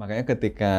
makanya 0.00 0.24
ketika 0.32 0.74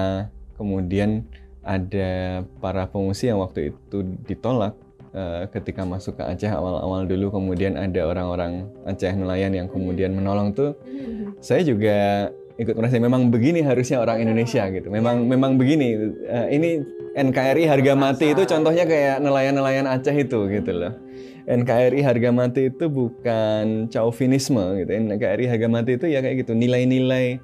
kemudian 0.57 1.29
ada 1.61 2.41
para 2.57 2.89
pengungsi 2.89 3.29
yang 3.29 3.37
waktu 3.37 3.69
itu 3.69 4.01
ditolak 4.25 4.73
uh, 5.13 5.45
ketika 5.53 5.85
masuk 5.85 6.17
ke 6.17 6.25
Aceh 6.25 6.49
awal-awal 6.49 7.05
dulu 7.05 7.29
kemudian 7.29 7.77
ada 7.77 8.01
orang-orang 8.09 8.65
Aceh 8.89 9.13
nelayan 9.13 9.53
yang 9.53 9.69
kemudian 9.69 10.17
menolong 10.17 10.57
tuh 10.57 10.73
saya 11.37 11.61
juga 11.61 12.33
ikut 12.57 12.73
merasa 12.73 12.97
memang 12.97 13.29
begini 13.29 13.65
harusnya 13.65 13.97
orang 13.97 14.21
Indonesia 14.21 14.61
gitu. 14.69 14.93
Memang 14.93 15.25
memang 15.25 15.57
begini. 15.57 15.97
Uh, 16.29 16.47
ini 16.53 16.85
NKRI 17.17 17.65
harga 17.65 17.93
mati 17.97 18.37
itu 18.37 18.45
contohnya 18.45 18.85
kayak 18.85 19.17
nelayan-nelayan 19.17 19.89
Aceh 19.89 20.13
itu 20.13 20.45
gitu 20.45 20.71
loh. 20.71 20.93
NKRI 21.49 22.05
harga 22.05 22.29
mati 22.29 22.69
itu 22.69 22.85
bukan 22.85 23.89
chauvinisme 23.89 24.61
gitu. 24.77 24.91
NKRI 24.93 25.49
harga 25.49 25.67
mati 25.67 25.97
itu 25.97 26.05
ya 26.05 26.21
kayak 26.21 26.45
gitu 26.45 26.53
nilai-nilai 26.53 27.41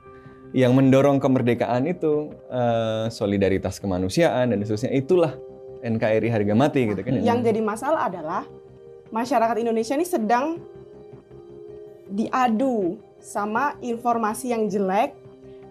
yang 0.56 0.72
mendorong 0.72 1.20
kemerdekaan 1.20 1.88
itu 1.92 2.32
uh, 2.48 3.12
solidaritas 3.12 3.80
kemanusiaan 3.84 4.56
dan 4.56 4.64
seterusnya 4.64 4.92
itulah 4.96 5.36
NKRI 5.84 6.30
harga 6.32 6.54
mati 6.56 6.88
gitu 6.88 7.02
kan. 7.04 7.20
Yang 7.20 7.40
jadi 7.52 7.62
masalah 7.62 8.02
adalah 8.08 8.44
masyarakat 9.12 9.56
Indonesia 9.60 9.94
ini 9.96 10.08
sedang 10.08 10.60
diadu 12.08 12.96
sama 13.20 13.76
informasi 13.84 14.56
yang 14.56 14.72
jelek. 14.72 15.14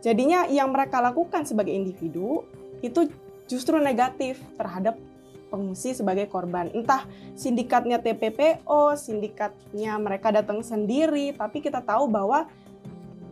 Jadinya 0.05 0.45
yang 0.47 0.71
mereka 0.71 1.01
lakukan 1.01 1.49
sebagai 1.49 1.73
individu 1.73 2.45
itu 2.85 3.09
justru 3.49 3.80
negatif 3.80 4.38
terhadap 4.61 5.01
pengungsi 5.49 5.97
sebagai 5.97 6.29
korban. 6.29 6.69
Entah 6.74 7.07
sindikatnya 7.38 8.02
TPPO, 8.02 8.95
sindikatnya 8.99 9.97
mereka 9.97 10.35
datang 10.35 10.61
sendiri, 10.61 11.33
tapi 11.33 11.65
kita 11.65 11.80
tahu 11.80 12.11
bahwa 12.11 12.51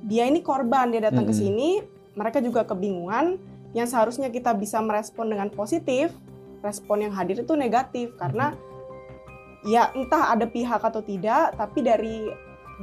dia 0.04 0.28
ini 0.28 0.44
korban 0.44 0.92
dia 0.92 1.08
datang 1.08 1.24
mm 1.24 1.32
-hmm. 1.32 1.40
ke 1.40 1.42
sini 1.48 1.70
mereka 2.14 2.38
juga 2.44 2.62
kebingungan 2.68 3.40
yang 3.74 3.88
seharusnya 3.90 4.30
kita 4.30 4.54
bisa 4.54 4.78
merespon 4.78 5.32
dengan 5.32 5.50
positif 5.50 6.14
respon 6.62 7.08
yang 7.08 7.12
hadir 7.12 7.42
itu 7.42 7.52
negatif 7.58 8.14
karena 8.16 8.54
ya 9.64 9.90
entah 9.96 10.32
ada 10.32 10.44
pihak 10.44 10.80
atau 10.80 11.00
tidak 11.00 11.56
tapi 11.56 11.80
dari 11.80 12.28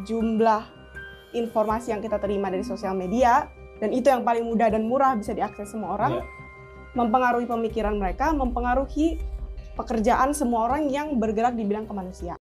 jumlah 0.04 0.66
informasi 1.32 1.96
yang 1.96 2.02
kita 2.04 2.18
terima 2.18 2.52
dari 2.52 2.66
sosial 2.66 2.98
media 2.98 3.48
dan 3.80 3.90
itu 3.94 4.10
yang 4.10 4.22
paling 4.22 4.46
mudah 4.46 4.70
dan 4.70 4.86
murah 4.86 5.18
bisa 5.18 5.34
diakses 5.34 5.72
semua 5.72 5.98
orang 5.98 6.22
yeah. 6.22 6.26
mempengaruhi 6.94 7.48
pemikiran 7.48 7.96
mereka 7.98 8.34
mempengaruhi 8.36 9.18
pekerjaan 9.78 10.36
semua 10.36 10.68
orang 10.68 10.92
yang 10.92 11.16
bergerak 11.18 11.56
di 11.56 11.64
bidang 11.64 11.88
kemanusiaan 11.88 12.38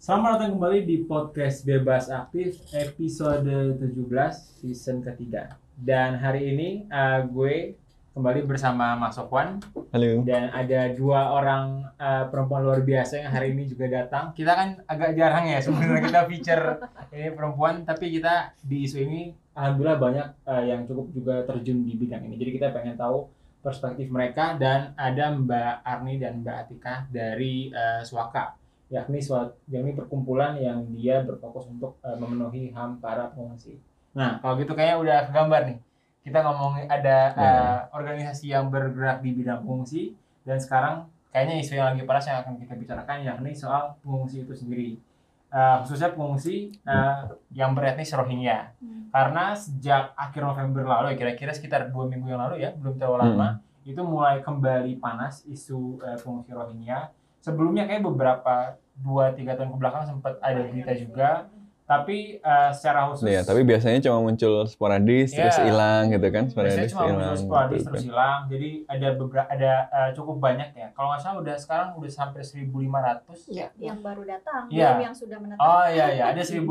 Selamat 0.00 0.40
datang 0.40 0.56
kembali 0.56 0.88
di 0.88 1.04
podcast 1.04 1.60
Bebas 1.60 2.08
Aktif 2.08 2.56
episode 2.72 3.76
17 3.76 4.08
season 4.32 5.04
ketiga. 5.04 5.60
Dan 5.76 6.16
hari 6.16 6.56
ini 6.56 6.88
uh, 6.88 7.28
gue 7.28 7.76
kembali 8.16 8.48
bersama 8.48 8.96
Mas 8.96 9.20
Sofwan. 9.20 9.60
Halo. 9.92 10.24
Dan 10.24 10.48
ada 10.56 10.88
dua 10.96 11.36
orang 11.36 11.84
uh, 12.00 12.32
perempuan 12.32 12.64
luar 12.64 12.80
biasa 12.80 13.20
yang 13.20 13.28
hari 13.28 13.52
ini 13.52 13.68
juga 13.68 13.92
datang. 13.92 14.32
Kita 14.32 14.56
kan 14.56 14.80
agak 14.88 15.20
jarang 15.20 15.44
ya 15.52 15.60
sebenarnya 15.60 16.00
kita 16.08 16.20
feature 16.32 16.64
ini 17.12 17.28
perempuan, 17.36 17.84
tapi 17.84 18.08
kita 18.08 18.56
di 18.64 18.88
isu 18.88 19.04
ini 19.04 19.36
alhamdulillah 19.52 20.00
banyak 20.00 20.26
uh, 20.48 20.64
yang 20.64 20.88
cukup 20.88 21.12
juga 21.12 21.44
terjun 21.44 21.84
di 21.84 22.00
bidang 22.00 22.24
ini. 22.24 22.40
Jadi 22.40 22.50
kita 22.56 22.72
pengen 22.72 22.96
tahu 22.96 23.28
perspektif 23.60 24.08
mereka 24.08 24.56
dan 24.56 24.96
ada 24.96 25.28
Mbak 25.28 25.84
Arni 25.84 26.16
dan 26.16 26.40
Mbak 26.40 26.56
Atika 26.56 27.04
dari 27.12 27.68
uh, 27.68 28.00
Suaka 28.00 28.59
yakni 28.90 29.22
suatu 29.22 29.54
yakni 29.70 29.94
perkumpulan 29.94 30.58
yang 30.58 30.82
dia 30.90 31.22
berfokus 31.22 31.70
untuk 31.70 31.96
uh, 32.02 32.18
memenuhi 32.18 32.74
HAM 32.74 32.98
para 32.98 33.30
pengungsi. 33.30 33.78
Nah, 34.18 34.42
kalau 34.42 34.58
gitu 34.58 34.74
kayaknya 34.74 34.96
udah 34.98 35.18
kegambar 35.30 35.62
nih. 35.70 35.78
Kita 36.20 36.44
ngomongin 36.44 36.84
ada 36.90 37.18
uh, 37.32 37.78
organisasi 37.96 38.52
yang 38.52 38.68
bergerak 38.68 39.24
di 39.24 39.32
bidang 39.32 39.64
pengungsi 39.64 40.12
dan 40.44 40.60
sekarang 40.60 41.08
kayaknya 41.32 41.64
isu 41.64 41.78
yang 41.78 41.94
lagi 41.94 42.04
panas 42.04 42.28
yang 42.28 42.38
akan 42.44 42.54
kita 42.60 42.74
bicarakan 42.76 43.16
yakni 43.24 43.56
soal 43.56 43.96
pengungsi 44.04 44.44
itu 44.44 44.52
sendiri. 44.52 44.98
Uh, 45.50 45.82
khususnya 45.82 46.12
pengungsi 46.12 46.74
uh, 46.84 47.30
yang 47.54 47.72
beretnis 47.72 48.12
Rohingya. 48.12 48.74
Hmm. 48.78 49.08
Karena 49.10 49.56
sejak 49.56 50.14
akhir 50.14 50.46
November 50.46 50.86
lalu, 50.86 51.18
kira-kira 51.18 51.50
sekitar 51.50 51.90
dua 51.90 52.06
minggu 52.06 52.30
yang 52.30 52.38
lalu 52.38 52.62
ya, 52.62 52.70
belum 52.70 52.94
terlalu 52.94 53.34
lama, 53.34 53.58
hmm. 53.58 53.90
itu 53.90 53.98
mulai 53.98 54.38
kembali 54.46 55.02
panas 55.02 55.42
isu 55.50 55.98
uh, 55.98 56.14
pengungsi 56.20 56.54
Rohingya 56.54 57.10
sebelumnya 57.40 57.88
kayak 57.88 58.04
beberapa 58.04 58.76
dua 59.00 59.32
tiga 59.32 59.56
tahun 59.56 59.72
ke 59.72 59.78
belakang 59.80 60.04
sempat 60.06 60.36
ada 60.44 60.60
berita 60.68 60.92
juga. 60.94 61.30
Tapi 61.90 62.38
uh, 62.38 62.70
secara 62.70 63.10
khusus 63.10 63.26
Iya, 63.26 63.42
tapi 63.42 63.66
biasanya 63.66 63.98
cuma 63.98 64.22
muncul 64.22 64.62
sporadis 64.70 65.34
yeah. 65.34 65.50
terus 65.50 65.58
hilang 65.58 66.14
gitu 66.14 66.28
kan 66.30 66.46
sporadis 66.46 66.78
biasanya 66.78 66.90
cuma 66.94 67.02
hilang, 67.02 67.18
muncul 67.18 67.34
sporadis 67.42 67.74
gitu, 67.74 67.86
terus 67.90 67.98
kan. 67.98 68.06
hilang. 68.06 68.38
Jadi 68.46 68.70
ada 68.86 69.08
beberapa 69.18 69.46
ada 69.50 69.72
uh, 69.90 70.10
cukup 70.14 70.36
banyak 70.38 70.70
ya. 70.70 70.88
Kalau 70.94 71.10
nggak 71.10 71.22
salah 71.26 71.38
udah 71.42 71.56
sekarang 71.58 71.88
udah 71.98 72.12
sampai 72.14 72.46
1500 72.46 73.50
ya 73.50 73.74
yang 73.82 73.98
baru 74.06 74.22
datang 74.22 74.70
ya. 74.70 74.94
belum 74.94 75.02
yang 75.02 75.16
sudah 75.18 75.38
menetap. 75.42 75.66
Oh 75.66 75.86
iya 75.90 76.06
iya. 76.14 76.24
Ada 76.30 76.42
1500 76.46 76.70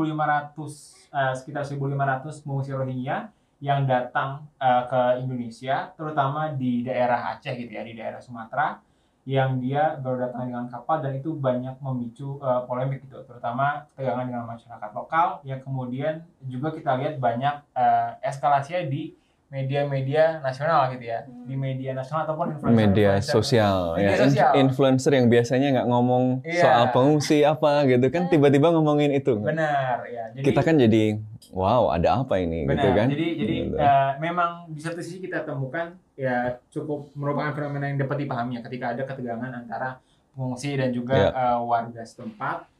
uh, 1.12 1.34
sekitar 1.36 1.68
1500 1.68 2.40
pengungsi 2.40 2.72
Rohingya 2.72 3.28
yang 3.60 3.84
datang 3.84 4.48
uh, 4.56 4.88
ke 4.88 5.20
Indonesia 5.20 5.92
terutama 6.00 6.48
di 6.56 6.80
daerah 6.80 7.36
Aceh 7.36 7.52
gitu 7.60 7.68
ya 7.68 7.84
di 7.84 7.92
daerah 7.92 8.24
Sumatera 8.24 8.80
yang 9.28 9.60
dia 9.60 10.00
baru 10.00 10.28
datang 10.28 10.48
dengan 10.48 10.66
kapal 10.72 11.04
dan 11.04 11.12
itu 11.12 11.36
banyak 11.36 11.76
memicu 11.84 12.40
uh, 12.40 12.64
polemik 12.64 13.04
gitu 13.04 13.20
terutama 13.28 13.84
ketegangan 13.92 14.26
dengan 14.26 14.44
masyarakat 14.48 14.90
lokal 14.96 15.44
yang 15.44 15.60
kemudian 15.60 16.24
juga 16.48 16.72
kita 16.72 16.96
lihat 16.96 17.20
banyak 17.20 17.60
uh, 17.76 18.16
eskalasinya 18.24 18.88
di 18.88 19.12
media-media 19.50 20.38
nasional 20.40 20.94
gitu 20.94 21.10
ya 21.10 21.26
hmm. 21.26 21.44
di 21.50 21.54
media 21.58 21.90
nasional 21.90 22.22
ataupun 22.22 22.54
influencer 22.54 22.80
media 22.86 23.12
sosial 23.18 23.98
media 23.98 24.08
ya 24.08 24.16
sosial. 24.22 24.52
influencer 24.56 25.12
yang 25.12 25.26
biasanya 25.26 25.68
nggak 25.74 25.88
ngomong 25.90 26.24
yeah. 26.46 26.62
soal 26.62 26.84
pengungsi 26.94 27.42
apa 27.42 27.82
gitu 27.90 28.06
kan 28.14 28.30
tiba-tiba 28.30 28.70
ngomongin 28.70 29.10
itu 29.10 29.42
benar 29.42 30.06
ya 30.06 30.30
jadi, 30.38 30.44
kita 30.46 30.60
kan 30.62 30.78
jadi 30.78 31.18
wow 31.50 31.90
ada 31.90 32.22
apa 32.22 32.38
ini 32.38 32.66
benar, 32.66 32.78
gitu 32.78 32.88
kan 32.94 33.06
jadi 33.10 33.26
jadi 33.34 33.54
gitu. 33.66 33.76
uh, 33.76 34.12
memang 34.22 34.50
di 34.70 34.80
satu 34.80 35.02
sisi 35.02 35.18
kita 35.18 35.42
temukan 35.42 35.98
ya 36.14 36.58
cukup 36.70 37.10
merupakan 37.18 37.52
fenomena 37.54 37.90
yang 37.90 37.98
dapat 37.98 38.26
dipahami 38.26 38.58
ya 38.58 38.62
ketika 38.66 38.86
ada 38.94 39.02
ketegangan 39.06 39.50
antara 39.50 39.98
pengungsi 40.34 40.78
dan 40.78 40.94
juga 40.94 41.16
yeah. 41.16 41.32
Ya. 41.34 41.54
uh, 41.58 41.60
warga 41.66 42.02
setempat 42.06 42.70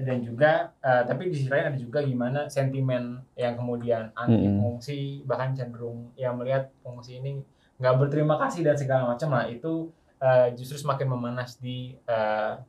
dan 0.00 0.24
juga 0.24 0.72
uh, 0.80 1.04
tapi 1.04 1.28
di 1.28 1.36
sisi 1.36 1.52
lain 1.52 1.72
ada 1.72 1.78
juga 1.78 2.00
gimana 2.00 2.48
sentimen 2.48 3.20
yang 3.36 3.56
kemudian 3.56 4.08
anti 4.16 4.48
pengungsi 4.48 4.96
mm 4.96 5.08
-hmm. 5.20 5.28
bahkan 5.28 5.50
cenderung 5.52 6.08
yang 6.16 6.40
melihat 6.40 6.72
pengungsi 6.80 7.20
ini 7.20 7.44
nggak 7.80 7.96
berterima 7.96 8.36
kasih 8.36 8.64
dan 8.64 8.76
segala 8.76 9.12
macam 9.12 9.32
lah 9.32 9.48
itu 9.48 9.88
uh, 10.20 10.48
justru 10.52 10.76
semakin 10.76 11.08
memanas 11.08 11.56
di 11.56 11.96
uh, 12.08 12.60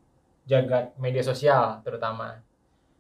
jagat 0.47 0.95
media 0.99 1.23
sosial 1.23 1.83
terutama. 1.83 2.39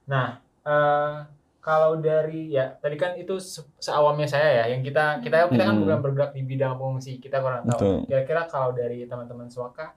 Nah 0.07 0.39
uh, 0.67 1.23
kalau 1.61 2.01
dari 2.01 2.49
ya 2.49 2.73
tadi 2.81 2.97
kan 2.97 3.13
itu 3.15 3.37
se 3.37 3.61
seawamnya 3.77 4.25
saya 4.25 4.65
ya 4.65 4.73
yang 4.73 4.81
kita 4.81 5.21
kita 5.21 5.47
kita 5.47 5.63
kan 5.63 5.77
bukan 5.77 5.99
bergerak 6.01 6.31
di 6.33 6.41
bidang 6.41 6.75
pengungsi 6.75 7.21
kita 7.21 7.37
kurang 7.37 7.69
tahu. 7.69 8.09
Kira-kira 8.09 8.49
kalau 8.49 8.73
dari 8.73 9.05
teman-teman 9.05 9.45
suaka 9.47 9.93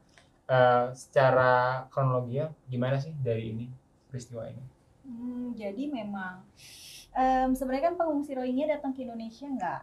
uh, 0.47 0.93
secara 0.93 1.89
kronologi 1.89 2.45
ya 2.45 2.53
gimana 2.69 3.01
sih 3.01 3.17
dari 3.17 3.57
ini? 3.57 3.67
peristiwa 4.15 4.47
ini? 4.47 4.63
Hmm, 5.03 5.59
jadi 5.59 5.91
memang 5.91 6.47
um, 7.11 7.51
sebenarnya 7.51 7.91
kan 7.91 7.97
pengungsi 7.99 8.39
Rohingya 8.39 8.79
datang 8.79 8.95
ke 8.95 9.03
Indonesia 9.03 9.51
nggak 9.51 9.81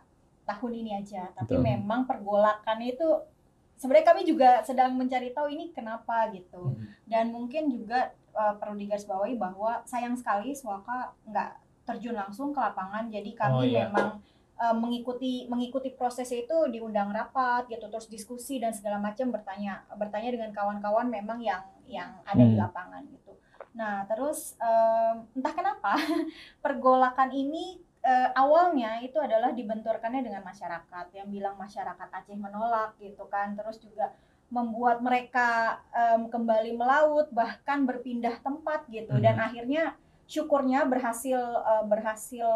tahun 0.48 0.72
ini 0.72 0.92
aja, 0.96 1.28
tapi 1.36 1.60
Betul. 1.60 1.68
memang 1.68 2.08
pergolakan 2.08 2.80
itu 2.80 3.28
sebenarnya 3.76 4.08
kami 4.08 4.22
juga 4.24 4.64
sedang 4.64 4.96
mencari 4.96 5.36
tahu 5.36 5.52
ini 5.52 5.76
kenapa 5.76 6.32
gitu. 6.32 6.72
Hmm. 6.72 6.88
Dan 7.04 7.36
mungkin 7.36 7.68
juga 7.68 8.16
uh, 8.32 8.56
perlu 8.56 8.80
digarisbawahi 8.80 9.36
bahwa 9.36 9.84
sayang 9.84 10.16
sekali 10.16 10.56
Swaka 10.56 11.12
nggak 11.28 11.52
terjun 11.88 12.14
langsung 12.16 12.54
ke 12.54 12.60
lapangan, 12.62 13.10
jadi 13.10 13.32
kami 13.34 13.58
oh, 13.58 13.66
iya. 13.66 13.90
memang 13.90 14.22
uh, 14.62 14.76
mengikuti 14.78 15.50
mengikuti 15.50 15.92
proses 15.94 16.30
itu 16.30 16.54
diundang 16.70 17.10
rapat 17.10 17.66
gitu 17.68 17.90
terus 17.90 18.08
diskusi 18.08 18.62
dan 18.62 18.72
segala 18.72 19.02
macam 19.02 19.34
bertanya 19.34 19.82
bertanya 19.98 20.30
dengan 20.30 20.52
kawan-kawan 20.54 21.10
memang 21.10 21.42
yang 21.42 21.66
yang 21.90 22.22
ada 22.24 22.40
hmm. 22.46 22.52
di 22.54 22.56
lapangan 22.56 23.04
gitu 23.10 23.32
Nah, 23.72 24.04
terus 24.08 24.60
um, 24.60 25.28
entah 25.36 25.54
kenapa 25.56 25.96
pergolakan 26.66 27.32
ini 27.32 27.80
uh, 28.04 28.30
awalnya 28.36 29.00
itu 29.00 29.16
adalah 29.16 29.56
dibenturkannya 29.56 30.28
dengan 30.28 30.44
masyarakat 30.44 31.06
yang 31.16 31.28
bilang 31.32 31.56
masyarakat 31.56 32.08
Aceh 32.12 32.36
menolak 32.36 33.00
gitu 33.00 33.28
kan. 33.32 33.56
Terus 33.56 33.80
juga 33.80 34.12
membuat 34.52 35.00
mereka 35.00 35.80
um, 35.96 36.28
kembali 36.28 36.76
melaut 36.76 37.32
bahkan 37.32 37.88
berpindah 37.88 38.44
tempat 38.44 38.84
gitu 38.92 39.16
hmm. 39.16 39.24
dan 39.24 39.40
akhirnya 39.40 39.96
syukurnya 40.32 40.88
berhasil 40.88 41.36
uh, 41.40 41.84
berhasil 41.84 42.48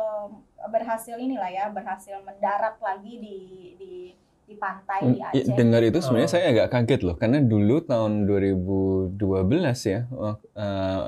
berhasil 0.72 1.16
inilah 1.20 1.52
ya 1.52 1.66
berhasil 1.68 2.24
mendarat 2.24 2.80
lagi 2.80 3.14
di 3.20 3.38
di 3.76 3.94
di 4.48 4.56
pantai 4.56 5.00
di 5.04 5.20
Hmm, 5.20 5.20
Aceh. 5.20 5.52
dengar 5.52 5.82
itu 5.84 6.00
sebenarnya 6.00 6.30
Oh. 6.32 6.34
saya 6.40 6.46
agak 6.56 6.68
kaget 6.72 7.02
loh 7.04 7.16
karena 7.20 7.44
dulu 7.44 7.84
tahun 7.84 8.14
2012 8.30 9.84
ya 9.84 10.08
eh, 10.56 11.04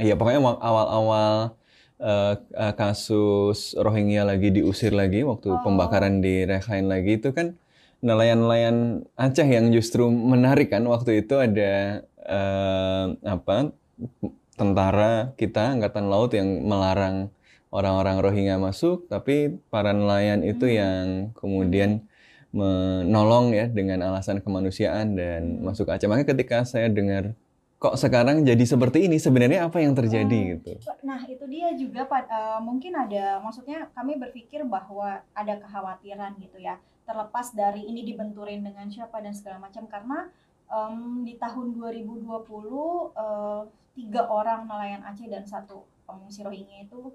ya 0.00 0.14
pokoknya 0.18 0.40
awal-awal 0.58 1.54
eh, 2.00 2.34
eh, 2.64 2.74
kasus 2.74 3.76
Rohingya 3.78 4.26
lagi 4.26 4.50
diusir 4.50 4.90
lagi 4.90 5.22
waktu 5.22 5.54
Oh. 5.54 5.60
pembakaran 5.62 6.18
di 6.24 6.48
Rakhine 6.50 6.88
lagi 6.90 7.20
itu 7.22 7.30
kan 7.30 7.54
nelayan-nelayan 8.00 9.04
Aceh 9.14 9.44
yang 9.46 9.70
justru 9.70 10.08
menarik 10.08 10.72
kan 10.72 10.82
waktu 10.88 11.22
itu 11.22 11.36
ada 11.38 12.02
eh, 12.26 13.04
apa 13.22 13.70
tentara 14.60 15.32
kita 15.40 15.72
angkatan 15.80 16.12
laut 16.12 16.36
yang 16.36 16.60
melarang 16.68 17.32
orang-orang 17.72 18.20
Rohingya 18.20 18.60
masuk 18.60 19.08
tapi 19.08 19.56
para 19.72 19.96
nelayan 19.96 20.44
itu 20.44 20.68
Hmm. 20.68 20.76
yang 20.76 21.04
kemudian 21.32 22.04
menolong 22.52 23.54
ya 23.56 23.70
dengan 23.70 24.04
alasan 24.04 24.42
kemanusiaan 24.44 25.16
dan 25.16 25.56
Hmm. 25.56 25.72
masuk 25.72 25.88
Aceh. 25.88 26.04
Makanya 26.04 26.28
ketika 26.36 26.56
saya 26.68 26.92
dengar 26.92 27.32
kok 27.80 27.96
sekarang 27.96 28.44
jadi 28.44 28.60
seperti 28.68 29.08
ini, 29.08 29.16
sebenarnya 29.16 29.64
apa 29.64 29.80
yang 29.80 29.96
terjadi 29.96 30.28
Oh. 30.28 30.48
gitu. 30.52 30.72
Nah, 31.00 31.24
itu 31.24 31.48
dia 31.48 31.72
juga 31.72 32.04
Pak, 32.04 32.28
eh, 32.28 32.60
mungkin 32.60 32.92
ada 32.92 33.40
maksudnya 33.40 33.88
kami 33.96 34.20
berpikir 34.20 34.60
bahwa 34.68 35.24
ada 35.32 35.54
kekhawatiran 35.56 36.36
gitu 36.44 36.60
ya. 36.60 36.76
Terlepas 37.08 37.56
dari 37.56 37.88
ini 37.88 38.04
dibenturin 38.04 38.60
dengan 38.60 38.84
siapa 38.92 39.24
dan 39.24 39.32
segala 39.32 39.64
macam 39.64 39.88
karena 39.88 40.28
em, 40.70 40.94
di 41.22 41.34
tahun 41.34 41.74
2020 41.74 42.22
eh, 43.12 43.62
tiga 43.92 44.22
orang 44.24 44.64
nelayan 44.64 45.02
Aceh 45.02 45.26
dan 45.26 45.44
satu 45.44 45.76
pengungsi 46.04 46.40
Rohingya 46.40 46.84
itu 46.84 47.10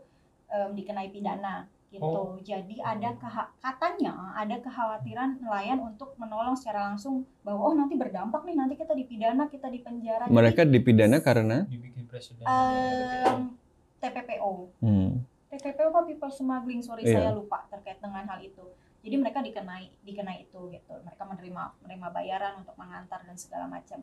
em, 0.48 0.72
dikenai 0.72 1.10
pidana 1.10 1.66
gitu. 1.88 2.04
Oh. 2.04 2.36
Jadi 2.42 2.78
ada 2.78 3.16
keha- 3.16 3.56
katanya 3.58 4.36
ada 4.36 4.60
kekhawatiran 4.60 5.40
nelayan 5.40 5.80
untuk 5.80 6.12
menolong 6.16 6.54
secara 6.54 6.90
langsung 6.90 7.24
bahwa 7.42 7.62
oh 7.64 7.74
nanti 7.74 7.96
berdampak 7.96 8.44
nih 8.44 8.54
nanti 8.54 8.76
kita 8.76 8.92
dipidana, 8.92 9.48
kita 9.48 9.68
dipenjara. 9.68 10.28
Jadi, 10.28 10.36
Mereka 10.36 10.62
dipidana 10.66 11.18
karena 11.20 11.64
dibikin 11.66 12.04
presiden. 12.06 12.44
em, 12.44 13.56
TPPO. 13.98 14.52
hmm, 14.78 15.10
TPPO 15.48 15.88
apa 15.88 16.02
people 16.04 16.30
smuggling 16.30 16.84
sorry 16.84 17.02
Iya. 17.02 17.16
saya 17.16 17.32
lupa 17.32 17.64
terkait 17.66 17.98
dengan 17.98 18.28
hal 18.28 18.40
itu 18.40 18.66
jadi 19.06 19.22
mereka 19.22 19.46
dikenai 19.46 19.94
dikenai 20.02 20.50
itu 20.50 20.60
gitu. 20.74 20.94
Mereka 21.06 21.22
menerima 21.30 21.64
menerima 21.86 22.08
bayaran 22.10 22.54
untuk 22.66 22.74
mengantar 22.74 23.22
dan 23.22 23.38
segala 23.38 23.70
macam. 23.70 24.02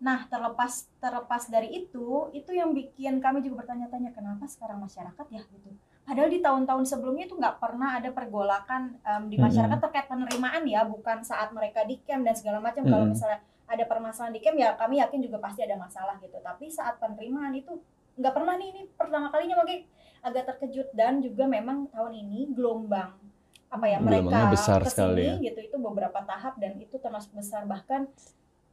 Nah 0.00 0.24
terlepas 0.24 0.88
terlepas 0.96 1.52
dari 1.52 1.84
itu 1.84 2.32
itu 2.32 2.50
yang 2.56 2.72
bikin 2.72 3.20
kami 3.20 3.44
juga 3.44 3.62
bertanya-tanya 3.66 4.16
kenapa 4.16 4.48
sekarang 4.48 4.80
masyarakat 4.80 5.26
ya 5.28 5.44
gitu. 5.44 5.68
Padahal 6.08 6.32
di 6.32 6.40
tahun-tahun 6.40 6.84
sebelumnya 6.88 7.28
itu 7.28 7.36
nggak 7.36 7.60
pernah 7.60 8.00
ada 8.00 8.08
pergolakan 8.08 8.96
em, 9.04 9.22
di 9.28 9.36
Mm-mm. 9.36 9.52
masyarakat 9.52 9.78
terkait 9.84 10.08
penerimaan 10.08 10.64
ya 10.64 10.88
bukan 10.88 11.20
saat 11.20 11.52
mereka 11.52 11.84
di 11.84 12.00
camp 12.00 12.24
dan 12.24 12.32
segala 12.32 12.64
macam. 12.64 12.88
Kalau 12.88 13.04
Mm-mm. 13.04 13.12
misalnya 13.12 13.44
ada 13.68 13.84
permasalahan 13.84 14.32
di 14.32 14.40
camp 14.40 14.56
ya 14.56 14.72
kami 14.80 15.04
yakin 15.04 15.20
juga 15.20 15.36
pasti 15.44 15.60
ada 15.60 15.76
masalah 15.76 16.16
gitu. 16.24 16.40
Tapi 16.40 16.72
saat 16.72 16.96
penerimaan 16.96 17.52
itu 17.52 17.76
nggak 18.16 18.32
pernah 18.32 18.56
nih 18.56 18.72
ini 18.72 18.82
pertama 18.96 19.28
kalinya 19.28 19.60
makanya 19.60 19.84
agak 20.24 20.56
terkejut. 20.56 20.88
Dan 20.96 21.20
juga 21.20 21.44
memang 21.44 21.92
tahun 21.92 22.16
ini 22.16 22.56
gelombang 22.56 23.27
apa 23.68 23.84
ya 23.84 23.98
mereka 23.98 24.48
besar 24.48 24.80
ke 24.80 24.88
sini 24.88 24.92
sekali 24.92 25.22
ya. 25.24 25.34
gitu 25.42 25.60
itu 25.62 25.76
beberapa 25.76 26.20
tahap 26.22 26.56
dan 26.56 26.76
itu 26.76 26.96
termasuk 26.96 27.32
besar 27.32 27.64
bahkan 27.64 28.08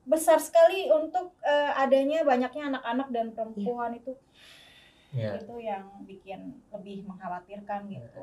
besar 0.03 0.37
sekali 0.37 0.87
untuk 0.87 1.35
eh, 1.41 1.71
adanya 1.75 2.23
banyaknya 2.23 2.71
anak-anak 2.71 3.07
dan 3.09 3.25
perempuan 3.31 3.91
itu 3.93 4.15
Ya. 5.15 5.31
itu 5.39 5.55
yang 5.57 6.03
bikin 6.03 6.59
lebih 6.69 7.07
mengkhawatirkan 7.07 7.87
gitu 7.87 8.19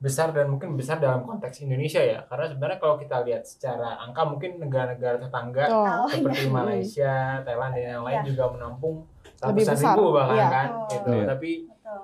besar 0.00 0.32
dan 0.32 0.48
mungkin 0.48 0.74
besar 0.74 0.96
dalam 0.96 1.22
konteks 1.22 1.60
Indonesia 1.60 2.00
ya 2.00 2.24
karena 2.24 2.48
sebenarnya 2.48 2.78
kalau 2.80 2.96
kita 2.96 3.20
lihat 3.20 3.44
secara 3.44 4.00
angka 4.00 4.24
mungkin 4.24 4.56
negara-negara 4.58 5.20
tetangga 5.20 5.64
Oh, 5.68 5.84
Oh, 6.02 6.08
seperti 6.08 6.42
iya. 6.42 6.50
Malaysia, 6.50 7.14
Thailand 7.44 7.72
dan 7.76 7.84
yang 7.86 8.02
lain 8.02 8.18
Iya. 8.18 8.26
juga 8.26 8.44
menampung 8.50 8.96
Lebih 9.38 9.62
ratusan 9.62 9.76
besar, 9.76 9.92
ribu 9.92 10.04
bahkan 10.10 10.34
iya. 10.34 10.48
kan 10.48 10.66
Betul. 10.66 10.90
gitu. 10.90 11.10
Iya. 11.12 11.24
Tapi 11.28 11.50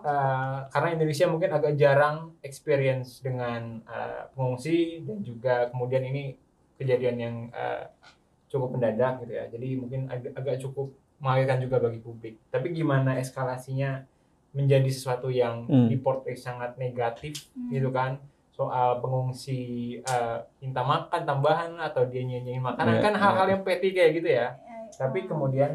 eh, 0.03 0.59
karena 0.69 0.89
Indonesia 0.93 1.27
mungkin 1.27 1.51
agak 1.51 1.75
jarang 1.75 2.17
experience 2.41 3.21
dengan 3.21 3.81
eh, 3.83 4.23
pengungsi 4.33 5.03
dan 5.03 5.19
juga 5.21 5.69
kemudian 5.69 6.03
ini 6.03 6.35
kejadian 6.77 7.17
yang 7.17 7.37
eh, 7.51 7.85
cukup 8.47 8.75
mendadak 8.75 9.21
gitu 9.21 9.33
ya. 9.33 9.45
Jadi 9.47 9.69
mungkin 9.75 10.07
agak, 10.07 10.33
agak 10.35 10.57
cukup 10.61 10.89
mengagetkan 11.19 11.59
juga 11.61 11.77
bagi 11.81 11.99
publik. 11.99 12.35
Tapi 12.49 12.71
gimana 12.71 13.17
eskalasinya 13.17 14.05
menjadi 14.53 14.89
sesuatu 14.89 15.29
yang 15.29 15.65
Hmm. 15.65 15.89
diportray 15.89 16.33
sangat 16.33 16.77
negatif 16.77 17.49
Hmm. 17.53 17.69
gitu 17.69 17.91
kan 17.91 18.17
soal 18.53 19.05
pengungsi 19.05 19.61
eh, 20.01 20.39
minta 20.59 20.81
makan 20.81 21.29
tambahan 21.29 21.77
atau 21.77 22.09
dia 22.09 22.25
nyanyiin 22.25 22.65
makanan 22.65 22.97
Iya, 22.97 23.05
kan 23.05 23.15
hal-hal 23.15 23.47
iya. 23.47 23.53
yang 23.53 23.63
petty 23.63 23.89
kayak 23.93 24.13
gitu 24.17 24.29
ya 24.33 24.49
Eh, 24.57 24.89
tapi 24.97 25.19
oh. 25.21 25.27
kemudian 25.29 25.71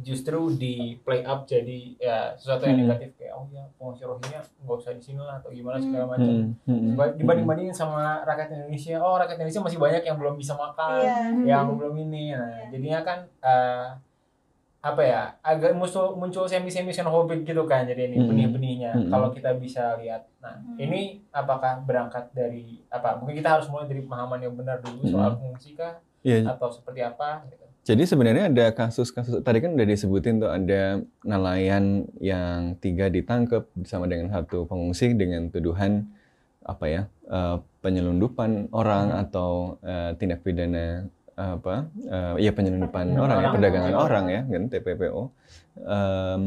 justru 0.00 0.38
di 0.52 0.74
play 0.98 1.20
up 1.22 1.42
jadi 1.42 1.78
ya 1.96 2.16
sesuatu 2.32 2.62
yang 2.62 2.76
Hmm. 2.76 2.82
negatif 2.86 3.10
kayak 3.14 3.32
oh 3.32 3.46
ya 3.48 3.66
pengungsi 3.72 4.02
Rohingya 4.02 4.40
nggak 4.58 4.76
usah 4.76 4.92
di 4.92 5.02
sini 5.02 5.18
lah 5.18 5.36
atau 5.36 5.48
gimana 5.48 5.76
segala 5.76 6.04
macam 6.08 6.28
Hmm, 6.28 6.54
hmm, 6.64 6.80
Diba- 6.88 7.14
dibanding-bandingin 7.14 7.72
sama 7.72 8.22
rakyat 8.22 8.48
Indonesia 8.52 8.96
oh 8.96 9.16
rakyat 9.16 9.36
Indonesia 9.36 9.60
masih 9.60 9.78
banyak 9.78 10.02
yang 10.02 10.16
belum 10.16 10.34
bisa 10.34 10.54
makan 10.54 11.02
Iya. 11.40 11.50
yang 11.50 11.66
belum 11.72 11.94
ini 12.00 12.24
nah 12.30 12.46
Iya. 12.48 12.64
jadinya 12.70 13.00
kan 13.02 13.18
eh, 13.38 13.86
apa 14.80 15.02
ya 15.02 15.22
agak 15.40 15.74
muncul 15.74 16.14
muncul 16.14 16.44
semi 16.44 16.68
semi 16.68 16.88
xenophobic 16.88 17.42
gitu 17.42 17.62
kan 17.64 17.82
jadi 17.82 18.06
ini 18.06 18.16
Mm-mm. 18.16 18.28
benih-benihnya 18.28 18.92
Mm-mm. 18.94 19.10
kalau 19.10 19.28
kita 19.28 19.50
bisa 19.54 19.94
lihat 19.96 20.30
nah 20.38 20.54
Mm. 20.56 20.78
ini 20.80 21.00
apakah 21.30 21.82
berangkat 21.82 22.30
dari 22.30 22.86
apa 22.88 23.18
mungkin 23.18 23.36
kita 23.36 23.52
harus 23.52 23.66
mulai 23.66 23.84
dari 23.84 24.00
pemahaman 24.00 24.38
yang 24.40 24.54
benar 24.54 24.78
dulu 24.78 25.02
soal 25.04 25.34
pengungsi 25.34 25.74
kah 25.74 25.98
Iya, 26.20 26.46
atau 26.46 26.66
seperti 26.68 26.98
apa 27.00 27.46
gitu 27.46 27.62
Jadi 27.88 28.04
sebenarnya 28.04 28.52
ada 28.52 28.66
kasus-kasus 28.76 29.40
tadi 29.40 29.64
kan 29.64 29.72
udah 29.72 29.88
disebutin 29.88 30.44
tuh 30.44 30.52
ada 30.52 31.00
nelayan 31.24 32.04
yang 32.20 32.76
tiga 32.84 33.08
ditangkap 33.08 33.64
bersama 33.72 34.04
dengan 34.04 34.28
satu 34.28 34.68
pengungsi 34.68 35.16
dengan 35.16 35.48
tuduhan 35.48 36.04
apa 36.60 36.84
ya 36.84 37.02
eh, 37.24 37.56
penyelundupan 37.80 38.68
orang 38.76 39.08
Hmm. 39.08 39.22
atau 39.24 39.50
eh, 39.80 40.12
tindak 40.20 40.44
pidana 40.44 41.08
apa 41.32 41.88
eh, 42.04 42.44
ya 42.44 42.52
penyelundupan 42.52 43.16
orang 43.16 43.24
ya 43.32 43.40
orang. 43.40 43.52
perdagangan 43.56 43.92
Orang. 43.96 44.04
orang 44.04 44.24
ya 44.28 44.40
kan 44.44 44.62
TPPO. 44.68 45.22
Em, 45.80 46.42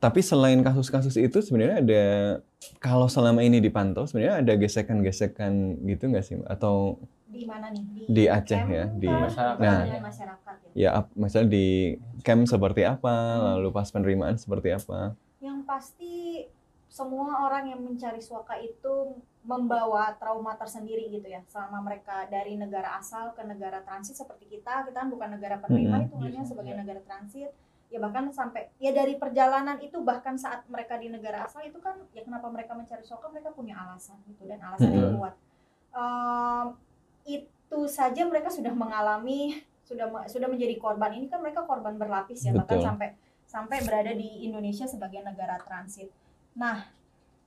tapi 0.00 0.20
selain 0.24 0.58
kasus-kasus 0.58 1.14
itu 1.20 1.38
sebenarnya 1.38 1.76
ada 1.84 2.04
kalau 2.82 3.06
selama 3.06 3.44
ini 3.44 3.62
dipantau 3.62 4.08
sebenarnya 4.10 4.42
ada 4.42 4.52
gesekan-gesekan 4.58 5.76
gitu 5.86 6.08
nggak 6.08 6.24
sih 6.24 6.40
atau 6.48 6.98
di 7.30 7.42
mana 7.44 7.70
nih 7.70 7.84
Di 8.06 8.24
Aceh 8.26 8.58
camp 8.58 8.68
ya, 8.68 8.84
di-? 8.90 9.06
Masyarakat. 9.06 9.62
Nah. 9.62 10.02
masyarakat 10.02 10.54
ya 10.74 10.90
ya 10.90 10.90
misalnya 11.14 11.48
di 11.48 11.66
camp 12.20 12.42
seperti 12.44 12.82
apa 12.84 13.10
Hmm. 13.10 13.42
lalu 13.58 13.70
pas 13.70 13.88
penerimaan 13.88 14.34
seperti 14.34 14.68
apa 14.70 15.14
yang 15.38 15.62
pasti 15.62 16.46
semua 16.86 17.46
orang 17.46 17.70
yang 17.70 17.80
mencari 17.80 18.18
suaka 18.18 18.58
itu 18.58 19.14
membawa 19.40 20.12
trauma 20.14 20.52
tersendiri 20.52 21.08
gitu 21.08 21.24
ya 21.24 21.40
selama 21.46 21.80
mereka 21.80 22.26
dari 22.26 22.54
negara 22.54 22.94
asal 22.94 23.32
ke 23.32 23.40
negara 23.40 23.80
transit 23.80 24.18
seperti 24.18 24.50
kita 24.50 24.84
kita 24.84 24.94
kan 24.96 25.08
bukan 25.08 25.32
negara 25.32 25.56
penerima 25.56 25.96
Mm-mm. 25.96 26.06
itu 26.10 26.14
hanya 26.18 26.42
Iya, 26.42 26.48
sebagai 26.50 26.74
iya. 26.74 26.80
negara 26.82 27.00
transit 27.00 27.50
ya 27.88 27.98
bahkan 27.98 28.28
sampai 28.30 28.70
ya 28.76 28.90
dari 28.90 29.16
perjalanan 29.16 29.78
itu 29.78 29.98
bahkan 30.00 30.34
saat 30.34 30.62
mereka 30.66 30.94
di 30.94 31.08
negara 31.08 31.42
asal 31.42 31.62
itu 31.62 31.78
kan 31.78 31.98
ya 32.10 32.22
kenapa 32.22 32.46
mereka 32.46 32.74
mencari 32.74 33.02
suaka 33.02 33.26
mereka 33.28 33.50
punya 33.50 33.74
alasan 33.76 34.18
gitu 34.26 34.44
dan 34.44 34.58
alasan 34.60 34.90
yang 34.90 35.08
Mm-mm. 35.08 35.18
kuat 35.18 35.34
Em, 35.90 36.66
itu 37.32 37.78
saja 37.86 38.22
mereka 38.22 38.48
sudah 38.48 38.72
mengalami 38.72 39.54
sudah 39.82 40.06
sudah 40.26 40.46
menjadi 40.46 40.74
korban 40.76 41.10
ini 41.12 41.26
kan 41.26 41.38
mereka 41.38 41.62
korban 41.62 41.94
berlapis 41.94 42.40
ya 42.40 42.52
bahkan 42.52 42.78
Betul. 42.78 42.86
sampai 42.86 43.08
sampai 43.44 43.78
berada 43.82 44.12
di 44.12 44.44
Indonesia 44.44 44.86
sebagai 44.86 45.18
negara 45.20 45.58
transit. 45.58 46.06
Nah, 46.54 46.86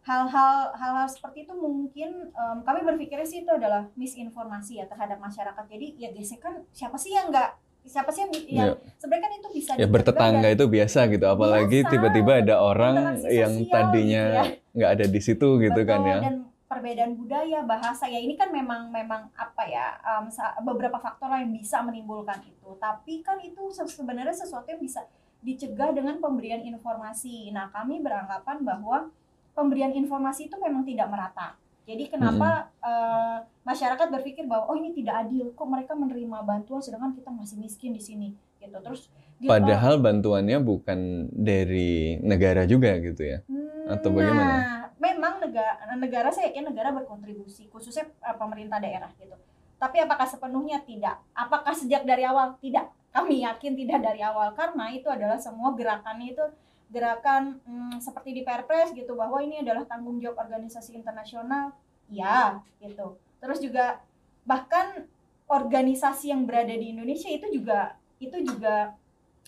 hal-hal 0.03 0.75
hal-hal 0.75 1.07
seperti 1.07 1.43
itu 1.43 1.55
mungkin 1.55 2.09
em, 2.29 2.57
kami 2.61 2.83
berpikirnya 2.83 3.23
sih 3.23 3.39
itu 3.39 3.47
adalah 3.49 3.87
misinformasi 3.93 4.77
ya 4.77 4.85
terhadap 4.85 5.15
masyarakat. 5.17 5.63
Jadi 5.65 5.87
ya 5.97 6.11
gesekan 6.11 6.67
siapa 6.69 6.99
sih 6.99 7.15
yang 7.15 7.31
nggak 7.31 7.55
siapa 7.83 8.11
sih 8.11 8.21
yang, 8.21 8.31
yang 8.45 8.69
Ya. 8.69 8.91
sebenarnya 8.97 9.23
kan 9.23 9.33
itu 9.33 9.49
bisa 9.53 9.71
ya 9.73 9.87
bertetangga 9.87 10.43
dan- 10.45 10.55
itu 10.55 10.65
biasa 10.67 10.99
gitu 11.05 11.25
apalagi 11.25 11.83
tiba-tiba 11.85 12.31
ada 12.39 12.55
orang 12.59 12.95
yang 13.25 13.51
tadinya 13.65 14.23
gitu 14.23 14.39
ya. 14.39 14.43
nggak 14.71 14.89
ada 14.93 15.05
di 15.05 15.19
situ 15.19 15.47
gitu 15.59 15.81
kan 15.83 15.99
Betul, 15.99 16.07
ya 16.09 16.17
dan 16.21 16.35
perbedaan 16.73 17.13
budaya 17.13 17.61
bahasa 17.61 18.09
ya 18.09 18.17
ini 18.17 18.33
kan 18.33 18.49
memang 18.49 18.89
memang 18.89 19.29
apa 19.37 19.63
ya 19.69 19.93
sa- 20.33 20.57
beberapa 20.65 20.97
faktor 20.97 21.29
yang 21.37 21.53
bisa 21.53 21.85
menimbulkan 21.85 22.41
itu. 22.41 22.73
Tapi 22.81 23.21
kan 23.21 23.37
itu 23.45 23.69
se- 23.69 23.85
sebenarnya 23.85 24.33
sesuatu 24.33 24.65
yang 24.65 24.81
bisa 24.81 25.05
dicegah 25.45 25.93
dengan 25.93 26.17
pemberian 26.17 26.65
informasi. 26.65 27.53
Nah 27.53 27.69
kami 27.69 28.01
beranggapan 28.01 28.65
bahwa 28.65 29.13
pemberian 29.53 29.93
informasi 29.93 30.49
itu 30.49 30.57
memang 30.57 30.81
tidak 30.81 31.07
merata. 31.13 31.53
Jadi 31.83 32.07
kenapa 32.09 32.71
eh, 32.79 33.37
masyarakat 33.67 34.07
berpikir 34.07 34.47
bahwa 34.47 34.71
oh 34.71 34.77
ini 34.79 34.95
tidak 34.95 35.27
adil 35.27 35.51
kok 35.51 35.67
mereka 35.67 35.93
menerima 35.93 36.41
bantuan 36.41 36.79
sedangkan 36.79 37.11
kita 37.13 37.29
masih 37.29 37.59
miskin 37.59 37.91
di 37.91 38.01
sini? 38.01 38.29
Gitu. 38.57 38.73
Terus 38.79 39.11
padahal 39.43 39.99
bantuannya 39.99 40.63
bukan 40.63 41.27
dari 41.29 42.15
negara 42.23 42.63
juga 42.63 42.95
gitu 43.03 43.19
ya. 43.19 43.43
Hmm, 43.51 43.62
atau 43.87 44.09
bagaimana? 44.11 44.53
Nah, 44.55 44.83
memang 44.99 45.33
negara 45.43 45.73
negara 45.99 46.29
saya 46.31 46.51
yakin 46.51 46.71
negara 46.71 46.89
berkontribusi 46.95 47.67
khususnya 47.67 48.07
uh, 48.23 48.35
pemerintah 48.37 48.79
daerah 48.79 49.11
gitu. 49.19 49.35
Tapi 49.77 49.99
apakah 49.99 50.23
sepenuhnya 50.23 50.79
tidak? 50.87 51.19
Apakah 51.35 51.75
sejak 51.75 52.07
dari 52.07 52.23
awal 52.23 52.55
tidak? 52.63 52.87
Kami 53.11 53.43
yakin 53.43 53.75
tidak 53.75 53.99
dari 53.99 54.23
awal 54.23 54.55
karena 54.55 54.89
itu 54.95 55.11
adalah 55.11 55.37
semua 55.37 55.75
gerakannya 55.75 56.33
itu 56.33 56.45
gerakan 56.93 57.59
hmm, 57.65 57.97
seperti 57.99 58.31
di 58.37 58.41
Perpres 58.45 58.93
gitu 58.93 59.17
bahwa 59.17 59.41
ini 59.41 59.65
adalah 59.65 59.83
tanggung 59.83 60.21
jawab 60.21 60.45
organisasi 60.45 60.95
internasional. 60.95 61.73
Ya, 62.07 62.61
gitu. 62.79 63.17
Terus 63.41 63.59
juga 63.59 63.99
bahkan 64.47 65.07
organisasi 65.49 66.31
yang 66.31 66.47
berada 66.47 66.71
di 66.71 66.95
Indonesia 66.95 67.27
itu 67.27 67.49
juga 67.51 67.99
itu 68.23 68.37
juga 68.39 68.95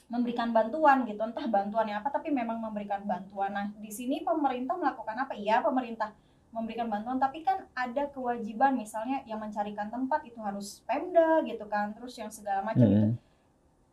memberikan 0.05 0.53
bantuan 0.53 1.03
gitu. 1.09 1.21
Entah 1.21 1.47
bantuannya 1.49 1.97
apa 1.97 2.13
tapi 2.13 2.29
memang 2.29 2.61
memberikan 2.61 3.01
bantuan. 3.03 3.51
Nah 3.53 3.65
di 3.73 3.89
sini 3.89 4.21
pemerintah 4.21 4.77
melakukan 4.77 5.17
apa? 5.17 5.33
Iya 5.33 5.65
pemerintah 5.65 6.13
memberikan 6.53 6.87
bantuan 6.87 7.17
tapi 7.17 7.41
kan 7.41 7.65
ada 7.73 8.07
kewajiban. 8.13 8.77
Misalnya 8.77 9.25
yang 9.25 9.41
mencarikan 9.41 9.89
tempat 9.89 10.21
itu 10.23 10.37
harus 10.39 10.85
pemda 10.85 11.41
gitu 11.43 11.65
kan 11.65 11.91
terus 11.97 12.15
yang 12.15 12.29
segala 12.29 12.61
macam 12.61 12.85
itu. 12.85 13.07
Hmm. 13.11 13.17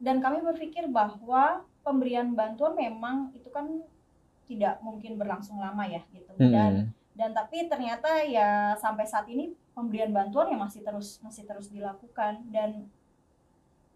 dan 0.03 0.19
kami 0.19 0.43
berpikir 0.43 0.91
bahwa 0.91 1.63
pemberian 1.87 2.35
bantuan 2.35 2.75
memang 2.75 3.31
itu 3.39 3.47
kan 3.55 3.87
tidak 4.51 4.83
mungkin 4.83 5.15
berlangsung 5.15 5.63
lama 5.63 5.87
ya 5.87 6.03
gitu. 6.11 6.35
Dan 6.35 6.51
Hmm. 6.51 6.87
dan 7.15 7.31
tapi 7.31 7.71
ternyata 7.71 8.19
ya 8.27 8.75
sampai 8.83 9.07
saat 9.07 9.31
ini 9.31 9.55
pemberian 9.73 10.11
bantuan 10.11 10.51
ya 10.51 10.59
masih 10.59 10.83
terus 10.83 11.23
masih 11.23 11.47
terus 11.47 11.71
dilakukan. 11.71 12.43
Dan 12.51 12.91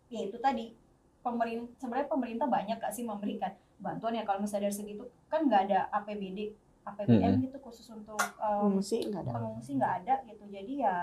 ya 0.06 0.23
itu 0.23 0.38
tadi 0.38 0.78
pemerintah 1.26 1.75
sebenarnya 1.76 2.06
pemerintah 2.06 2.47
banyak 2.47 2.76
gak 2.78 2.95
sih 2.95 3.02
memberikan 3.02 3.50
bantuan 3.76 4.14
ya? 4.14 4.23
Kalau 4.23 4.38
misalnya 4.38 4.71
dari 4.71 4.76
segitu 4.76 5.02
kan 5.26 5.42
nggak 5.42 5.62
ada 5.66 5.90
APBD 5.92 6.54
APBN 6.87 7.42
gitu 7.42 7.59
khusus 7.59 7.83
untuk 7.90 8.14
um, 8.38 8.71
Pengungsi 8.71 9.02
nggak 9.02 9.26
ada. 9.26 9.33
pengungsi 9.35 9.71
nggak 9.75 9.92
ada 10.00 10.14
gitu. 10.25 10.45
Jadi 10.47 10.75
ya 10.78 10.97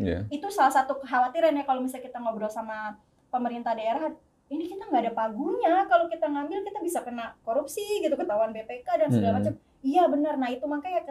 Ya. 0.00 0.24
itu 0.30 0.48
salah 0.48 0.70
satu 0.70 0.96
kekhawatiran 0.96 1.52
ya 1.52 1.64
kalau 1.64 1.82
misalnya 1.82 2.06
kita 2.06 2.16
ngobrol 2.16 2.48
sama 2.48 2.96
pemerintah 3.28 3.74
daerah 3.74 4.08
ini 4.48 4.64
kita 4.64 4.86
nggak 4.86 5.02
ada 5.04 5.12
pagunya. 5.12 5.84
Kalau 5.84 6.06
kita 6.06 6.24
ngambil 6.24 6.62
kita 6.62 6.78
bisa 6.80 7.02
kena 7.02 7.34
korupsi 7.40 7.82
gitu 8.00 8.14
ketahuan 8.14 8.48
BPK 8.50 8.86
dan 8.86 9.08
segala 9.10 9.34
Hmm. 9.34 9.38
macam. 9.42 9.52
Iya 9.82 10.04
benar. 10.06 10.34
Nah 10.36 10.48
itu 10.48 10.64
makanya 10.64 11.10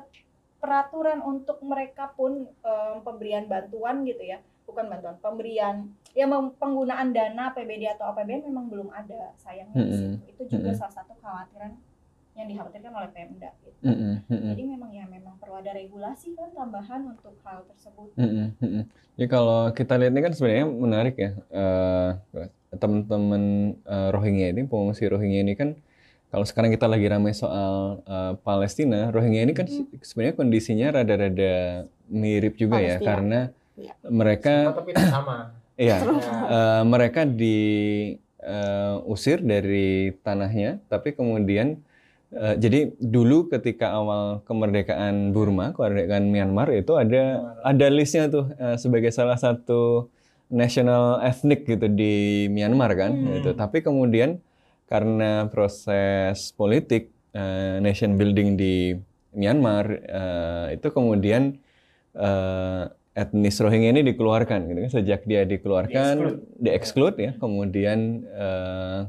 peraturan 0.57 1.19
untuk 1.21 1.61
mereka 1.61 2.11
pun 2.11 2.43
em, 2.49 2.95
pemberian 2.99 3.45
bantuan 3.45 4.03
gitu 4.03 4.23
ya 4.25 4.41
bukan 4.69 4.85
bantuan 4.87 5.17
pemberian 5.17 5.75
ya 6.11 6.25
penggunaan 6.55 7.09
dana 7.09 7.49
PBD 7.49 7.89
atau 7.89 8.09
APBN 8.09 8.45
memang 8.45 8.65
belum 8.67 8.89
ada 8.91 9.33
sayangnya 9.35 9.75
di 9.75 9.97
Hmm. 9.97 10.15
itu 10.23 10.43
juga 10.47 10.69
Hmm. 10.69 10.79
salah 10.79 10.93
satu 10.95 11.13
kekhawatiran 11.13 11.73
yang 12.33 12.47
dikhawatirkan 12.47 12.93
oleh 12.93 13.09
Pemda 13.11 13.51
gitu. 13.59 13.75
Mm-mm, 13.83 14.23
mm-mm. 14.25 14.51
jadi 14.53 14.63
memang 14.65 14.91
ya 14.91 15.03
memang 15.05 15.35
perlu 15.35 15.55
ada 15.55 15.71
regulasi 15.71 16.31
kan 16.33 16.47
tambahan 16.51 17.01
untuk 17.09 17.35
hal 17.41 17.67
tersebut 17.67 18.15
mm-mm. 18.15 18.83
Jadi 19.15 19.27
kalau 19.27 19.67
kita 19.71 19.99
lihat 19.99 20.11
ini 20.11 20.21
kan 20.21 20.31
sebenarnya 20.31 20.65
menarik 20.65 21.15
ya 21.15 21.31
Eh, 21.51 22.09
teman-teman 22.71 23.43
eh, 23.81 24.09
Rohingya 24.09 24.53
ini 24.53 24.61
pengungsi 24.63 25.03
Rohingya 25.05 25.41
ini 25.41 25.53
kan 25.53 25.75
kalau 26.29 26.45
sekarang 26.45 26.69
kita 26.69 26.85
lagi 26.85 27.09
ramai 27.09 27.33
soal 27.33 28.05
eh, 28.05 28.33
Palestina 28.39 29.09
Rohingya 29.09 29.41
ini 29.43 29.53
kan 29.53 29.65
Mhm. 29.65 29.99
sebenarnya 29.99 30.35
kondisinya 30.37 30.87
rada-rada 30.93 31.53
mirip 32.07 32.55
juga 32.55 32.77
ya 32.77 32.95
Palestina. 32.95 33.03
karena 33.03 33.39
Iya. 33.79 33.93
mereka 34.05 34.75
tapi 34.75 34.91
tidak 34.91 35.07
sama 35.09 35.35
iya 35.79 35.97
Ya. 36.03 36.11
eh, 36.51 36.83
mereka 36.83 37.23
diusir 38.39 39.39
dari 39.41 39.89
tanahnya 40.19 40.79
tapi 40.87 41.11
kemudian 41.11 41.79
eh, 42.31 42.55
jadi 42.55 42.91
dulu 42.97 43.47
ketika 43.47 43.91
awal 43.91 44.43
kemerdekaan 44.43 45.31
Burma 45.31 45.71
kemerdekaan 45.71 46.27
Myanmar 46.27 46.69
itu 46.71 46.95
ada 46.95 47.55
ada 47.63 47.87
listnya 47.87 48.27
tuh 48.27 48.51
eh, 48.53 48.75
sebagai 48.75 49.11
salah 49.11 49.35
satu 49.35 50.11
national 50.49 51.21
ethnic 51.21 51.63
gitu 51.63 51.85
di 51.87 52.13
Myanmar 52.49 52.97
kan 52.97 53.11
Hmm. 53.13 53.37
gitu. 53.37 53.53
Tapi 53.53 53.79
kemudian 53.79 54.41
karena 54.89 55.45
proses 55.45 56.49
politik 56.51 57.13
eh, 57.31 57.77
nation 57.79 58.17
building 58.17 58.57
di 58.57 58.97
Myanmar 59.31 59.85
eh, 59.93 60.65
itu 60.73 60.89
kemudian 60.89 61.53
eh, 62.17 62.83
etnis 63.19 63.59
Rohingya 63.59 63.91
ini 63.91 64.01
dikeluarkan 64.15 64.71
gitu 64.71 64.79
kan. 64.87 64.91
Sejak 64.91 65.27
dia 65.27 65.43
dikeluarkan 65.43 66.39
di-exclude 66.55 67.17
ya, 67.19 67.31
kemudian 67.35 68.23
eh, 68.23 68.99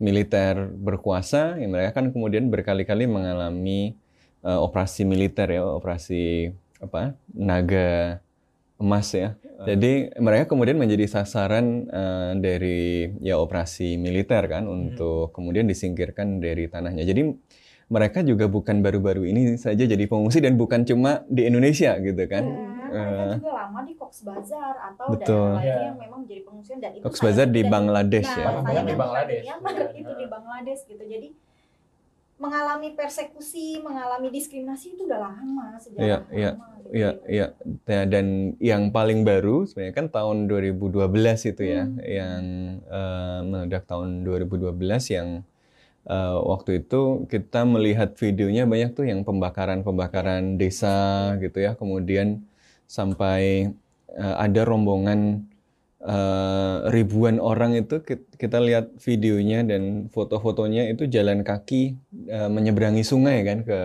militer 0.00 0.72
berkuasa, 0.72 1.60
ya 1.60 1.68
mereka 1.68 2.00
kan 2.00 2.08
kemudian 2.10 2.48
berkali-kali 2.48 3.04
mengalami 3.04 3.92
eh, 4.40 4.58
operasi 4.58 5.04
militer 5.04 5.52
ya, 5.52 5.62
operasi 5.62 6.50
apa 6.80 7.14
naga 7.36 8.18
emas 8.80 9.12
ya. 9.14 9.38
Jadi 9.62 10.10
mereka 10.18 10.50
kemudian 10.50 10.74
menjadi 10.74 11.06
sasaran 11.06 11.86
eh, 11.86 12.32
dari 12.42 13.14
ya 13.22 13.38
operasi 13.38 13.94
militer 13.94 14.42
kan 14.50 14.66
untuk 14.66 15.30
kemudian 15.30 15.70
disingkirkan 15.70 16.42
dari 16.42 16.66
tanahnya. 16.66 17.06
Jadi 17.06 17.30
mereka 17.92 18.24
juga 18.24 18.48
bukan 18.48 18.80
baru-baru 18.80 19.28
ini 19.28 19.54
saja 19.60 19.84
jadi 19.84 20.08
pengungsi 20.08 20.40
dan 20.40 20.56
bukan 20.58 20.82
cuma 20.88 21.22
di 21.30 21.46
Indonesia 21.46 21.94
gitu 22.02 22.24
kan. 22.26 22.42
Ya, 22.42 22.81
mereka 22.92 23.22
Eh, 23.24 23.34
juga 23.36 23.50
lama 23.56 23.80
di 23.82 23.92
Cox 23.94 24.12
Bazar 24.22 24.74
atau 24.92 25.06
Betul. 25.10 25.32
daerah 25.32 25.56
lainnya 25.56 25.72
Iya. 25.72 25.86
yang 25.88 25.98
memang 25.98 26.18
menjadi 26.22 26.42
pengungsian 26.42 26.78
dan 26.78 26.92
itu 26.92 27.02
Cox 27.02 27.14
Bazar 27.18 27.46
di 27.48 27.62
Bangladesh 27.64 28.28
nah, 28.28 28.36
ya. 28.36 28.46
Bahkan 28.46 28.62
sayangnya 28.62 28.84
di 28.84 28.96
Bangladesh. 28.96 29.42
Myanmar, 29.42 29.72
Iya. 29.72 29.88
itu 29.96 30.12
di 30.14 30.26
Bangladesh 30.28 30.80
gitu. 30.84 31.04
Jadi 31.04 31.28
mengalami 32.36 32.88
persekusi, 32.92 33.78
mengalami 33.78 34.26
diskriminasi 34.28 34.98
itu 34.98 35.06
udah 35.06 35.20
lama 35.22 35.78
sejak 35.78 36.02
Iya, 36.02 36.16
lama. 36.18 36.34
iya, 36.34 36.50
gitu. 36.50 36.88
Iya, 36.92 37.10
iya. 37.30 37.46
Ya, 37.86 38.02
Dan 38.04 38.26
yang 38.58 38.90
paling 38.90 39.22
baru 39.22 39.62
sebenarnya 39.62 39.94
kan 39.94 40.06
tahun 40.10 40.50
2012 40.50 41.46
itu 41.46 41.62
ya, 41.62 41.86
Hmm. 41.86 42.02
yang 42.02 42.42
eh, 42.82 43.40
meledak 43.46 43.86
tahun 43.86 44.26
2012 44.26 45.06
yang 45.08 45.46
eh, 46.02 46.34
waktu 46.42 46.82
itu 46.82 47.30
kita 47.30 47.62
melihat 47.62 48.18
videonya 48.18 48.66
banyak 48.66 48.90
tuh 48.90 49.06
yang 49.06 49.22
pembakaran-pembakaran 49.22 50.58
desa 50.58 50.98
gitu 51.38 51.62
ya. 51.62 51.78
Kemudian 51.78 52.42
sampai 52.96 53.72
eh, 54.22 54.36
ada 54.44 54.60
rombongan 54.68 55.20
eh, 56.04 56.76
ribuan 56.94 57.36
orang 57.40 57.72
itu 57.80 58.04
ki- 58.04 58.28
kita 58.36 58.58
lihat 58.68 58.86
videonya 59.00 59.64
dan 59.70 59.82
foto-fotonya 60.14 60.82
itu 60.92 61.08
jalan 61.08 61.40
kaki 61.48 61.82
eh, 62.28 62.50
menyeberangi 62.52 63.04
sungai 63.12 63.38
kan 63.48 63.58
ke 63.64 63.80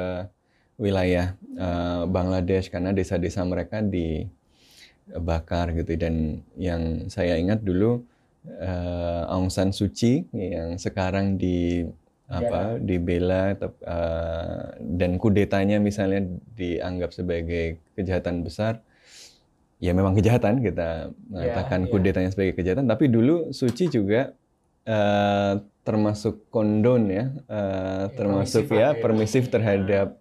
wilayah 0.78 1.28
eh, 1.58 2.04
Bangladesh 2.16 2.68
karena 2.74 2.92
desa-desa 2.92 3.42
mereka 3.48 3.80
dibakar 3.82 5.74
gitu. 5.78 5.94
Dan 5.98 6.44
yang 6.60 7.08
saya 7.10 7.38
ingat 7.40 7.64
dulu 7.64 8.04
eh, 8.48 9.32
Aung 9.32 9.50
San 9.54 9.72
Suu 9.76 9.90
Kyi 9.92 10.28
yang 10.36 10.78
sekarang 10.80 11.38
di 11.40 11.88
apa 12.28 12.76
dibela 12.84 13.56
tep- 13.56 13.80
eh, 13.88 14.64
dan 15.00 15.16
kudetanya 15.16 15.80
misalnya 15.80 16.28
dianggap 16.60 17.16
sebagai 17.16 17.80
kejahatan 17.96 18.44
besar 18.44 18.84
ya 19.78 19.92
memang 19.94 20.18
kejahatan 20.18 20.62
kita 20.62 21.14
mengatakan 21.30 21.86
iya. 21.86 21.90
kudetanya 21.90 22.30
sebagai 22.34 22.58
kejahatan 22.58 22.90
tapi 22.90 23.06
dulu 23.14 23.54
Suu 23.54 23.70
Kyi 23.70 23.94
juga 23.94 24.34
eh, 24.86 25.54
termasuk 25.86 26.50
kondon 26.50 27.14
ya 27.14 27.26
eh, 27.46 28.06
termasuk 28.18 28.66
permisif 28.66 28.74
ya 28.74 28.90
ya. 28.92 29.00
permisif 29.00 29.44
terhadap 29.54 30.18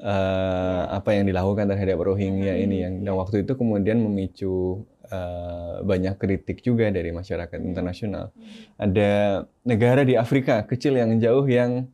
eh, 0.00 0.82
apa 0.88 1.10
yang 1.12 1.28
dilakukan 1.28 1.68
terhadap 1.68 2.00
Rohingya 2.00 2.56
ini 2.58 2.76
yang 2.82 2.94
dan 3.04 3.14
waktu 3.14 3.44
itu 3.44 3.52
kemudian 3.54 4.00
memicu 4.00 4.82
eh, 5.06 5.74
banyak 5.84 6.16
kritik 6.16 6.64
juga 6.64 6.88
dari 6.88 7.12
masyarakat 7.12 7.60
internasional. 7.60 8.32
Ada 8.80 9.44
negara 9.68 10.02
di 10.02 10.16
Afrika 10.16 10.64
kecil 10.64 10.96
yang 10.96 11.20
jauh 11.20 11.44
yang 11.44 11.92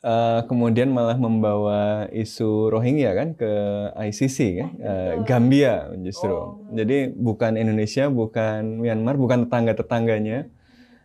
eh, 0.00 0.40
kemudian 0.48 0.92
malah 0.92 1.16
membawa 1.16 2.08
isu 2.12 2.72
Rohingya 2.72 3.12
kan 3.16 3.28
ke 3.36 3.52
ICC 3.96 4.38
kan, 4.60 4.70
Eh, 4.80 5.14
Gambia 5.24 5.92
justru. 6.00 6.32
Oh. 6.32 6.60
Jadi 6.72 7.12
bukan 7.12 7.56
Indonesia, 7.56 8.08
bukan 8.08 8.80
Myanmar, 8.80 9.16
bukan 9.20 9.46
tetangga-tetangganya, 9.46 10.48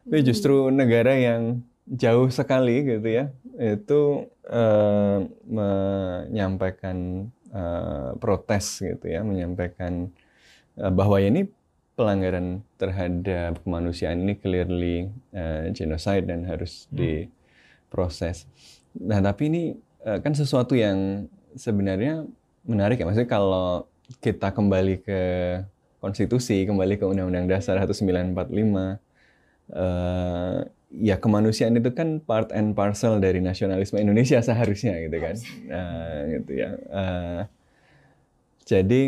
tapi 0.06 0.22
justru 0.22 0.70
negara 0.70 1.18
yang 1.18 1.66
jauh 1.86 2.30
sekali 2.34 2.82
gitu 2.82 3.06
ya 3.06 3.30
itu 3.62 4.26
eh, 4.50 5.20
menyampaikan 5.46 7.30
eh, 7.54 8.10
protes 8.18 8.82
gitu 8.82 9.06
ya 9.06 9.22
menyampaikan 9.22 10.10
eh, 10.78 10.92
bahwa 10.94 11.22
ini 11.22 11.46
pelanggaran 11.96 12.60
terhadap 12.76 13.64
kemanusiaan 13.64 14.26
ini 14.26 14.34
clearly 14.36 15.08
eh, 15.32 15.72
genocide 15.72 16.28
dan 16.28 16.44
harus 16.44 16.90
diproses. 16.92 18.46
Nah 19.02 19.20
tapi 19.20 19.52
ini 19.52 19.64
eh, 20.06 20.20
kan 20.24 20.32
sesuatu 20.32 20.76
yang 20.78 21.28
sebenarnya 21.56 22.24
menarik 22.64 23.00
ya. 23.02 23.06
Maksudnya 23.08 23.30
kalau 23.32 23.88
kita 24.22 24.54
kembali 24.54 25.02
ke 25.02 25.22
konstitusi 26.00 26.62
kembali 26.70 27.02
ke 27.02 27.06
Undang-Undang 27.10 27.50
Dasar 27.50 27.82
1945 27.82 28.38
eh, 29.74 30.60
ya 30.96 31.16
kemanusiaan 31.20 31.76
itu 31.76 31.92
kan 31.92 32.22
part 32.24 32.54
and 32.54 32.78
parcel 32.78 33.18
dari 33.20 33.42
nasionalisme 33.42 33.98
Indonesia 33.98 34.40
seharusnya 34.48 34.96
gitu 35.02 35.18
kan. 35.18 35.36
Nah, 35.68 36.20
gitu 36.30 36.52
ya. 36.54 36.70
Eh, 36.78 37.42
jadi 38.66 39.02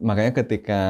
makanya 0.00 0.32
ketika 0.44 0.82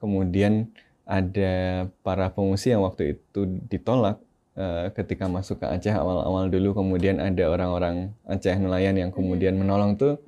kemudian 0.00 0.72
ada 1.04 1.86
para 2.06 2.30
pengungsi 2.30 2.70
yang 2.72 2.86
waktu 2.86 3.18
itu 3.18 3.60
ditolak 3.66 4.22
eh, 4.60 4.92
ketika 4.92 5.24
masuk 5.24 5.64
ke 5.64 5.66
Aceh 5.66 5.96
awal-awal 5.96 6.52
dulu 6.52 6.76
kemudian 6.76 7.16
ada 7.16 7.48
orang-orang 7.48 8.12
Aceh 8.28 8.52
nelayan 8.60 9.00
yang 9.00 9.08
kemudian 9.08 9.56
menolong 9.56 9.96
tuh 9.96 10.20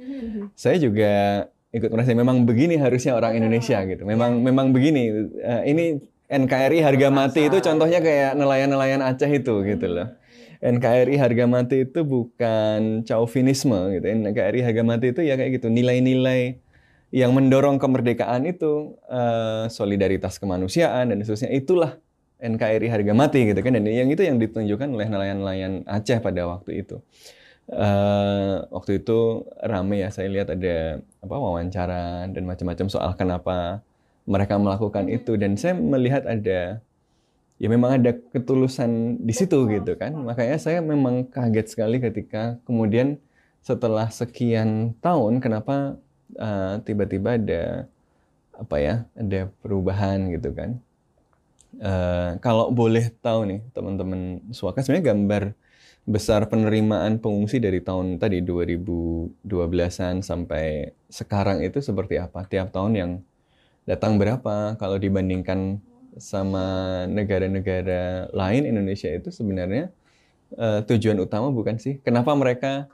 saya 0.56 0.80
juga 0.80 1.44
ikut 1.72 1.88
merasa 1.88 2.12
memang 2.12 2.44
begini 2.44 2.76
harusnya 2.76 3.16
orang 3.16 3.40
Indonesia 3.40 3.80
gitu. 3.88 4.04
Memang 4.04 4.44
memang 4.44 4.76
begini. 4.76 5.08
Eh, 5.40 5.62
ini 5.72 5.84
NKRI 6.28 6.84
harga 6.84 7.08
mati 7.08 7.48
itu 7.48 7.60
contohnya 7.64 8.00
kayak 8.04 8.36
nelayan-nelayan 8.36 9.00
Aceh 9.00 9.28
itu 9.28 9.64
gitu 9.64 9.86
loh. 9.88 10.08
NKRI 10.62 11.18
harga 11.18 11.44
mati 11.48 11.88
itu 11.88 12.00
bukan 12.04 13.02
chauvinisme 13.08 13.98
gitu. 13.98 14.06
NKRI 14.06 14.60
harga 14.62 14.82
mati 14.84 15.16
itu 15.16 15.20
ya 15.24 15.34
kayak 15.34 15.58
gitu 15.58 15.72
nilai-nilai 15.72 16.60
yang 17.12 17.36
mendorong 17.36 17.76
kemerdekaan 17.80 18.48
itu 18.48 18.96
eh, 19.08 19.68
solidaritas 19.72 20.36
kemanusiaan 20.36 21.12
dan 21.12 21.16
seterusnya 21.24 21.52
itulah 21.56 22.00
NKRI 22.42 22.90
harga 22.90 23.12
mati 23.14 23.46
gitu 23.46 23.60
kan 23.62 23.78
dan 23.78 23.86
yang 23.86 24.10
itu 24.10 24.26
yang 24.26 24.36
ditunjukkan 24.42 24.88
oleh 24.90 25.06
nelayan-nelayan 25.06 25.86
Aceh 25.86 26.18
pada 26.18 26.50
waktu 26.50 26.82
itu. 26.82 26.98
Eh, 27.70 28.54
waktu 28.74 28.98
itu 28.98 29.46
rame 29.62 30.02
ya 30.02 30.10
saya 30.10 30.28
lihat 30.28 30.50
ada 30.50 30.98
apa 31.22 31.36
wawancara 31.38 32.26
dan 32.34 32.42
macam-macam 32.42 32.86
soal 32.90 33.14
kenapa 33.14 33.80
mereka 34.26 34.58
melakukan 34.58 35.06
itu. 35.06 35.38
Dan 35.38 35.54
saya 35.54 35.78
melihat 35.78 36.26
ada 36.26 36.82
ya 37.62 37.68
memang 37.70 38.02
ada 38.02 38.10
ketulusan 38.34 39.22
di 39.22 39.34
situ 39.34 39.70
gitu 39.70 39.94
kan. 39.94 40.12
makanya 40.18 40.58
saya 40.58 40.82
memang 40.82 41.30
kaget 41.30 41.66
sekali 41.70 42.02
ketika 42.02 42.58
kemudian 42.66 43.22
setelah 43.62 44.10
sekian 44.10 44.98
tahun 44.98 45.38
kenapa 45.38 45.94
eh, 46.34 46.74
tiba-tiba 46.82 47.38
ada 47.38 47.86
apa 48.58 48.76
ya 48.78 48.94
ada 49.16 49.48
perubahan 49.62 50.28
gitu 50.34 50.50
kan 50.54 50.82
Eh, 51.82 52.30
kalau 52.38 52.70
boleh 52.70 53.10
tahu 53.18 53.40
nih 53.50 53.60
teman-teman 53.74 54.38
suaka 54.54 54.86
sebenarnya 54.86 55.06
gambar 55.10 55.42
besar 56.06 56.46
penerimaan 56.46 57.18
pengungsi 57.18 57.58
dari 57.58 57.82
tahun 57.82 58.22
tadi 58.22 58.38
2012-an 58.46 60.22
sampai 60.22 60.94
sekarang 61.10 61.58
itu 61.66 61.82
seperti 61.82 62.22
apa? 62.22 62.46
Tiap 62.46 62.70
tahun 62.70 62.92
yang 62.94 63.10
datang 63.90 64.14
berapa? 64.14 64.78
Kalau 64.78 64.94
dibandingkan 65.02 65.82
sama 66.22 66.66
negara-negara 67.10 68.30
lain 68.30 68.62
Indonesia 68.70 69.10
itu 69.10 69.34
sebenarnya 69.34 69.90
eh, 70.54 70.80
tujuan 70.86 71.18
utama 71.18 71.50
bukan 71.50 71.82
sih? 71.82 71.98
Kenapa 72.06 72.30
mereka 72.38 72.86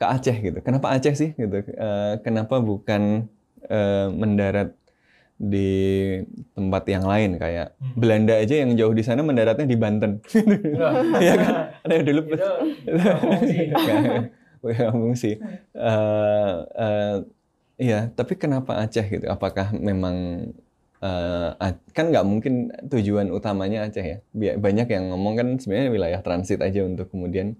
ke 0.00 0.06
Aceh 0.08 0.36
gitu? 0.40 0.58
Kenapa 0.64 0.96
Aceh 0.96 1.14
sih 1.16 1.30
gitu? 1.36 1.56
Eh, 1.68 2.14
kenapa 2.24 2.64
bukan 2.64 3.28
eh, 3.68 4.08
mendarat 4.08 4.72
di 5.42 5.70
tempat 6.54 6.86
yang 6.86 7.02
lain 7.02 7.34
kayak 7.34 7.74
Hmm. 7.74 7.98
Belanda 7.98 8.38
aja 8.38 8.54
yang 8.62 8.78
jauh 8.78 8.94
di 8.94 9.02
sana 9.02 9.26
mendaratnya 9.26 9.66
di 9.66 9.74
Banten. 9.74 10.22
Iya 11.18 11.34
kan? 11.34 11.52
Ada 11.82 11.94
dulu 12.06 12.20
itu 12.30 12.46
pengungsi. 12.86 13.56
Bukan 14.62 14.88
fungsi. 14.94 15.30
Eh, 15.74 16.54
eh, 16.78 17.16
Iya, 17.82 18.14
tapi 18.14 18.38
kenapa 18.38 18.78
Aceh 18.78 19.02
gitu? 19.02 19.26
Apakah 19.26 19.74
memang 19.74 20.46
eh, 21.02 21.50
A- 21.58 21.82
kan 21.90 22.14
nggak 22.14 22.22
mungkin 22.22 22.70
tujuan 22.86 23.34
utamanya 23.34 23.90
Aceh 23.90 24.04
ya? 24.06 24.18
Banyak 24.54 24.86
yang 24.86 25.10
ngomong 25.10 25.34
kan 25.34 25.48
sebenarnya 25.58 25.90
wilayah 25.90 26.20
transit 26.22 26.62
aja 26.62 26.86
untuk 26.86 27.10
kemudian 27.10 27.58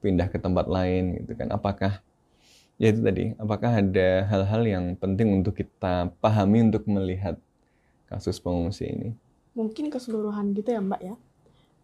pindah 0.00 0.32
ke 0.32 0.40
tempat 0.40 0.64
lain 0.64 1.20
gitu 1.20 1.36
kan? 1.36 1.52
Apakah 1.52 2.00
ya 2.80 2.88
itu 2.88 3.00
tadi? 3.04 3.36
Apakah 3.36 3.84
ada 3.84 4.24
hal-hal 4.32 4.62
yang 4.64 4.84
penting 4.96 5.36
untuk 5.36 5.60
kita 5.60 6.08
pahami 6.24 6.64
untuk 6.64 6.88
melihat 6.88 7.36
kasus 8.08 8.40
pengungsi 8.40 8.88
ini? 8.88 9.08
Mungkin 9.52 9.92
keseluruhan 9.92 10.56
gitu 10.56 10.72
ya 10.72 10.80
Mbak 10.80 11.02
ya. 11.04 11.14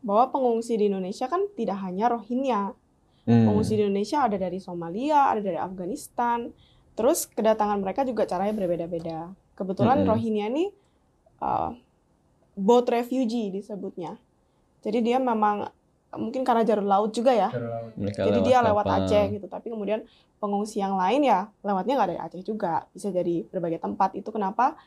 Bahwa 0.00 0.32
pengungsi 0.32 0.80
di 0.80 0.88
Indonesia 0.88 1.28
kan 1.28 1.44
tidak 1.52 1.84
hanya 1.84 2.16
Rohingya. 2.16 2.72
Hmm. 3.28 3.44
Pengungsi 3.44 3.76
di 3.76 3.84
Indonesia 3.84 4.24
ada 4.24 4.40
dari 4.40 4.56
Somalia, 4.56 5.36
ada 5.36 5.44
dari 5.44 5.60
Afghanistan. 5.60 6.48
Terus 6.96 7.28
kedatangan 7.28 7.84
mereka 7.84 8.08
juga 8.08 8.24
caranya 8.24 8.56
berbeda-beda. 8.56 9.36
Kebetulan 9.52 10.00
Mm-mm. 10.00 10.10
Rohingya 10.16 10.48
ini 10.48 10.72
uh, 11.44 11.76
boat 12.56 12.88
refugee 12.88 13.52
disebutnya. 13.52 14.16
Jadi 14.80 15.04
dia 15.04 15.20
memang 15.20 15.68
mungkin 16.14 16.46
karena 16.46 16.62
jalur 16.62 16.86
laut 16.86 17.10
juga 17.10 17.34
ya. 17.34 17.50
Mereka 17.98 18.22
Jadi 18.30 18.38
dia 18.46 18.62
lewat 18.62 18.86
kapal. 18.86 19.02
Aceh 19.04 19.24
gitu. 19.34 19.46
Tapi 19.50 19.66
kemudian 19.74 20.00
pengungsi 20.38 20.78
yang 20.78 20.94
lain 20.94 21.26
ya 21.26 21.50
lewatnya 21.66 21.98
nggak 21.98 22.08
dari 22.14 22.20
Aceh 22.20 22.42
juga. 22.46 22.86
Bisa 22.94 23.10
dari 23.10 23.42
berbagai 23.42 23.82
tempat. 23.82 24.14
Itu 24.14 24.30
kenapa 24.30 24.78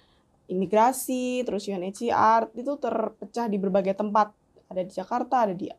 imigrasi, 0.50 1.46
terus 1.46 1.70
UNHCR 1.70 2.50
itu 2.58 2.72
terpecah 2.80 3.46
di 3.46 3.58
berbagai 3.62 3.94
tempat. 3.94 4.34
Ada 4.70 4.82
di 4.86 4.94
Jakarta, 4.94 5.36
ada 5.50 5.54
di 5.54 5.70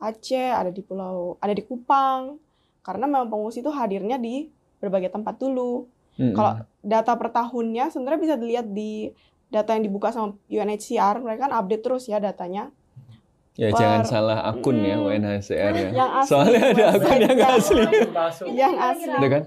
Aceh, 0.00 0.50
ada 0.52 0.70
di 0.70 0.82
Pulau, 0.84 1.40
ada 1.40 1.54
di 1.54 1.62
Kupang. 1.64 2.38
Karena 2.80 3.04
memang 3.04 3.28
pengungsi 3.28 3.60
itu 3.60 3.68
hadirnya 3.72 4.16
di 4.16 4.48
berbagai 4.80 5.12
tempat 5.12 5.36
dulu. 5.36 5.84
Mm-mm. 6.16 6.34
Kalau 6.36 6.52
data 6.80 7.12
per 7.16 7.28
tahunnya 7.32 7.92
sebenarnya 7.92 8.20
bisa 8.20 8.34
dilihat 8.40 8.66
di 8.72 9.12
data 9.50 9.74
yang 9.76 9.84
dibuka 9.84 10.14
sama 10.14 10.36
UNHCR. 10.48 11.20
Mereka 11.20 11.50
kan 11.50 11.52
update 11.52 11.82
terus 11.84 12.06
ya 12.08 12.22
datanya. 12.22 12.72
Ya 13.60 13.68
Per- 13.68 13.76
jangan 13.76 14.02
salah 14.02 14.40
akun 14.40 14.80
ya. 14.80 14.96
UNHCR 14.96 15.74
ya. 15.76 15.88
Asli, 15.92 16.28
Soalnya 16.32 16.60
ada 16.72 16.84
akun 16.96 17.18
yang 17.20 17.36
yang- 17.36 17.52
asli. 17.52 17.82
Yang 18.56 18.74
asli. 18.80 19.12
Itu 19.12 19.26
kan? 19.28 19.42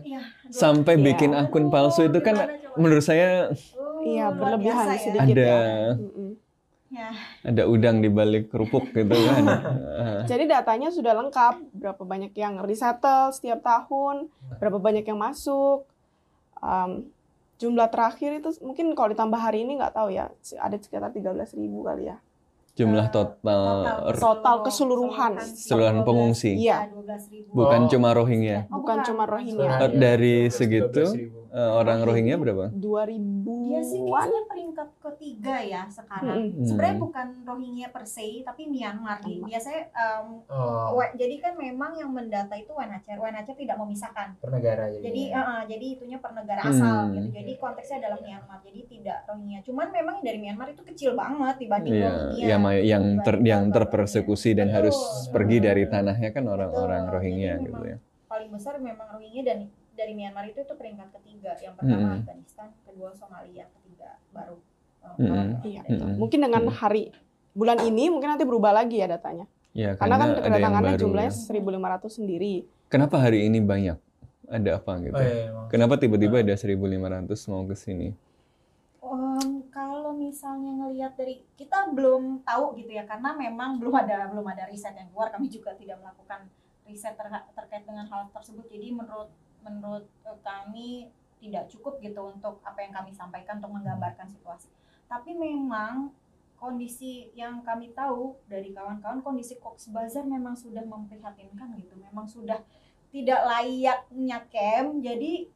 Sampai 0.48 0.94
Iya. 0.94 1.04
bikin 1.04 1.32
akun 1.34 1.66
palsu 1.68 2.06
itu 2.06 2.22
kan 2.22 2.36
menurut 2.76 3.02
saya 3.02 3.50
Iya, 4.06 4.30
berlebihan 4.30 4.86
ya. 4.86 4.98
sedikit 5.02 5.34
ada 5.34 5.42
ya. 5.42 5.62
Mm-mm. 5.98 6.30
Ya. 6.94 7.10
ada 7.42 7.66
udang 7.66 8.06
di 8.06 8.08
balik 8.08 8.54
kerupuk 8.54 8.94
gitu 8.94 9.18
kan. 9.18 9.44
Jadi 10.30 10.46
datanya 10.46 10.94
sudah 10.94 11.18
lengkap, 11.18 11.74
berapa 11.74 12.04
banyak 12.06 12.38
yang 12.38 12.62
resettle 12.62 13.34
setiap 13.34 13.66
tahun, 13.66 14.30
berapa 14.62 14.78
banyak 14.78 15.02
yang 15.02 15.18
masuk. 15.18 15.90
Um, 16.56 17.10
jumlah 17.58 17.90
terakhir 17.90 18.38
itu 18.38 18.54
mungkin 18.62 18.94
kalau 18.94 19.10
ditambah 19.10 19.36
hari 19.36 19.66
ini 19.66 19.82
nggak 19.82 19.90
tahu 19.92 20.14
ya, 20.14 20.30
ada 20.56 20.78
sekitar 20.78 21.10
13.000 21.10 21.58
ribu 21.58 21.82
kali 21.82 22.14
ya. 22.14 22.22
Jumlah 22.74 23.06
Eh, 23.06 23.12
total 23.12 23.70
Total 24.18 24.56
keseluruhan. 24.66 25.38
Keseluruhan 25.38 26.02
pengungsi. 26.02 26.58
Iya. 26.58 26.90
bukan 27.54 27.86
Oh. 27.86 27.88
cuma 27.88 28.10
Rohingya. 28.12 28.66
Oh, 28.68 28.82
Bukan 28.82 29.06
cuma 29.06 29.24
Rohingya. 29.24 29.78
Oh, 29.78 29.90
dari 29.94 30.50
segitu, 30.50 31.06
Eh, 31.54 31.70
orang 31.72 32.02
Rohingya 32.02 32.34
berapa? 32.36 32.74
2000 32.74 33.70
Dia 33.70 33.78
sih 33.80 34.02
kayaknya 34.02 34.42
peringkat 34.44 34.90
ketiga 35.00 35.54
ya 35.62 35.86
sekarang. 35.86 36.50
Mm-mm. 36.50 36.66
Sebenarnya 36.66 36.96
Hmm. 36.96 37.06
bukan 37.06 37.28
Rohingya 37.46 37.88
per 37.90 38.04
se, 38.04 38.42
tapi 38.42 38.66
Myanmar 38.66 39.22
nih. 39.22 39.38
Biasanya 39.44 39.82
em, 39.88 40.26
Oh, 40.50 40.98
jadi 41.14 41.36
kan 41.38 41.54
memang 41.54 41.94
yang 41.94 42.10
mendata 42.10 42.50
itu 42.54 42.74
UNHCR. 42.74 43.22
UNHCR 43.22 43.54
tidak 43.56 43.78
memisahkan. 43.78 44.34
per 44.36 44.50
negara 44.50 44.90
jadi. 44.90 45.04
Jadi 45.04 45.22
eh, 45.30 45.46
eh, 45.46 45.64
jadi 45.70 45.86
itunya 45.94 46.18
per 46.18 46.32
negara 46.34 46.60
Hmm. 46.60 46.72
asal 46.72 46.98
gitu. 47.12 47.28
Jadi 47.32 47.52
konteksnya 47.56 47.98
adalah 48.00 48.20
Myanmar. 48.20 48.58
Jadi 48.60 48.80
tidak 48.90 49.18
Rohingya. 49.24 49.60
Cuman 49.62 49.88
memang 49.92 50.14
yang 50.16 50.26
dari 50.26 50.40
Myanmar 50.40 50.68
itu 50.70 50.82
kecil 50.84 51.14
banget 51.14 51.56
dibanding 51.60 51.94
Iya, 51.94 52.10
Rohingya. 52.10 52.46
ya 52.48 52.58
yang 52.74 53.20
ter, 53.20 53.36
yang 53.42 53.68
terpersekusi 53.68 54.54
dan 54.54 54.68
Betul. 54.68 54.78
harus 54.80 54.98
pergi 55.28 55.58
dari 55.60 55.84
tanahnya 55.84 56.30
kan 56.30 56.46
orang-orang. 56.46 57.04
Rohingya 57.06 57.54
gitu 57.62 57.84
ya. 57.84 57.98
paling 58.26 58.50
besar 58.50 58.80
memang 58.80 59.06
Rohingya 59.12 59.44
dan 59.44 59.58
dari 59.94 60.14
Myanmar 60.14 60.48
itu 60.48 60.58
itu 60.60 60.74
peringkat 60.74 61.14
ketiga. 61.14 61.54
Yang 61.56 61.74
pertama 61.76 62.02
Mm-mm. 62.02 62.20
Afghanistan, 62.20 62.68
kedua 62.82 63.10
Somalia, 63.14 63.66
ketiga 63.70 64.10
baru. 64.32 64.58
Iya. 65.62 65.82
dari- 65.84 65.94
Mm-mm. 65.94 66.16
Mungkin 66.18 66.40
dengan 66.42 66.64
Hmm. 66.64 66.74
hari 66.74 67.04
bulan 67.52 67.78
ini 67.84 68.10
mungkin 68.10 68.34
nanti 68.34 68.42
berubah 68.42 68.74
lagi 68.74 68.98
ya 68.98 69.08
datanya. 69.08 69.46
Ya, 69.70 69.94
Karena 69.94 70.16
kan 70.16 70.30
ada 70.30 70.34
yang 70.34 70.46
kedatangannya 70.48 70.92
baru 70.92 71.02
jumlahnya 71.02 71.30
ya. 71.30 71.38
1.500 71.46 72.10
sendiri. 72.10 72.54
Kenapa 72.88 73.18
hari 73.18 73.46
ini 73.46 73.58
banyak? 73.60 73.98
Ada 74.46 74.70
apa 74.78 74.92
gitu? 75.00 75.14
Oh, 75.14 75.22
iya, 75.22 75.50
emang. 75.50 75.66
Kenapa 75.68 75.94
tiba-tiba 75.98 76.36
ada 76.40 76.54
1.500 76.54 77.46
mau 77.48 77.62
ke 77.64 77.74
sini? 77.74 78.14
Misalnya 80.34 80.74
ngelihat 80.82 81.14
dari 81.14 81.46
kita 81.54 81.94
belum 81.94 82.42
tahu 82.42 82.74
gitu 82.82 82.98
ya 82.98 83.06
karena 83.06 83.38
memang 83.38 83.78
belum 83.78 83.94
ada 83.94 84.34
belum 84.34 84.50
ada 84.50 84.66
riset 84.66 84.98
yang 84.98 85.14
keluar. 85.14 85.30
Kami 85.30 85.46
juga 85.46 85.78
tidak 85.78 86.02
melakukan 86.02 86.50
riset 86.90 87.14
terha- 87.14 87.46
terkait 87.54 87.86
dengan 87.86 88.10
hal 88.10 88.34
tersebut. 88.34 88.66
Jadi 88.66 88.90
menurut 88.90 89.30
menurut 89.62 90.10
eh, 90.26 90.40
kami 90.42 91.14
tidak 91.38 91.70
cukup 91.70 92.02
gitu 92.02 92.34
untuk 92.34 92.58
apa 92.66 92.82
yang 92.82 92.98
kami 92.98 93.14
sampaikan 93.14 93.62
untuk 93.62 93.78
menggambarkan 93.78 94.26
situasi. 94.26 94.74
Tapi 95.06 95.38
memang 95.38 96.10
kondisi 96.58 97.30
yang 97.38 97.62
kami 97.62 97.94
tahu 97.94 98.40
dari 98.50 98.74
kawan-kawan 98.74 99.22
kondisi 99.22 99.62
Cox 99.62 99.94
Bazar 99.94 100.26
memang 100.26 100.58
sudah 100.58 100.82
memprihatinkan 100.82 101.78
gitu. 101.78 101.94
Memang 102.00 102.26
sudah 102.26 102.58
tidak 103.14 103.46
layaknya 103.46 104.42
camp. 104.50 105.04
Jadi 105.04 105.52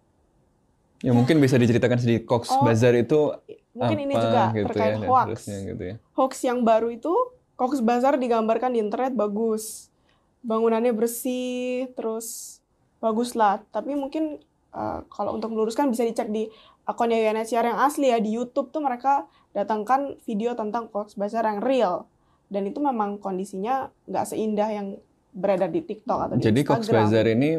Ya 1.06 1.14
mungkin 1.14 1.38
bisa 1.38 1.62
diceritakan 1.62 2.02
sedikit 2.02 2.26
Cox 2.26 2.50
Oh, 2.50 2.66
Bazar 2.66 2.98
itu 2.98 3.34
Mungkin 3.78 3.98
ini 4.10 4.14
apa 4.18 4.24
juga 4.26 4.44
gitu 4.58 4.66
terkait 4.74 4.94
ya, 4.98 5.06
hoax. 5.06 5.30
gitu 5.46 5.84
ya. 5.84 5.96
Hoax 6.18 6.34
yang 6.42 6.60
baru 6.66 6.90
itu 6.90 7.14
Cox 7.54 7.82
Bazar 7.86 8.18
digambarkan 8.18 8.74
di 8.74 8.82
internet 8.82 9.14
bagus, 9.14 9.94
bangunannya 10.42 10.94
bersih, 10.94 11.90
terus 11.94 12.58
bagus 12.98 13.38
lah. 13.38 13.62
Tapi 13.70 13.94
mungkin 13.94 14.42
uh, 14.74 15.06
kalau 15.14 15.38
untuk 15.38 15.54
meluruskan 15.54 15.94
bisa 15.94 16.02
dicek 16.02 16.34
di 16.34 16.50
akunnya 16.90 17.22
UNHCR 17.22 17.66
yang 17.70 17.80
asli 17.82 18.10
ya 18.10 18.18
di 18.18 18.34
YouTube 18.34 18.74
tuh 18.74 18.82
mereka 18.82 19.30
datangkan 19.54 20.18
video 20.26 20.58
tentang 20.58 20.90
Cox 20.90 21.14
Bazar 21.14 21.46
yang 21.46 21.62
real 21.62 22.10
dan 22.48 22.64
itu 22.64 22.80
memang 22.80 23.20
kondisinya 23.20 23.92
nggak 24.08 24.26
seindah 24.34 24.70
yang 24.72 24.88
beredar 25.36 25.70
di 25.70 25.84
TikTok 25.84 26.20
atau 26.30 26.36
di 26.40 26.44
Jadi 26.48 26.62
Instagram. 26.64 26.82
Cox 26.82 26.94
Bazar 26.94 27.26
ini 27.28 27.50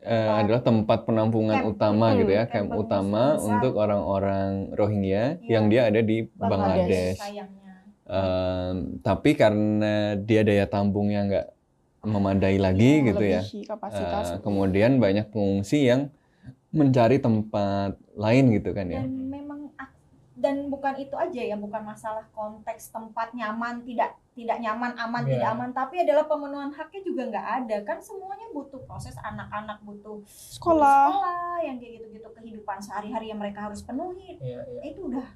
uh, 0.00 0.32
adalah 0.38 0.60
tempat 0.60 1.02
penampungan 1.02 1.58
Camp. 1.58 1.70
utama 1.70 2.06
Hmm, 2.08 2.18
gitu 2.20 2.32
ya, 2.32 2.44
camp 2.44 2.68
camp 2.68 2.80
utama 2.80 3.22
besar. 3.34 3.48
untuk 3.48 3.72
orang-orang 3.74 4.50
Rohingya 4.72 5.24
Iya. 5.38 5.48
yang 5.48 5.64
dia 5.66 5.82
ada 5.86 6.00
di 6.00 6.16
Bangladesh. 6.30 6.48
Bangladesh. 6.48 7.18
sayangnya 7.18 7.56
tapi 8.98 9.30
karena 9.34 9.92
dia 10.16 10.40
daya 10.40 10.64
tampungnya 10.64 11.20
nggak 11.24 11.46
memadai 12.00 12.56
lagi 12.56 13.04
gitu 13.04 13.20
ya, 13.20 13.42
Melebihi 13.42 13.68
kapasitas. 13.68 14.26
uh, 14.30 14.40
kemudian 14.40 14.96
banyak 14.96 15.28
pengungsi 15.28 15.84
yang 15.84 16.08
mencari 16.70 17.18
tempat 17.18 17.96
lain 18.14 18.44
gitu 18.54 18.72
kan 18.72 18.86
ya. 18.86 19.02
dan 19.02 19.12
memang 19.28 19.57
dan 20.38 20.66
bukan 20.66 20.94
itu 20.96 21.14
aja 21.14 21.42
ya 21.44 21.54
bukan 21.54 21.82
masalah 21.82 22.22
konteks 22.30 22.88
tempat 22.88 23.30
nyaman 23.32 23.82
tidak 23.82 24.14
tidak 24.32 24.56
nyaman 24.56 24.94
aman 24.96 25.22
Iya. 25.22 25.30
tidak 25.34 25.48
aman 25.50 25.70
tapi 25.72 25.94
adalah 25.98 26.24
pemenuhan 26.24 26.70
haknya 26.70 27.00
juga 27.02 27.22
nggak 27.26 27.46
ada 27.58 27.76
kan 27.82 27.98
semuanya 27.98 28.46
butuh 28.48 28.78
proses 28.80 29.18
anak-anak 29.20 29.82
butuh 29.82 30.22
Sekolah. 30.24 31.10
sekolah 31.10 31.38
yang 31.60 31.76
kayak 31.76 31.92
gitu-gitu 31.98 32.28
kehidupan 32.32 32.78
sehari-hari 32.78 33.28
yang 33.28 33.38
mereka 33.38 33.66
harus 33.66 33.82
penuhi 33.82 34.38
Iya, 34.38 34.62
iya. 34.64 34.80
itu 34.86 35.00
udah 35.04 35.26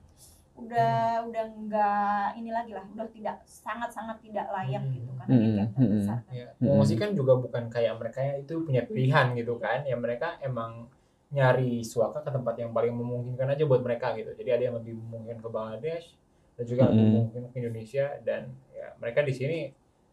udah 0.55 0.95
udah 1.27 1.45
nggak 1.59 2.27
ini 2.37 2.51
lagi 2.51 2.71
lah 2.71 2.85
udah 2.87 3.09
tidak 3.09 3.41
sangat-sangat 3.43 4.21
tidak 4.21 4.47
layak 4.49 4.81
Hmm. 4.81 4.95
gitu 4.95 5.11
kan 5.13 5.27
Hmm, 5.27 5.67
hmm, 5.73 5.89
besar 5.97 6.19
kan. 6.21 6.33
Ya, 6.33 6.47
pengungsi 6.55 6.95
kan 6.95 7.11
juga 7.13 7.33
bukan 7.37 7.65
kayak 7.69 7.95
mereka 7.97 8.21
itu 8.37 8.55
punya 8.61 8.83
pilihan 8.85 9.33
gitu 9.33 9.57
kan. 9.57 9.83
Ya 9.83 9.97
mereka 9.97 10.37
emang 10.41 10.87
nyari 11.33 11.81
suaka 11.81 12.21
ke 12.21 12.31
tempat 12.31 12.55
yang 12.55 12.71
paling 12.71 12.93
memungkinkan 12.93 13.49
aja 13.49 13.65
buat 13.65 13.81
mereka 13.81 14.13
gitu. 14.13 14.33
Jadi 14.33 14.51
ada 14.51 14.63
yang 14.63 14.77
lebih 14.77 14.95
memungkinkan 14.95 15.41
ke 15.41 15.49
Bangladesh 15.49 16.07
dan 16.53 16.65
juga 16.65 16.83
lebih 16.87 17.01
Mm. 17.01 17.11
memungkinkan 17.11 17.49
ke 17.49 17.59
Indonesia 17.59 18.07
dan 18.21 18.43
ya 18.71 18.93
mereka 18.97 19.21
di 19.21 19.33
sini 19.33 19.59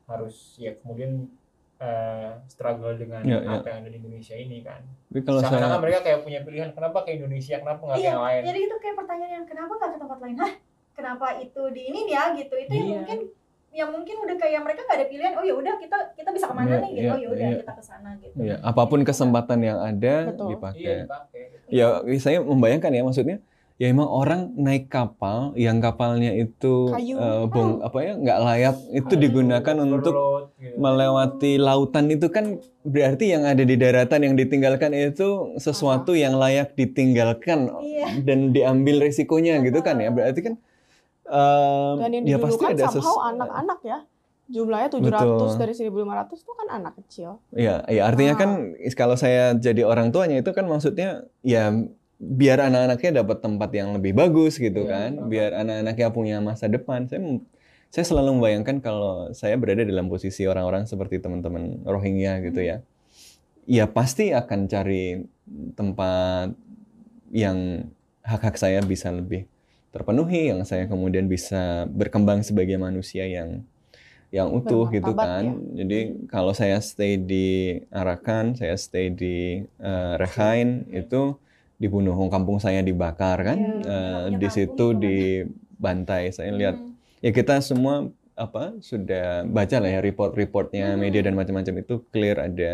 harus 0.06 0.36
ya 0.58 0.74
kemudian 0.76 1.28
eh, 1.78 2.32
struggle 2.46 2.92
dengan 2.94 3.24
Ya, 3.24 3.40
ya. 3.40 3.56
apa 3.56 3.68
yang 3.70 3.80
ada 3.80 3.90
di 3.90 3.98
Indonesia 3.98 4.36
ini 4.36 4.60
kan. 4.60 4.84
Tapi 5.06 5.20
kalau 5.22 5.40
Seakan-akan 5.40 5.64
saya 5.70 5.80
mereka 5.80 6.00
kayak 6.02 6.20
punya 6.22 6.40
pilihan 6.42 6.70
kenapa 6.72 6.98
ke 7.02 7.12
Indonesia, 7.14 7.56
kenapa 7.56 7.82
nggak 7.82 7.96
ke 7.96 8.02
Iya, 8.02 8.10
yang 8.10 8.20
lain. 8.22 8.42
jadi 8.44 8.60
itu 8.62 8.76
kayak 8.78 8.96
pertanyaan 8.98 9.32
yang 9.34 9.46
kenapa 9.46 9.72
nggak 9.74 9.92
ke 9.92 9.98
tempat 9.98 10.18
lain 10.20 10.36
hah 10.38 10.54
kenapa 10.92 11.28
itu 11.40 11.62
di 11.72 11.82
ini 11.86 12.02
ya 12.10 12.24
gitu 12.34 12.52
itu 12.54 12.68
yang 12.70 12.84
Iya. 12.86 12.96
mungkin 12.98 13.20
yang 13.70 13.90
mungkin 13.94 14.16
udah 14.18 14.36
kayak 14.36 14.62
mereka 14.66 14.82
nggak 14.82 14.98
ada 14.98 15.08
pilihan 15.08 15.34
oh 15.38 15.46
ya 15.46 15.54
udah 15.54 15.74
kita 15.78 15.98
kita 16.18 16.30
bisa 16.34 16.46
ke 16.50 16.56
mana 16.58 16.70
Iya, 16.70 16.80
nih 16.82 16.92
gitu 16.92 17.04
iya, 17.06 17.12
oh 17.14 17.20
ya 17.20 17.28
udah 17.30 17.48
iya. 17.48 17.58
kita 17.62 17.74
ke 17.78 17.84
sana 17.86 18.10
gitu 18.18 18.36
ya 18.42 18.56
apa 18.60 18.82
pun 18.86 19.00
kesempatan 19.06 19.60
yang 19.62 19.78
ada 19.80 20.14
Betul. 20.34 20.48
dipakai. 20.52 20.82
Iya, 20.82 20.98
dipakai. 21.06 21.42
Ya, 22.10 22.18
saya 22.18 22.38
membayangkan 22.42 22.92
ya 22.92 23.04
maksudnya 23.06 23.38
ya 23.80 23.88
emang 23.88 24.12
orang 24.12 24.52
naik 24.60 24.92
kapal 24.92 25.56
yang 25.56 25.80
kapalnya 25.80 26.36
itu 26.36 26.92
Kayu. 26.92 27.16
eh, 27.16 27.44
bong 27.48 27.80
apa 27.80 27.98
ya 28.04 28.14
nggak 28.20 28.40
layak 28.44 28.76
itu 28.92 29.14
Kayu, 29.16 29.24
digunakan 29.24 29.76
untuk 29.80 30.12
overload, 30.12 30.46
gitu. 30.60 30.76
melewati 30.76 31.52
lautan 31.56 32.06
itu 32.12 32.28
kan 32.28 32.46
berarti 32.84 33.32
yang 33.32 33.48
ada 33.48 33.64
di 33.64 33.80
daratan 33.80 34.20
yang 34.20 34.36
ditinggalkan 34.36 34.92
itu 34.92 35.56
sesuatu 35.56 36.12
yang 36.12 36.36
layak 36.36 36.76
ditinggalkan 36.76 37.72
iya 37.80 38.20
dan 38.20 38.52
diambil 38.52 39.00
resikonya 39.00 39.64
gitu 39.64 39.80
kan 39.80 39.96
ya 40.04 40.12
berarti 40.12 40.44
kan 40.44 40.54
em, 41.30 41.96
Dan 42.02 42.10
yang 42.12 42.24
ya 42.26 42.38
pasti 42.38 42.64
ada 42.66 42.86
somehow 42.90 43.18
anak-anak 43.30 43.80
ya. 43.86 44.00
Jumlahnya 44.50 44.90
700 44.90 45.06
Betul. 45.14 45.50
dari 45.62 45.74
1500 45.78 46.42
itu 46.42 46.54
kan 46.58 46.68
anak 46.74 46.94
kecil. 47.06 47.38
Ya, 47.54 47.86
ya 47.86 48.10
artinya 48.10 48.34
Ah. 48.34 48.40
kan 48.42 48.50
kalau 48.98 49.14
saya 49.14 49.54
jadi 49.54 49.86
orang 49.86 50.10
tuanya 50.10 50.42
itu 50.42 50.50
kan 50.58 50.66
maksudnya 50.66 51.30
ya 51.46 51.70
biar 52.18 52.58
anak-anaknya 52.60 53.24
dapat 53.24 53.38
tempat 53.40 53.70
yang 53.72 53.94
lebih 53.94 54.12
bagus 54.12 54.58
gitu 54.58 54.84
Iya, 54.84 54.92
kan, 54.92 55.10
betul. 55.22 55.28
biar 55.30 55.50
anak-anaknya 55.54 56.08
punya 56.10 56.38
masa 56.42 56.66
depan. 56.66 57.06
Saya 57.06 57.22
saya 57.90 58.06
selalu 58.06 58.38
membayangkan 58.38 58.82
kalau 58.82 59.30
saya 59.34 59.54
berada 59.58 59.82
dalam 59.82 60.10
posisi 60.10 60.46
orang-orang 60.46 60.86
seperti 60.86 61.22
teman-teman 61.22 61.86
Rohingya 61.86 62.42
gitu 62.42 62.62
ya. 62.62 62.82
Ya 63.70 63.86
pasti 63.86 64.34
akan 64.34 64.66
cari 64.66 65.26
tempat 65.74 66.58
yang 67.30 67.86
hak-hak 68.26 68.58
saya 68.58 68.82
bisa 68.82 69.14
lebih 69.14 69.46
terpenuhi, 69.90 70.54
yang 70.54 70.62
saya 70.68 70.86
kemudian 70.86 71.26
bisa 71.26 71.86
berkembang 71.90 72.42
sebagai 72.46 72.78
manusia 72.78 73.26
yang 73.26 73.66
yang 74.30 74.54
utuh 74.54 74.86
gitu 74.94 75.18
kan. 75.18 75.58
Jadi 75.74 76.30
kalau 76.30 76.54
saya 76.54 76.78
stay 76.86 77.18
di 77.18 77.80
Arakan, 77.90 78.54
saya 78.54 78.78
stay 78.78 79.10
di 79.10 79.66
eh, 79.66 80.14
Rakhine 80.22 80.86
itu 80.94 81.34
dibunuh, 81.82 82.14
kampung 82.30 82.60
saya 82.62 82.84
dibakar 82.86 83.42
kan, 83.42 83.58
Eh, 83.58 83.90
nggak 83.90 84.22
punya 84.30 84.38
di 84.38 84.48
situ 84.52 84.70
itu 84.70 84.86
kan. 84.86 85.02
dibantai. 85.02 86.24
Saya 86.36 86.52
lihat 86.54 86.76
Hmm. 86.78 86.94
ya 87.26 87.32
kita 87.34 87.56
semua 87.64 88.06
apa 88.40 88.72
sudah 88.80 89.44
baca 89.44 89.78
lah 89.84 89.90
ya 89.92 90.00
report-reportnya 90.00 90.96
Hmm. 90.96 91.00
media 91.02 91.22
dan 91.26 91.36
macam-macam 91.36 91.76
itu 91.84 91.96
clear 92.14 92.38
ada 92.40 92.72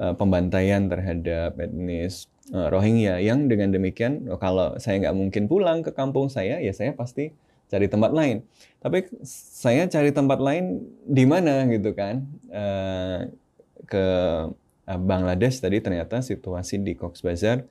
uh, 0.00 0.14
pembantaian 0.16 0.88
terhadap 0.88 1.56
etnis 1.60 2.24
uh, 2.24 2.35
Rohingya 2.54 3.18
yang 3.18 3.50
dengan 3.50 3.74
demikian 3.74 4.30
oh, 4.30 4.38
kalau 4.38 4.78
saya 4.78 5.02
nggak 5.02 5.16
mungkin 5.16 5.50
pulang 5.50 5.82
ke 5.82 5.90
kampung 5.90 6.30
saya 6.30 6.62
ya 6.62 6.70
saya 6.70 6.94
pasti 6.94 7.34
cari 7.66 7.90
tempat 7.90 8.14
lain 8.14 8.46
tapi 8.78 9.10
saya 9.26 9.90
cari 9.90 10.14
tempat 10.14 10.38
lain 10.38 10.86
di 11.06 11.24
mana 11.26 11.66
gitu 11.66 11.90
kan 11.96 12.22
Uh, 12.46 13.28
ke 13.86 14.06
uh, 14.86 15.00
Bangladesh 15.00 15.62
tadi 15.62 15.78
ternyata 15.82 16.22
situasi 16.22 16.82
di 16.82 16.96
Cox's 16.98 17.22
Bazar 17.22 17.66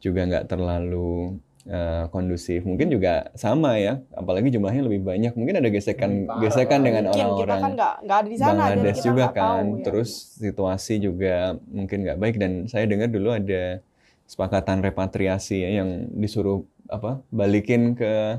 juga 0.00 0.24
nggak 0.24 0.48
terlalu 0.48 1.38
uh, 1.68 2.08
kondusif. 2.08 2.64
Mungkin 2.64 2.88
juga 2.88 3.28
sama 3.36 3.76
ya, 3.76 4.00
apalagi 4.16 4.48
jumlahnya 4.48 4.86
lebih 4.86 5.04
banyak. 5.04 5.32
Mungkin 5.36 5.60
ada 5.60 5.68
gesekan 5.68 6.24
Lebih 6.24 6.28
parah 6.28 6.42
gesekan 6.48 6.78
lah. 6.80 6.86
dengan 6.86 7.02
kan 7.04 7.12
orang-orang 7.12 7.60
nggak 7.76 7.94
nggak 8.06 8.18
ada 8.18 8.28
di 8.28 8.38
sana, 8.38 8.50
jadi 8.50 8.60
Bangladesh 8.60 9.00
juga 9.04 9.24
kan. 9.28 9.36
tahu 9.36 9.60
ya. 9.60 9.82
Terus 9.84 10.10
situasi 10.40 10.94
juga 11.02 11.34
mungkin 11.68 11.98
nggak 12.06 12.18
baik 12.18 12.36
dan 12.40 12.52
saya 12.66 12.84
dengar 12.88 13.08
dulu 13.12 13.28
ada 13.34 13.84
kesepakatan 14.30 14.78
repatriasi 14.78 15.66
ya, 15.66 15.82
yang 15.82 16.06
disuruh 16.14 16.62
apa 16.86 17.18
balikin 17.34 17.98
ke 17.98 18.38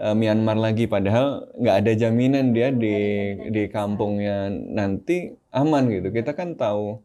uh, 0.00 0.16
Myanmar 0.16 0.56
lagi. 0.56 0.88
Padahal 0.88 1.44
nggak 1.60 1.76
ada 1.84 1.92
jaminan 1.92 2.56
dia 2.56 2.72
di 2.72 2.96
di 3.52 3.68
kampungnya. 3.68 4.48
Nanti 4.48 5.36
aman 5.52 5.92
gitu. 5.92 6.08
Kita 6.08 6.32
kan 6.32 6.56
tahu 6.56 7.04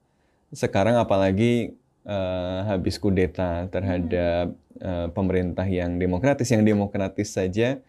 sekarang 0.55 0.95
apalagi 0.95 1.75
uh, 2.07 2.71
habis 2.71 2.95
kudeta 3.03 3.67
terhadap 3.67 4.55
uh, 4.79 5.11
pemerintah 5.11 5.67
yang 5.67 5.99
demokratis, 5.99 6.47
yang 6.55 6.63
demokratis 6.63 7.35
saja 7.35 7.83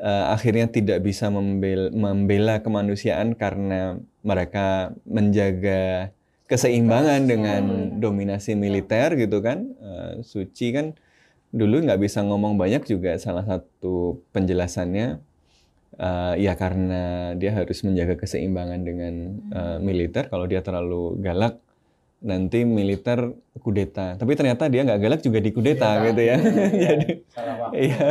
uh, 0.00 0.32
akhirnya 0.32 0.72
tidak 0.72 1.04
bisa 1.04 1.28
membel- 1.28 1.92
membela 1.92 2.64
kemanusiaan 2.64 3.36
karena 3.36 4.00
mereka 4.24 4.96
menjaga 5.04 6.15
keseimbangan 6.46 7.20
dengan 7.26 7.62
dominasi 7.98 8.54
militer 8.54 9.18
gitu 9.18 9.42
kan. 9.42 9.66
Uh, 9.82 10.22
Suci 10.22 10.70
kan 10.74 10.94
dulu 11.50 11.82
nggak 11.82 12.00
bisa 12.02 12.22
ngomong 12.22 12.58
banyak 12.58 12.82
juga 12.86 13.16
salah 13.18 13.46
satu 13.46 14.20
penjelasannya 14.34 15.22
uh, 15.98 16.34
ya 16.36 16.52
karena 16.58 17.32
dia 17.38 17.54
harus 17.54 17.82
menjaga 17.82 18.14
keseimbangan 18.18 18.80
dengan 18.82 19.14
uh, 19.52 19.78
militer. 19.82 20.30
Kalau 20.30 20.46
dia 20.46 20.62
terlalu 20.62 21.18
galak 21.22 21.58
nanti 22.22 22.64
militer 22.64 23.36
kudeta. 23.60 24.16
Tapi 24.16 24.32
ternyata 24.34 24.66
dia 24.72 24.82
nggak 24.82 25.00
galak 25.00 25.20
juga 25.20 25.38
dikudeta 25.38 25.90
Iya, 26.00 26.04
gitu 26.10 26.20
ya. 26.24 26.36
iya, 26.40 26.68
Jadi. 26.88 27.10
Iya, 27.76 28.06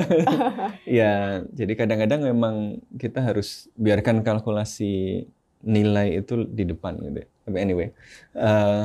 ya. 1.01 1.13
Jadi 1.51 1.73
kadang-kadang 1.73 2.21
memang 2.23 2.55
kita 2.95 3.19
harus 3.25 3.67
biarkan 3.75 4.21
kalkulasi 4.21 5.25
nilai 5.65 6.21
itu 6.21 6.45
di 6.47 6.63
depan 6.71 6.93
gitu. 7.01 7.19
ya. 7.25 7.27
Tapi 7.45 7.57
anyway, 7.61 7.87
eh, 8.37 8.83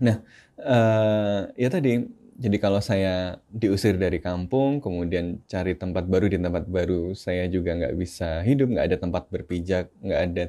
nah 0.00 0.16
eh, 0.60 1.40
ya 1.56 1.68
tadi. 1.72 1.92
Jadi 2.36 2.60
kalau 2.60 2.84
saya 2.84 3.40
diusir 3.48 3.96
dari 3.96 4.20
kampung, 4.20 4.84
kemudian 4.84 5.40
cari 5.48 5.72
tempat 5.72 6.04
baru 6.04 6.28
di 6.28 6.36
tempat 6.36 6.68
baru, 6.68 7.16
saya 7.16 7.48
juga 7.48 7.72
nggak 7.72 7.96
bisa 7.96 8.44
hidup, 8.44 8.76
nggak 8.76 8.86
ada 8.92 8.96
tempat 9.00 9.22
berpijak, 9.32 9.88
nggak 10.04 10.20
ada 10.20 10.44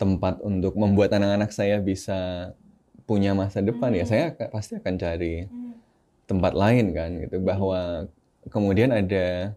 tempat 0.00 0.42
untuk 0.42 0.74
membuat 0.74 1.14
anak-anak 1.14 1.54
saya 1.54 1.78
bisa 1.78 2.50
punya 3.06 3.32
masa 3.38 3.62
depan. 3.62 3.94
Ya 3.94 4.02
Hmm. 4.06 4.10
saya 4.10 4.26
ka- 4.34 4.50
pasti 4.50 4.74
akan 4.80 4.94
cari 4.98 5.46
Hmm. 5.46 5.74
tempat 6.26 6.52
lain 6.58 6.86
kan 6.96 7.10
gitu 7.22 7.36
bahwa 7.42 8.08
kemudian 8.50 8.90
ada 8.90 9.54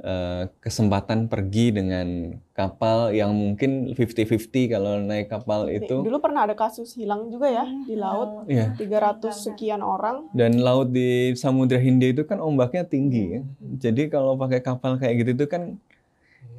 eh, 0.00 0.46
kesempatan 0.58 1.26
pergi 1.26 1.70
dengan 1.70 2.06
kapal 2.52 3.10
yang 3.10 3.30
mungkin 3.30 3.86
50-50 3.88 4.38
kalau 4.68 4.98
naik 5.00 5.26
kapal 5.26 5.66
itu 5.68 6.00
Dulu 6.00 6.18
pernah 6.18 6.42
ada 6.42 6.54
kasus 6.54 6.94
hilang 6.94 7.28
juga 7.28 7.46
ya 7.48 7.62
Hmm, 7.62 7.82
di 7.82 7.94
laut. 7.94 8.46
Iya. 8.46 8.74
300 8.74 9.34
sekian 9.34 9.78
orang. 9.80 10.30
dan 10.32 10.58
laut 10.58 10.90
di 10.90 11.08
Samudra 11.34 11.78
Hindia 11.78 12.10
itu 12.10 12.22
kan 12.22 12.38
ombaknya 12.38 12.82
tinggi 12.84 13.36
ya. 13.36 13.42
jadi 13.78 14.06
kalau 14.06 14.34
pakai 14.34 14.58
kapal 14.60 14.96
kayak 14.96 15.14
gitu 15.20 15.30
itu 15.34 15.46
kan 15.46 15.62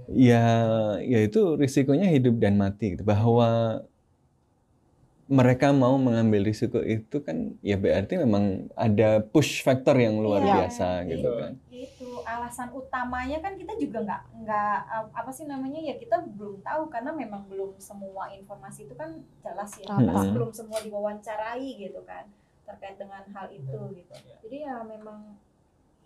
ya 0.09 0.41
ya 0.99 1.19
itu 1.21 1.55
risikonya 1.55 2.07
hidup 2.07 2.35
dan 2.37 2.55
mati 2.55 2.93
gitu 2.93 3.03
bahwa 3.03 3.81
mereka 5.29 5.69
mau 5.69 5.93
mengambil 6.01 6.41
risiko 6.41 6.81
itu 6.81 7.21
kan 7.21 7.53
ya 7.61 7.77
berarti 7.77 8.17
memang 8.17 8.65
ada 8.73 9.21
push 9.21 9.61
factor 9.61 9.93
yang 9.93 10.17
luar 10.17 10.41
Iya, 10.41 10.53
biasa 10.65 10.87
gitu 11.05 11.29
kan 11.37 11.53
itu 11.69 12.09
alasan 12.25 12.73
utamanya 12.73 13.37
kan 13.39 13.53
kita 13.53 13.77
juga 13.77 14.01
nggak 14.03 14.21
nggak 14.41 14.75
apa 15.13 15.29
sih 15.29 15.45
namanya 15.45 15.77
ya 15.79 15.95
kita 15.95 16.25
belum 16.33 16.65
tahu 16.65 16.89
karena 16.89 17.13
memang 17.13 17.45
belum 17.45 17.77
semua 17.77 18.33
informasi 18.33 18.89
itu 18.89 18.97
kan 18.97 19.21
jelas 19.39 19.77
ya 19.77 19.93
Mm-mm. 19.93 20.33
belum 20.33 20.49
semua 20.49 20.81
diwawancarai 20.81 21.77
gitu 21.77 22.01
kan 22.03 22.25
terkait 22.65 22.97
dengan 22.97 23.21
hal 23.29 23.47
itu 23.53 23.79
gitu 23.95 24.13
Iya. 24.17 24.35
jadi 24.41 24.57
ya 24.65 24.75
memang 24.83 25.37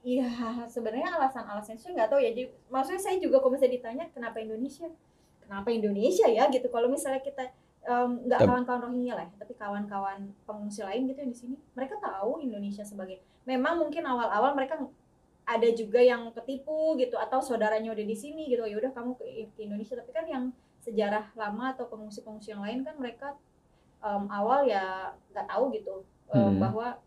Iya, 0.04 0.28
sebenarnya 0.68 1.16
alasan-alasan 1.16 1.80
itu 1.80 1.96
nggak 1.96 2.12
tahu 2.12 2.20
ya. 2.20 2.36
Jadi, 2.36 2.52
maksudnya 2.68 3.00
saya 3.00 3.16
juga 3.24 3.40
kalau 3.40 3.56
misalnya 3.56 3.80
ditanya 3.80 4.06
kenapa 4.12 4.44
Indonesia, 4.44 4.92
kenapa 5.40 5.72
Indonesia 5.72 6.28
ya 6.28 6.44
gitu. 6.52 6.68
Kalau 6.68 6.92
misalnya 6.92 7.24
kita 7.24 7.48
nggak 7.84 8.40
Tep- 8.40 8.48
kawan-kawan 8.48 8.82
Rohingya 8.88 9.14
lah, 9.14 9.26
ya, 9.28 9.36
tapi 9.38 9.54
kawan-kawan 9.54 10.20
pengungsi 10.44 10.82
lain 10.82 11.04
gitu 11.06 11.20
yang 11.20 11.32
di 11.32 11.38
sini, 11.38 11.56
mereka 11.74 12.00
tahu 12.00 12.40
Indonesia 12.40 12.82
sebagai. 12.82 13.20
Memang 13.44 13.76
mungkin 13.78 14.04
awal-awal 14.04 14.56
mereka 14.56 14.80
ada 15.44 15.68
juga 15.70 16.00
yang 16.00 16.32
ketipu 16.32 16.96
gitu 16.96 17.20
atau 17.20 17.44
saudaranya 17.44 17.92
udah 17.92 18.06
di 18.08 18.16
sini 18.16 18.48
gitu. 18.48 18.64
Ya 18.64 18.80
udah 18.80 18.96
kamu 18.96 19.20
ke, 19.20 19.26
Indonesia. 19.60 20.00
Tapi 20.00 20.12
kan 20.12 20.24
yang 20.24 20.44
sejarah 20.80 21.36
lama 21.36 21.72
atau 21.72 21.88
pengungsi-pengungsi 21.88 22.52
yang 22.52 22.64
lain 22.64 22.84
kan 22.84 22.96
mereka 22.96 23.36
em, 24.00 24.28
awal 24.28 24.64
ya 24.64 25.16
nggak 25.32 25.48
tahu 25.48 25.72
gitu 25.72 26.04
em, 26.28 26.40
Hmm. 26.40 26.60
bahwa 26.60 27.00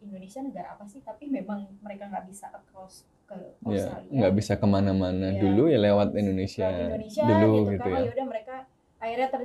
Indonesia 0.00 0.44
negara 0.44 0.76
apa 0.76 0.84
sih 0.84 1.00
tapi 1.00 1.32
memang 1.32 1.64
mereka 1.80 2.12
nggak 2.12 2.28
bisa 2.28 2.52
across 2.52 3.08
ke 3.24 3.32
ya 3.64 3.88
Australia 3.88 4.12
nggak 4.12 4.34
bisa 4.36 4.52
ke 4.60 4.66
mana-mana 4.68 5.32
Iya. 5.32 5.40
dulu 5.40 5.72
ya 5.72 5.80
lewat 5.80 6.12
Indonesia, 6.12 6.68
Lewat 6.68 6.84
Indonesia 6.84 7.22
dulu 7.24 7.48
gitu, 7.48 7.70
gitu 7.72 7.80
kan 7.80 7.88
ya 7.88 7.96
oh 7.96 8.04
yaudah 8.04 8.26
mereka 8.28 8.54
akhirnya 9.00 9.28
ter 9.32 9.40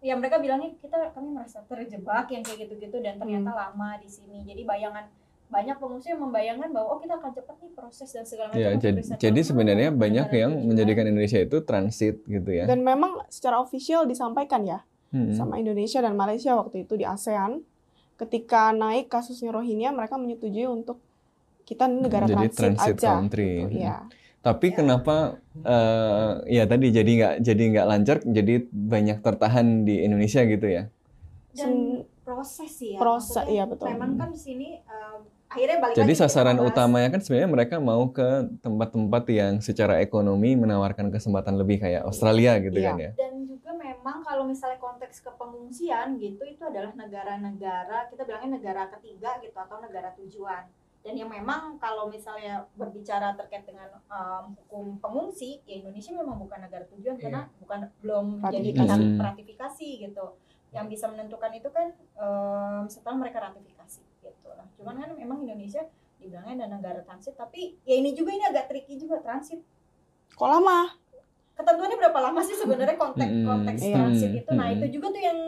ya 0.00 0.14
mereka 0.14 0.36
bilangnya 0.36 0.72
kita 0.76 1.12
kami 1.12 1.28
merasa 1.30 1.60
terjebak 1.62 2.26
yang 2.26 2.40
kayak 2.40 2.58
gitu-gitu 2.64 2.96
dan 2.98 3.16
ternyata 3.16 3.46
Hmm. 3.46 3.60
lama 3.60 3.90
di 3.96 4.08
sini 4.08 4.42
jadi 4.42 4.64
bayangan 4.64 5.04
banyak 5.46 5.76
pengungsi 5.76 6.08
yang 6.08 6.22
membayangkan 6.22 6.70
bahwa 6.70 6.88
oh 6.88 6.98
kita 6.98 7.14
akan 7.16 7.30
cepat 7.32 7.56
nih 7.58 7.72
proses 7.72 8.08
dan 8.08 8.22
segala 8.22 8.48
macam 8.48 8.62
ya 8.62 8.70
jadi, 8.72 9.00
jadi 9.18 9.40
sebenarnya 9.42 9.90
banyak 9.90 10.28
yang 10.32 10.52
tujuan. 10.52 10.64
menjadikan 10.64 11.04
Indonesia 11.04 11.38
itu 11.38 11.56
transit 11.60 12.22
gitu 12.24 12.50
ya 12.50 12.64
Dan 12.64 12.80
memang 12.80 13.26
secara 13.26 13.58
official 13.58 14.04
disampaikan 14.04 14.62
ya 14.64 14.80
Hmm. 15.10 15.34
sama 15.34 15.58
Indonesia 15.58 15.98
dan 15.98 16.14
Malaysia 16.14 16.54
waktu 16.54 16.86
itu 16.86 16.94
di 16.94 17.02
ASEAN 17.02 17.66
ketika 18.14 18.70
naik 18.70 19.08
kasusnya 19.08 19.50
Rohingya 19.50 19.90
mereka 19.90 20.14
menyetujui 20.14 20.64
untuk 20.64 21.02
kita 21.62 21.86
negara 21.86 22.24
Jadi 22.24 22.46
transit, 22.46 22.54
transit 22.56 22.94
aja 22.96 23.10
country. 23.12 23.50
gitu, 23.64 23.78
ya. 23.80 24.06
Tapi 24.40 24.66
Ya. 24.68 24.74
kenapa 24.74 25.36
eh, 25.60 26.30
ya 26.48 26.64
tadi 26.64 26.88
jadi 26.88 27.10
nggak 27.10 27.34
jadi 27.40 27.62
nggak 27.70 27.86
lancar, 27.86 28.16
jadi 28.22 28.54
banyak 28.66 29.18
tertahan 29.20 29.84
di 29.84 30.00
Indonesia 30.00 30.40
gitu 30.42 30.64
ya? 30.66 30.88
dan 31.50 31.98
proses 32.22 32.70
sih 32.70 32.94
ya 32.94 33.02
Proses, 33.02 33.34
maksudnya 33.34 33.50
iya, 33.52 33.64
betul. 33.66 33.90
memang 33.90 34.14
kan 34.14 34.30
di 34.30 34.38
sini 34.38 34.78
em, 34.78 35.18
akhirnya 35.44 35.76
balik 35.82 35.94
Jadi 35.98 36.12
lagi 36.14 36.22
sasaran 36.22 36.58
utamanya 36.62 37.08
kan 37.10 37.18
sebenarnya 37.18 37.50
mereka 37.50 37.74
mau 37.82 38.06
ke 38.08 38.28
tempat-tempat 38.62 39.24
yang 39.28 39.54
secara 39.58 39.98
ekonomi 39.98 40.54
menawarkan 40.54 41.10
kesempatan 41.10 41.58
lebih 41.58 41.82
kayak 41.82 42.06
Australia 42.06 42.54
gitu 42.62 42.78
Iya. 42.78 42.86
kan 42.86 42.96
ya? 43.02 43.10
dan 43.18 43.34
juga 43.42 43.74
memang 43.74 44.22
kalau 44.22 44.46
misalnya 44.46 44.78
konteks 44.78 45.26
kepengungsian 45.26 46.22
gitu 46.22 46.38
itu 46.46 46.62
adalah 46.62 46.94
negara-negara 46.94 48.06
kita 48.06 48.22
bilangnya 48.22 48.50
negara 48.56 48.82
ketiga 48.94 49.42
gitu 49.42 49.58
atau 49.58 49.82
negara 49.82 50.14
tujuan 50.14 50.70
dan 51.00 51.14
yang 51.14 51.26
memang 51.26 51.76
kalau 51.76 52.06
misalnya 52.06 52.60
berbicara 52.74 53.32
terkait 53.32 53.64
dengan 53.64 53.88
um, 54.06 54.52
hukum 54.54 54.84
pengungsi 54.98 55.64
ya 55.64 55.80
Indonesia 55.80 56.12
memang 56.12 56.36
bukan 56.38 56.60
negara 56.60 56.84
tujuan 56.88 57.16
Iya. 57.16 57.22
karena 57.22 57.40
bukan 57.56 57.80
belum 57.98 58.26
jadi 58.42 58.52
Ratifikasi. 58.68 58.76
pihak 58.76 58.98
Hmm. 59.00 59.20
ratifikasi 59.22 59.88
gitu 60.02 60.26
yang 60.70 60.86
bisa 60.86 61.06
menentukan 61.06 61.50
itu 61.50 61.68
kan 61.68 61.88
um, 62.14 62.84
setelah 62.86 63.16
mereka 63.18 63.40
ratifikasi 63.42 64.00
gitu 64.20 64.48
lah 64.50 64.68
cuman 64.74 64.94
kan 64.98 65.10
memang 65.12 65.40
Indonesia 65.40 65.82
dibilangnya 66.16 66.62
ada 66.62 66.76
negara 66.76 67.00
transit 67.00 67.32
tapi 67.34 67.80
ya 67.82 67.96
ini 67.96 68.12
juga 68.12 68.30
ini 68.30 68.44
agak 68.44 68.68
tricky 68.68 68.94
juga 68.94 69.18
transit 69.18 69.64
Kok 70.30 70.46
lama? 70.46 70.84
ketentuannya 71.52 71.96
berapa 71.98 72.20
lama 72.22 72.40
sih 72.40 72.54
sebenarnya 72.54 72.96
konteks 72.96 73.28
Mm-mm. 73.30 73.44
konteks 73.46 73.80
Iya. 73.82 73.94
transit 73.94 74.32
itu 74.34 74.50
nah 74.50 74.64
Mm-mm. 74.66 74.76
itu 74.78 74.86
juga 74.94 75.06
tuh 75.10 75.22
yang 75.22 75.38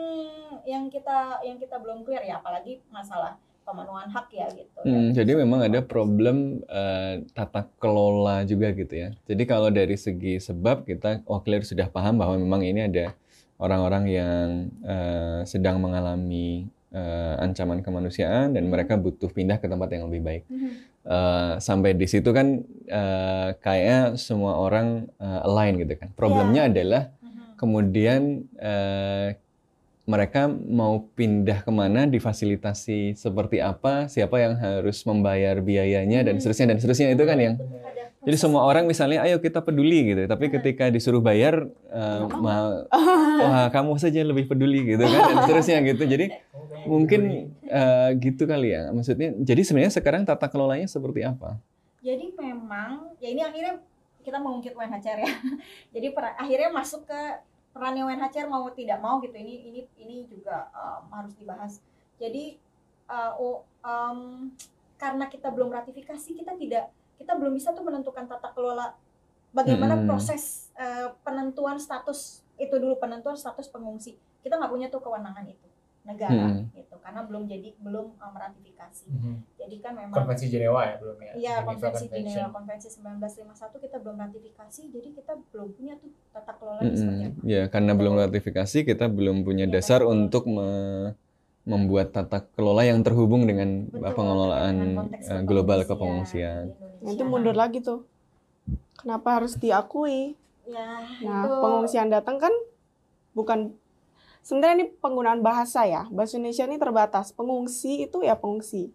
yang 0.63 0.83
kita 0.87 1.17
yang 1.41 1.57
kita 1.57 1.75
belum 1.75 2.01
clear 2.01 2.21
ya 2.21 2.37
apalagi 2.37 2.81
masalah 2.87 3.37
pemenuhan 3.63 4.07
hak 4.07 4.27
ya 4.31 4.47
gitu 4.51 4.69
Hmm, 4.83 5.11
Dan 5.11 5.15
jadi 5.15 5.31
memang 5.39 5.63
ada 5.63 5.79
problem 5.79 6.59
eh, 6.67 7.23
tata 7.31 7.65
kelola 7.79 8.43
juga 8.43 8.75
gitu 8.75 8.91
ya. 8.93 9.09
Jadi 9.23 9.43
kalau 9.47 9.71
dari 9.71 9.95
segi 9.95 10.37
sebab 10.37 10.83
kita 10.83 11.23
oh 11.23 11.39
clear 11.39 11.63
sudah 11.63 11.87
paham 11.87 12.19
bahwa 12.19 12.35
memang 12.35 12.61
ini 12.61 12.83
ada 12.83 13.15
orang-orang 13.57 14.03
yang 14.11 14.47
eh, 14.83 15.39
sedang 15.47 15.79
mengalami 15.79 16.67
eh, 16.91 17.35
ancaman 17.39 17.79
kemanusiaan 17.79 18.51
dan 18.51 18.67
mereka 18.67 18.99
butuh 18.99 19.31
pindah 19.31 19.55
ke 19.57 19.71
tempat 19.71 19.87
yang 19.87 20.11
lebih 20.11 20.21
baik. 20.21 20.43
Eh, 21.03 21.53
sampai 21.59 21.95
di 21.95 22.07
situ 22.07 22.31
kan 22.31 22.63
eh, 22.87 23.49
kayaknya 23.59 24.15
semua 24.15 24.55
orang 24.55 25.07
eh, 25.15 25.45
align 25.47 25.79
gitu 25.79 25.95
kan. 25.95 26.11
Problemnya 26.11 26.67
adalah 26.67 27.07
Mhm. 27.23 27.55
kemudian 27.55 28.21
eh, 28.59 29.39
mereka 30.03 30.51
mau 30.51 31.07
pindah 31.15 31.63
ke 31.63 31.71
mana, 31.71 32.03
difasilitasi 32.03 33.15
seperti 33.15 33.63
apa, 33.63 34.05
siapa 34.05 34.35
yang 34.35 34.53
harus 34.55 34.99
membayar 35.03 35.57
biayanya 35.57 36.27
dan 36.27 36.35
Hmm. 36.35 36.41
seterusnya 36.43 36.75
dan 36.75 36.77
seterusnya 36.77 37.07
itu 37.11 37.23
kan 37.23 37.37
yang. 37.39 37.55
Jadi 38.23 38.37
semua 38.39 38.63
orang 38.63 38.87
misalnya, 38.87 39.19
ayo 39.19 39.35
kita 39.37 39.59
peduli 39.59 40.15
gitu, 40.15 40.23
tapi 40.27 40.47
ketika 40.47 40.87
disuruh 40.87 41.19
bayar, 41.19 41.67
ma- 42.33 42.87
wah 43.43 43.67
kamu 43.67 43.99
saja 43.99 44.23
lebih 44.23 44.47
peduli 44.47 44.95
gitu 44.95 45.03
kan 45.03 45.21
dan 45.27 45.37
seterusnya 45.43 45.79
gitu. 45.83 46.03
Jadi 46.03 46.25
mungkin 46.83 47.21
eh, 47.63 48.09
gitu 48.19 48.43
kali 48.43 48.75
ya, 48.75 48.91
maksudnya. 48.91 49.35
Jadi 49.35 49.61
sebenarnya 49.63 49.91
sekarang 49.91 50.23
tata 50.23 50.47
kelolanya 50.47 50.87
seperti 50.87 51.23
apa? 51.23 51.59
jadi 51.99 52.35
memang 52.35 53.15
ya 53.15 53.31
ini 53.31 53.39
akhirnya 53.39 53.79
kita 54.19 54.35
mengungkit 54.35 54.75
UNHCR 54.75 55.23
ya 55.23 55.31
jadi 55.95 56.11
per- 56.11 56.35
akhirnya 56.35 56.67
masuk 56.67 57.07
ke 57.07 57.21
perannya 57.73 58.05
UNHCR 58.05 58.45
mau 58.47 58.69
tidak 58.69 59.01
mau 59.01 59.17
gitu 59.19 59.33
ini 59.33 59.73
ini 59.73 59.81
ini 59.97 60.15
juga 60.29 60.69
um, 60.71 61.09
harus 61.09 61.33
dibahas. 61.33 61.81
Jadi 62.21 62.61
uh, 63.09 63.33
oh, 63.35 63.65
um, 63.81 64.49
karena 65.01 65.25
kita 65.27 65.49
belum 65.49 65.73
ratifikasi 65.73 66.29
kita 66.37 66.53
tidak 66.55 66.93
kita 67.17 67.33
belum 67.33 67.57
bisa 67.57 67.73
tuh 67.73 67.81
menentukan 67.81 68.29
tata 68.29 68.53
kelola 68.53 68.93
bagaimana 69.49 69.97
Hmm. 69.97 70.05
proses 70.05 70.69
uh, 70.77 71.17
penentuan 71.25 71.81
status 71.81 72.45
itu 72.61 72.77
dulu 72.77 73.01
penentuan 73.01 73.33
status 73.33 73.65
pengungsi. 73.67 74.15
Kita 74.45 74.61
nggak 74.61 74.71
punya 74.71 74.87
tuh 74.93 75.01
kewenangan 75.01 75.49
itu 75.49 75.72
negara 76.03 76.51
Hmm. 76.51 76.69
gitu 76.75 76.95
karena 76.99 77.21
belum 77.23 77.43
jadi 77.47 77.69
belum 77.79 78.07
um, 78.19 78.31
meratifikasi 78.35 79.05
Mhm. 79.07 79.33
jadi 79.61 79.75
kan 79.83 79.93
memang 79.95 80.15
Konvensi 80.19 80.45
Jenewa 80.51 80.81
ya 80.83 80.95
belum 80.99 81.17
ya? 81.23 81.33
Iya, 81.39 81.53
konvensi. 81.63 82.05
Jenewa 82.11 82.49
konvensi 82.51 82.87
1951 82.91 83.77
kita 83.79 83.97
belum 84.03 84.15
ratifikasi, 84.19 84.81
jadi 84.91 85.09
kita 85.17 85.33
belum 85.51 85.69
punya 85.77 85.93
tuh 86.01 86.11
tata 86.35 86.51
kelola 86.59 86.83
seperti 86.91 87.23
Mm-mm. 87.23 87.31
apa. 87.31 87.47
Ya, 87.53 87.61
karena 87.73 87.91
belum 87.99 88.13
ratifikasi, 88.19 88.77
kita 88.89 89.05
belum 89.07 89.37
punya 89.47 89.65
Iya, 89.65 89.73
dasar 89.75 89.99
betul. 90.03 90.13
untuk 90.15 90.43
me- 90.49 91.13
membuat 91.63 92.07
tata 92.11 92.43
kelola 92.55 92.83
yang 92.83 92.99
terhubung 93.07 93.47
dengan 93.47 93.87
Betul, 93.87 94.13
pengelolaan 94.19 94.75
dengan 94.83 95.07
eh, 95.31 95.41
global 95.47 95.79
kepengungsian. 95.87 96.65
Nanti 97.03 97.23
mundur 97.23 97.55
lagi 97.55 97.79
tuh. 97.83 97.99
Kenapa 98.99 99.29
harus 99.41 99.53
diakui? 99.59 100.35
Ya, 100.67 100.83
Nah, 101.23 101.43
itu 101.47 101.55
pengungsian 101.63 102.09
datang 102.11 102.37
kan 102.43 102.53
bukan 103.37 103.59
sebenarnya 104.43 104.75
ini 104.83 104.87
penggunaan 104.99 105.41
bahasa 105.41 105.87
ya. 105.87 106.05
Bahasa 106.11 106.37
Indonesia 106.37 106.67
ini 106.67 106.77
terbatas. 106.77 107.31
Pengungsi 107.31 108.05
itu 108.05 108.21
ya 108.21 108.35
pengungsi. 108.35 108.91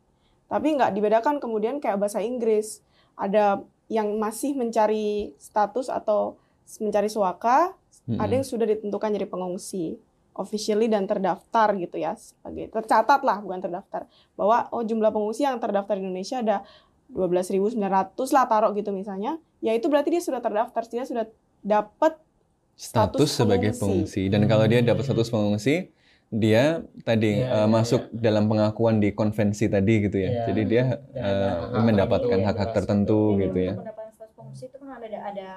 Tapi 0.46 0.76
nggak 0.76 0.92
dibedakan 0.94 1.40
kemudian 1.40 1.80
kayak 1.80 1.98
bahasa 1.98 2.20
Inggris. 2.20 2.84
Ada 3.18 3.64
yang 3.88 4.20
masih 4.20 4.54
mencari 4.54 5.32
status 5.40 5.88
atau 5.88 6.36
mencari 6.78 7.08
suaka, 7.08 7.72
Mm-mm. 8.04 8.20
ada 8.20 8.32
yang 8.36 8.44
sudah 8.44 8.68
ditentukan 8.68 9.08
jadi 9.16 9.26
pengungsi 9.26 9.96
officially 10.38 10.86
dan 10.86 11.04
terdaftar 11.04 11.74
gitu 11.74 11.98
ya 11.98 12.14
sebagai 12.14 12.70
tercatat 12.70 13.20
lah 13.26 13.42
bukan 13.42 13.58
terdaftar 13.58 14.06
bahwa 14.38 14.70
oh 14.70 14.86
jumlah 14.86 15.10
pengungsi 15.10 15.42
yang 15.42 15.58
terdaftar 15.58 15.98
di 15.98 16.06
Indonesia 16.06 16.38
ada 16.38 16.56
12.900 17.10 17.74
lah 18.30 18.44
taruh 18.46 18.70
gitu 18.78 18.94
misalnya 18.94 19.42
ya 19.58 19.74
itu 19.74 19.90
berarti 19.90 20.14
dia 20.14 20.22
sudah 20.22 20.38
terdaftar 20.38 20.82
dia 20.86 21.04
sudah 21.04 21.26
dapat 21.66 22.14
status 22.78 23.26
status 23.26 23.30
sebagai 23.34 23.70
pengungsi. 23.74 23.82
pengungsi. 23.82 24.22
Dan 24.30 24.46
kalau 24.46 24.64
dia 24.70 24.78
Hmm. 24.80 24.88
dapat 24.88 25.02
status 25.02 25.28
pengungsi, 25.28 25.76
dia 26.28 26.84
tadi 27.02 27.42
Iya, 27.42 27.50
eh, 27.50 27.58
iya, 27.58 27.66
masuk 27.66 28.02
dalam 28.14 28.46
pengakuan 28.46 29.02
di 29.02 29.10
konvensi 29.10 29.66
tadi 29.66 29.94
gitu 30.06 30.16
ya. 30.16 30.30
Iya. 30.30 30.42
Jadi 30.46 30.62
dia 30.62 30.82
ada 31.10 31.34
hak-hak 31.66 31.82
mendapatkan 31.82 32.38
hak-hak 32.46 32.70
tertentu 32.70 33.20
Jadi 33.34 33.42
gitu 33.42 33.58
ya. 33.58 33.72
mendapatkan 33.74 34.12
status 34.14 34.32
pengungsi 34.36 34.64
itu 34.70 34.76
kan 34.78 34.88
ada 34.94 35.18
ada 35.26 35.48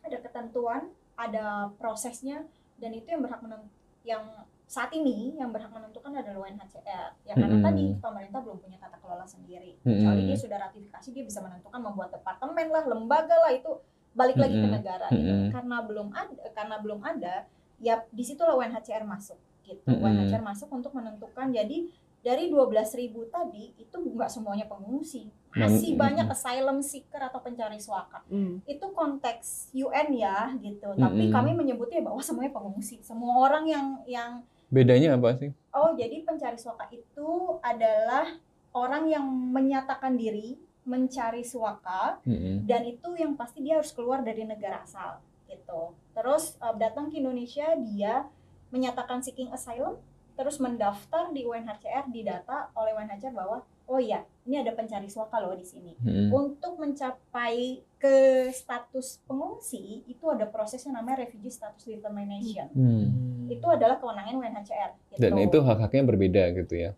ada 0.00 0.18
ketentuan, 0.24 0.82
ada 1.18 1.46
prosesnya 1.76 2.46
dan 2.78 2.90
itu 2.94 3.10
yang 3.10 3.20
berhak 3.20 3.42
menentukan 3.44 3.74
yang 4.06 4.24
saat 4.64 4.92
ini 4.92 5.36
yang 5.36 5.48
berhak 5.52 5.72
menentukan 5.72 6.12
adalah 6.12 6.44
UNHCR. 6.44 7.08
Ya 7.24 7.32
karena 7.36 7.56
Mm-mm. 7.56 7.66
tadi 7.66 7.84
pemerintah 8.00 8.40
belum 8.40 8.58
punya 8.60 8.76
tata 8.80 8.96
kelola 9.00 9.24
sendiri. 9.24 9.76
Kecuali 9.82 10.20
Mm-mm. 10.24 10.28
dia 10.32 10.38
sudah 10.38 10.58
ratifikasi 10.62 11.08
dia 11.10 11.24
bisa 11.24 11.40
menentukan 11.40 11.80
membuat 11.82 12.12
departemen 12.14 12.68
lah, 12.72 12.84
lembaga 12.86 13.36
lah 13.36 13.52
itu 13.52 13.80
balik 14.18 14.34
lagi 14.34 14.52
ke 14.52 14.66
Mm-mm. 14.66 14.74
negara 14.74 15.06
gitu. 15.08 15.30
Mm-mm. 15.30 15.50
karena 15.54 15.76
belum 15.80 16.08
ada 16.10 16.42
karena 16.50 16.76
belum 16.82 17.00
ada 17.00 17.34
ya 17.78 18.02
di 18.10 18.26
situlah 18.26 18.58
UNHCR 18.58 19.06
masuk 19.06 19.38
gitu 19.62 19.86
Mm-mm. 19.86 20.02
UNHCR 20.02 20.42
masuk 20.42 20.68
untuk 20.68 20.90
menentukan 20.90 21.48
jadi 21.48 21.86
dari 22.18 22.50
12.000 22.50 23.14
tadi 23.30 23.78
itu 23.78 23.94
nggak 23.94 24.26
semuanya 24.26 24.66
pengungsi 24.66 25.30
masih 25.54 25.94
Mm-mm. 25.94 26.02
banyak 26.02 26.26
asylum 26.28 26.82
seeker 26.82 27.22
atau 27.22 27.38
pencari 27.38 27.78
suaka 27.78 28.26
Hmm. 28.26 28.58
itu 28.66 28.82
konteks 28.90 29.70
UN 29.72 30.08
ya 30.12 30.50
gitu 30.58 30.92
tapi 30.92 31.22
Mm-mm. 31.24 31.32
kami 31.32 31.54
menyebutnya 31.54 32.02
bahwa 32.02 32.18
semuanya 32.18 32.50
pengungsi 32.50 32.98
semua 33.00 33.46
orang 33.46 33.64
yang 33.64 33.86
yang 34.04 34.30
Bedanya 34.68 35.16
apa 35.16 35.32
sih? 35.32 35.48
oh 35.72 35.94
jadi 35.94 36.20
pencari 36.22 36.58
suaka 36.58 36.90
itu 36.90 37.28
adalah 37.62 38.28
orang 38.74 39.08
yang 39.08 39.24
menyatakan 39.24 40.12
diri 40.12 40.60
mencari 40.88 41.44
suaka 41.44 42.18
Mm-mm. 42.24 42.64
dan 42.64 42.88
itu 42.88 43.12
yang 43.14 43.36
pasti 43.36 43.60
dia 43.60 43.76
harus 43.76 43.92
keluar 43.92 44.24
dari 44.24 44.42
negara 44.42 44.80
asal 44.80 45.20
gitu 45.46 45.92
terus 46.16 46.56
uh, 46.58 46.72
datang 46.74 47.12
ke 47.12 47.20
Indonesia 47.20 47.76
dia 47.76 48.24
menyatakan 48.68 49.20
seeking 49.20 49.52
asylum 49.52 50.00
terus 50.32 50.56
mendaftar 50.56 51.28
di 51.30 51.44
UNHCR 51.44 52.08
didata 52.08 52.70
oleh 52.72 52.94
UNHCR 52.94 53.34
bahwa 53.34 53.58
oh 53.84 53.98
iya 53.98 54.22
ini 54.44 54.60
ada 54.60 54.72
pencari 54.72 55.08
suaka 55.08 55.36
loh 55.38 55.52
di 55.52 55.66
sini 55.66 55.92
Mm-mm. 56.00 56.32
untuk 56.32 56.78
mencapai 56.78 57.84
ke 57.98 58.16
status 58.54 59.18
pengungsi 59.26 60.06
itu 60.06 60.22
ada 60.30 60.46
prosesnya 60.46 60.94
namanya 60.94 61.26
refugee 61.26 61.50
status 61.50 61.82
determination 61.84 62.70
Hmm. 62.70 63.50
itu 63.50 63.64
adalah 63.64 63.96
kewenangan 63.98 64.38
UNHCR 64.38 64.90
gitu. 65.10 65.18
Dan 65.18 65.40
itu 65.40 65.58
hak-haknya 65.58 66.04
berbeda 66.04 66.42
gitu 66.52 66.74
ya. 66.76 66.92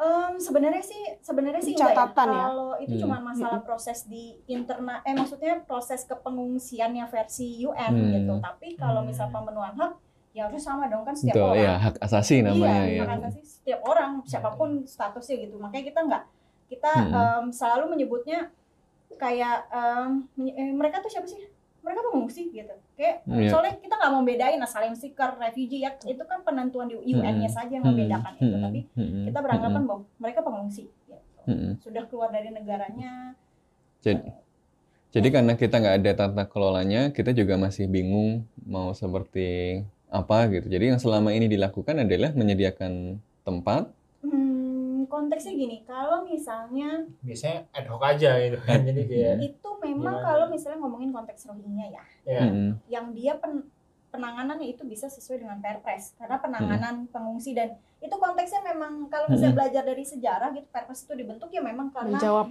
Em, 0.00 0.40
sebenarnya 0.40 0.80
sih 0.80 1.02
sebenarnya 1.20 1.60
sih 1.60 1.76
enggak 1.76 1.92
Catatan 1.92 2.28
ya? 2.30 2.40
Kalau 2.48 2.70
itu 2.80 2.94
Hmm. 2.96 3.02
cuma 3.04 3.16
masalah 3.20 3.60
proses 3.60 4.08
di 4.08 4.40
internal 4.46 5.04
eh 5.04 5.12
maksudnya 5.12 5.60
proses 5.60 6.08
kepengungsiannya 6.08 7.04
versi 7.04 7.60
UN 7.60 7.92
Hmm. 7.92 8.12
gitu. 8.16 8.34
Tapi 8.40 8.68
kalau 8.74 9.04
Hmm. 9.04 9.12
misal 9.12 9.28
pemenuhan 9.28 9.76
hak 9.76 9.92
ya 10.32 10.48
harus 10.48 10.62
sama 10.62 10.88
dong 10.88 11.04
kan 11.04 11.12
setiap 11.12 11.36
Itu 11.36 11.42
orang. 11.44 11.60
ya 11.60 11.72
hak 11.76 11.94
asasi 12.00 12.40
namanya 12.40 12.80
iya, 12.86 12.96
ya. 12.96 13.04
hak 13.04 13.18
asasi 13.20 13.40
setiap 13.44 13.80
orang 13.84 14.24
siapa 14.24 14.56
pun 14.56 14.88
statusnya 14.88 15.36
gitu. 15.44 15.60
Makanya 15.60 15.84
kita 15.84 16.00
nggak 16.00 16.24
kita 16.70 16.92
Hmm. 16.96 17.12
em, 17.12 17.44
selalu 17.52 17.84
menyebutnya 17.92 18.48
kayak 19.12 19.68
eh, 19.68 20.08
mereka 20.72 21.04
tuh 21.04 21.10
siapa 21.10 21.28
sih? 21.28 21.44
Mereka 21.80 22.00
pengungsi 22.06 22.42
gitu. 22.50 22.74
Kayak 22.94 23.24
Iya. 23.24 23.48
soalnya 23.48 23.74
kita 23.80 23.94
nggak 23.96 24.12
mau 24.12 24.22
bedain 24.22 24.60
asylum 24.60 24.94
seeker, 24.94 25.30
refugee 25.36 25.80
ya 25.80 25.96
itu 26.04 26.22
kan 26.22 26.44
penentuan 26.44 26.86
di 26.86 26.96
UN-nya 26.96 27.48
Hmm. 27.48 27.56
saja 27.56 27.72
yang 27.72 27.84
membedakan 27.84 28.32
itu. 28.36 28.44
Mm-mm. 28.46 28.62
Tapi 28.62 28.80
Mm-mm. 28.94 29.24
kita 29.32 29.38
beranggapan 29.40 29.82
bahwa 29.88 30.00
mereka 30.16 30.40
pengungsi 30.40 30.82
gitu. 30.86 31.16
Mm-mm. 31.48 31.72
sudah 31.80 32.04
keluar 32.04 32.28
dari 32.28 32.52
negaranya 32.52 33.32
Jadi, 34.00 34.28
jadi 35.10 35.28
karena 35.28 35.52
kita 35.56 35.76
nggak 35.76 35.96
ada 36.00 36.12
tata 36.16 36.44
kelolanya, 36.48 37.12
kita 37.12 37.32
juga 37.32 37.60
masih 37.60 37.84
bingung 37.84 38.48
mau 38.64 38.92
seperti 38.92 39.80
apa 40.08 40.48
gitu. 40.48 40.66
Jadi 40.68 40.84
yang 40.94 41.00
selama 41.00 41.32
ini 41.32 41.46
dilakukan 41.46 42.00
adalah 42.00 42.32
menyediakan 42.32 43.18
tempat. 43.42 43.92
Hmm, 45.20 45.28
konteksnya 45.28 45.52
gini 45.52 45.76
kalau 45.84 46.24
misalnya 46.24 47.04
biasanya 47.20 47.68
ad 47.70 47.86
hoc 47.86 48.00
aja 48.00 48.30
gitu 48.38 48.58
kan 48.58 48.80
jadi 48.80 49.02
kayak 49.04 49.36
itu 49.38 49.70
memang 49.78 50.16
Gimana? 50.16 50.24
kalau 50.24 50.46
misalnya 50.48 50.78
ngomongin 50.80 51.10
konteks 51.10 51.44
Rohingya 51.44 51.86
ya 51.90 52.04
ya 52.24 52.42
Mm-mm. 52.42 52.70
yang 52.88 53.12
dia 53.12 53.36
pen- 53.36 53.68
penanganannya 54.08 54.66
itu 54.66 54.82
bisa 54.82 55.06
sesuai 55.06 55.38
dengan 55.38 55.58
Perpres 55.58 56.16
karena 56.16 56.36
penanganan 56.36 57.06
pengungsi 57.06 57.52
dan 57.52 57.72
itu 57.98 58.10
konteksnya 58.12 58.64
memang 58.64 59.06
kalau 59.06 59.28
misalnya 59.28 59.52
Hmm. 59.52 59.60
belajar 59.60 59.82
dari 59.84 60.02
sejarah 60.02 60.50
gitu 60.50 60.66
Perpres 60.66 61.04
itu 61.04 61.14
dibentuk 61.14 61.46
ya 61.48 61.60
memang 61.60 61.90
karena 61.90 62.16
Menjawab 62.16 62.48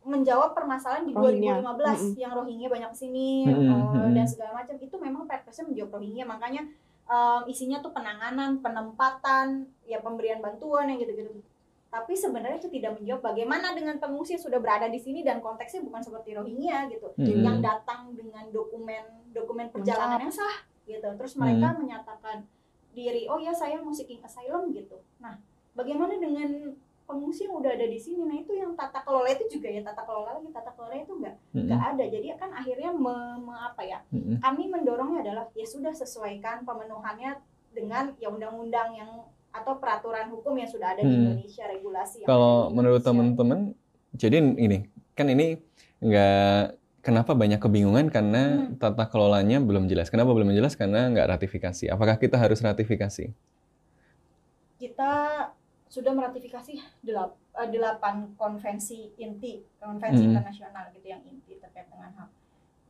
menjawab 0.00 0.50
permasalahan 0.52 1.04
di 1.04 1.12
Rohingya. 1.12 1.60
2015 1.60 2.16
yang 2.16 2.32
Rohingya 2.32 2.68
banyak 2.68 2.90
ke 2.90 2.98
sini 2.98 3.44
Mm-mm, 3.44 3.68
eh, 3.68 3.76
mm-mm. 3.76 4.12
dan 4.12 4.24
segala 4.24 4.56
macam 4.56 4.74
itu 4.74 4.96
memang 4.96 5.22
Perpresnya 5.24 5.68
menjawab 5.68 5.90
Rohingya 5.94 6.24
makanya 6.24 6.62
em, 7.04 7.40
isinya 7.44 7.80
tuh 7.80 7.92
penanganan 7.92 8.60
penempatan 8.60 9.46
ya 9.84 10.00
pemberian 10.00 10.40
bantuan 10.40 10.88
yang 10.88 10.98
gitu-gitu 10.98 11.44
tapi 11.90 12.14
sebenarnya 12.14 12.62
itu 12.62 12.70
tidak 12.70 13.02
menjawab 13.02 13.34
bagaimana 13.34 13.74
dengan 13.74 13.98
pengungsi 13.98 14.38
yang 14.38 14.44
sudah 14.46 14.62
berada 14.62 14.86
di 14.86 15.02
sini 15.02 15.26
dan 15.26 15.42
konteksnya 15.42 15.82
bukan 15.82 15.98
seperti 15.98 16.38
Rohingya 16.38 16.86
gitu. 16.86 17.10
Mm-mm. 17.18 17.42
yang 17.42 17.58
datang 17.58 18.14
dengan 18.14 18.46
dokumen 18.54 19.26
dokumen 19.34 19.74
perjalanan 19.74 20.22
yang 20.22 20.30
sah 20.30 20.62
gitu. 20.86 21.02
Terus 21.18 21.34
mereka 21.34 21.74
menyatakan 21.74 22.46
diri 22.94 23.26
oh 23.26 23.42
ya 23.42 23.50
saya 23.50 23.82
mau 23.82 23.90
seeking 23.90 24.22
asylum 24.22 24.70
gitu. 24.70 25.02
Nah 25.18 25.34
bagaimana 25.74 26.14
dengan 26.14 26.78
pengungsi 27.10 27.50
yang 27.50 27.58
udah 27.58 27.74
ada 27.74 27.86
di 27.90 27.98
sini? 27.98 28.22
Nah 28.22 28.38
itu 28.38 28.54
yang 28.54 28.78
tata 28.78 29.02
kelola 29.02 29.26
itu 29.34 29.58
juga 29.58 29.66
ya 29.66 29.82
tata 29.82 30.06
kelola 30.06 30.38
lagi 30.38 30.46
tata 30.54 30.70
kelola 30.78 30.94
itu 30.94 31.12
enggak 31.18 31.36
nggak 31.66 31.82
ada. 31.94 32.04
Jadi 32.06 32.26
kan 32.38 32.50
akhirnya 32.54 32.90
me, 32.94 33.14
me- 33.42 33.62
apa 33.66 33.82
ya 33.82 33.98
Mm-mm. 34.14 34.38
kami 34.38 34.70
mendorongnya 34.70 35.26
adalah 35.26 35.44
ya 35.58 35.66
sudah 35.66 35.90
sesuaikan 35.90 36.62
pemenuhannya 36.62 37.34
dengan 37.74 38.14
ya 38.22 38.30
undang-undang 38.30 38.94
yang 38.94 39.10
atau 39.50 39.82
peraturan 39.82 40.30
hukum 40.30 40.54
yang 40.54 40.70
sudah 40.70 40.94
ada 40.94 41.02
di 41.02 41.10
Hmm. 41.10 41.34
Indonesia 41.34 41.64
regulasi 41.66 42.22
yang 42.22 42.28
Kalau 42.30 42.70
menurut 42.70 43.02
teman-teman, 43.02 43.74
jadi 44.14 44.38
ini 44.38 44.86
kan 45.18 45.26
ini 45.26 45.58
nggak 46.00 46.78
kenapa 47.02 47.32
banyak 47.34 47.58
kebingungan 47.58 48.08
karena 48.08 48.70
Hmm. 48.70 48.78
tata 48.78 49.04
kelolanya 49.10 49.58
belum 49.58 49.90
jelas. 49.90 50.08
Kenapa 50.08 50.30
belum 50.32 50.54
jelas? 50.54 50.78
Karena 50.78 51.10
nggak 51.10 51.26
ratifikasi. 51.36 51.90
Apakah 51.90 52.16
kita 52.16 52.38
harus 52.38 52.62
ratifikasi? 52.62 53.34
kita 54.80 55.12
sudah 55.92 56.12
meratifikasi 56.16 56.72
eh, 56.72 57.68
delapan 57.68 58.32
konvensi 58.38 59.12
inti 59.20 59.60
konvensi 59.76 60.24
Hmm. 60.24 60.32
internasional 60.32 60.88
gitu 60.96 61.04
yang 61.04 61.20
inti 61.28 61.60
terkait 61.60 61.84
dengan 61.92 62.08
hak 62.16 62.30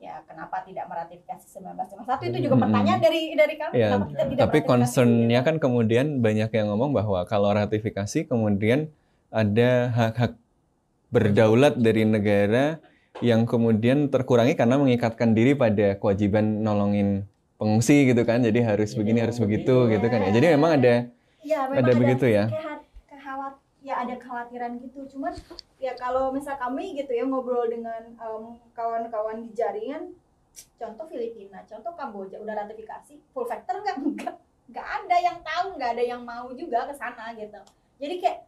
ya 0.00 0.24
kenapa 0.24 0.64
tidak 0.64 0.88
meratifikasi 0.88 1.44
1951 1.46 2.24
itu 2.26 2.38
juga 2.42 2.56
Hmm. 2.56 2.64
pertanyaan 2.64 3.00
dari 3.00 3.20
dari 3.34 3.54
kami 3.54 3.72
Ya, 3.74 3.88
kenapa 3.90 4.06
kita 4.06 4.22
tidak 4.24 4.40
Tapi 4.40 4.58
meratifikasi, 4.58 4.66
concernnya 4.66 5.38
gitu. 5.38 5.46
kan 5.46 5.56
kemudian 5.58 6.06
banyak 6.18 6.50
yang 6.50 6.66
ngomong 6.68 6.90
bahwa 6.90 7.20
kalau 7.24 7.52
ratifikasi 7.52 8.18
kemudian 8.24 8.88
ada 9.28 9.70
hak-hak 9.90 10.40
berdaulat 11.08 11.76
dari 11.76 12.02
negara 12.04 12.78
yang 13.20 13.44
kemudian 13.44 14.08
terkurangi 14.08 14.54
karena 14.54 14.74
mengikatkan 14.74 15.34
diri 15.34 15.52
pada 15.54 15.94
kewajiban 15.94 16.62
nolongin 16.62 17.28
pengungsi 17.56 18.08
gitu 18.08 18.24
kan. 18.24 18.40
Jadi 18.40 18.64
harus 18.64 18.90
Iya, 18.90 18.98
begini 18.98 19.18
harus 19.20 19.36
begitu. 19.36 19.84
begitu 19.84 20.00
gitu 20.00 20.06
kan 20.08 20.20
ya. 20.22 20.30
Jadi 20.32 20.46
memang 20.50 20.70
ada 20.80 20.94
ya, 21.42 21.58
memang 21.68 21.78
ada 21.78 21.92
begitu 21.92 22.24
ya. 22.24 22.44
Ya 23.80 24.00
ada 24.04 24.14
kekhawatiran 24.20 24.80
gitu. 24.84 25.06
Cuman 25.16 25.32
ya 25.80 25.96
kalau 25.96 26.30
misal 26.30 26.56
kami 26.60 26.96
gitu 26.96 27.12
ya 27.12 27.24
ngobrol 27.24 27.68
dengan 27.68 28.14
em, 28.16 28.44
kawan-kawan 28.76 29.44
di 29.44 29.50
jaringan 29.56 30.12
contoh 30.76 31.06
Filipina 31.06 31.62
contoh 31.62 31.94
Kamboja 31.94 32.36
udah 32.42 32.66
ratifikasi 32.66 33.16
full 33.32 33.46
factor 33.46 33.80
nggak? 33.80 33.96
Nggak 34.16 34.34
nggak 34.70 34.86
ada 34.86 35.16
yang 35.18 35.38
tahu 35.42 35.74
nggak 35.74 35.90
ada 35.98 36.04
yang 36.04 36.22
mau 36.22 36.46
juga 36.54 36.86
ke 36.86 36.94
sana 36.94 37.34
gitu. 37.34 37.58
Jadi 37.98 38.14
kayak 38.22 38.38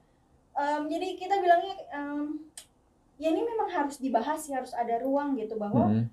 em, 0.54 0.82
jadi 0.86 1.08
kita 1.18 1.34
bilangnya 1.42 1.74
em, 1.90 2.46
ya 3.22 3.30
ini 3.30 3.42
memang 3.46 3.68
harus 3.70 3.96
dibahas 4.02 4.40
ya 4.50 4.58
harus 4.58 4.74
ada 4.74 4.98
ruang 4.98 5.38
gitu 5.38 5.54
bahwa 5.54 5.86
Mm, 5.92 6.06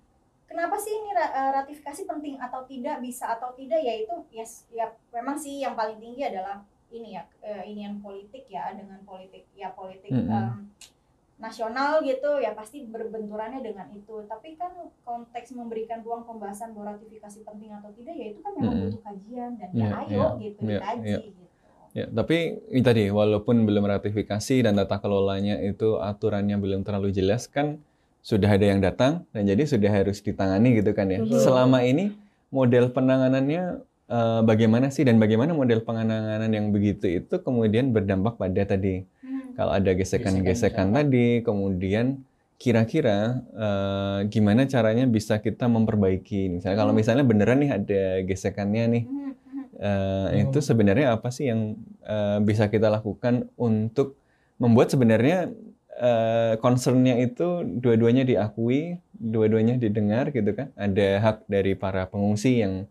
kenapa 0.50 0.78
sih 0.82 0.94
ini 0.94 1.14
eh, 1.14 1.52
ratifikasi 1.54 2.10
penting 2.10 2.36
atau 2.42 2.66
tidak 2.66 3.02
bisa 3.06 3.38
atau 3.38 3.54
tidak 3.54 3.82
ya 3.82 3.94
itu 4.02 4.16
yes 4.34 4.66
ya 4.74 4.90
memang 5.14 5.38
sih 5.38 5.62
yang 5.62 5.78
paling 5.78 5.98
tinggi 6.02 6.26
adalah 6.26 6.62
ini 6.90 7.18
ya 7.18 7.24
eh, 7.46 7.64
ini 7.70 7.86
yang 7.86 7.98
politik 8.02 8.46
ya 8.50 8.74
dengan 8.74 9.00
politik 9.06 9.46
ya 9.54 9.70
politik 9.74 10.10
Mm-mm. 10.10 10.30
em, 10.30 10.74
nasional 11.40 12.04
gitu 12.04 12.44
ya 12.44 12.52
pasti 12.52 12.84
berbenturannya 12.84 13.64
dengan 13.64 13.88
itu 13.96 14.28
tapi 14.28 14.60
kan 14.60 14.76
konteks 15.08 15.56
memberikan 15.56 16.04
ruang 16.04 16.28
pembahasan 16.28 16.76
bahwa 16.76 17.00
ratifikasi 17.00 17.48
penting 17.48 17.72
atau 17.72 17.90
tidak 17.96 18.16
ya 18.18 18.28
itu 18.36 18.40
kan 18.44 18.52
memang 18.60 18.76
Mm-mm. 18.76 18.86
butuh 18.92 19.02
kajian 19.08 19.52
dan 19.56 19.70
Iya, 19.72 19.88
ya 19.88 19.96
ayo 19.96 20.10
iya, 20.10 20.28
gitu 20.44 20.60
iya, 20.66 20.80
dikaji 20.80 21.08
iya. 21.08 21.20
gitu 21.24 21.44
Ya, 21.90 22.06
tapi 22.06 22.62
ini 22.70 22.86
tadi 22.86 23.10
walaupun 23.10 23.66
belum 23.66 23.90
ratifikasi 23.90 24.62
dan 24.62 24.78
tata 24.78 25.02
kelolanya 25.02 25.58
itu 25.58 25.98
aturannya 25.98 26.62
belum 26.62 26.86
terlalu 26.86 27.10
jelas 27.10 27.50
kan 27.50 27.82
sudah 28.22 28.46
ada 28.46 28.62
yang 28.62 28.78
datang 28.78 29.26
dan 29.34 29.50
jadi 29.50 29.66
sudah 29.66 29.90
harus 29.90 30.22
ditangani 30.22 30.78
gitu 30.78 30.94
kan 30.94 31.10
ya. 31.10 31.26
Betul. 31.26 31.42
Selama 31.42 31.82
ini 31.82 32.14
model 32.54 32.94
penanganannya 32.94 33.82
eh, 34.10 34.42
bagaimana 34.44 34.90
sih 34.90 35.06
dan 35.08 35.18
bagaimana 35.22 35.54
model 35.54 35.80
penanganan 35.86 36.50
yang 36.50 36.74
begitu 36.76 37.06
itu 37.22 37.36
kemudian 37.42 37.94
berdampak 37.96 38.36
pada 38.42 38.64
tadi 38.66 39.06
Hmm. 39.20 39.54
kalau 39.58 39.72
ada 39.78 39.92
gesekan-gesekan 39.94 40.90
tadi 40.90 41.46
kemudian 41.46 42.26
kira-kira 42.60 43.40
eh, 43.56 44.20
gimana 44.28 44.68
caranya 44.68 45.06
bisa 45.08 45.40
kita 45.40 45.70
memperbaiki 45.72 46.50
misalnya 46.52 46.78
kalau 46.82 46.92
Hmm. 46.92 47.00
misalnya 47.00 47.24
beneran 47.24 47.60
nih 47.64 47.72
ada 47.78 48.02
gesekannya 48.26 48.86
nih 48.94 49.04
Hmm. 49.06 49.18
Eh, 49.80 50.28
Hmm. 50.36 50.44
itu 50.50 50.60
sebenarnya 50.60 51.16
apa 51.16 51.32
sih 51.32 51.48
yang 51.48 51.80
eh, 52.04 52.38
bisa 52.44 52.68
kita 52.68 52.92
lakukan 52.92 53.48
untuk 53.56 54.20
membuat 54.60 54.92
sebenarnya 54.92 55.54
eh, 56.00 56.54
concernnya 56.64 57.16
itu 57.20 57.64
dua-duanya 57.64 58.24
diakui, 58.24 59.00
dua-duanya 59.16 59.76
didengar 59.76 60.32
gitu 60.32 60.52
kan? 60.56 60.72
Ada 60.76 61.08
hak 61.24 61.38
dari 61.52 61.76
para 61.76 62.08
pengungsi 62.08 62.60
yang 62.64 62.88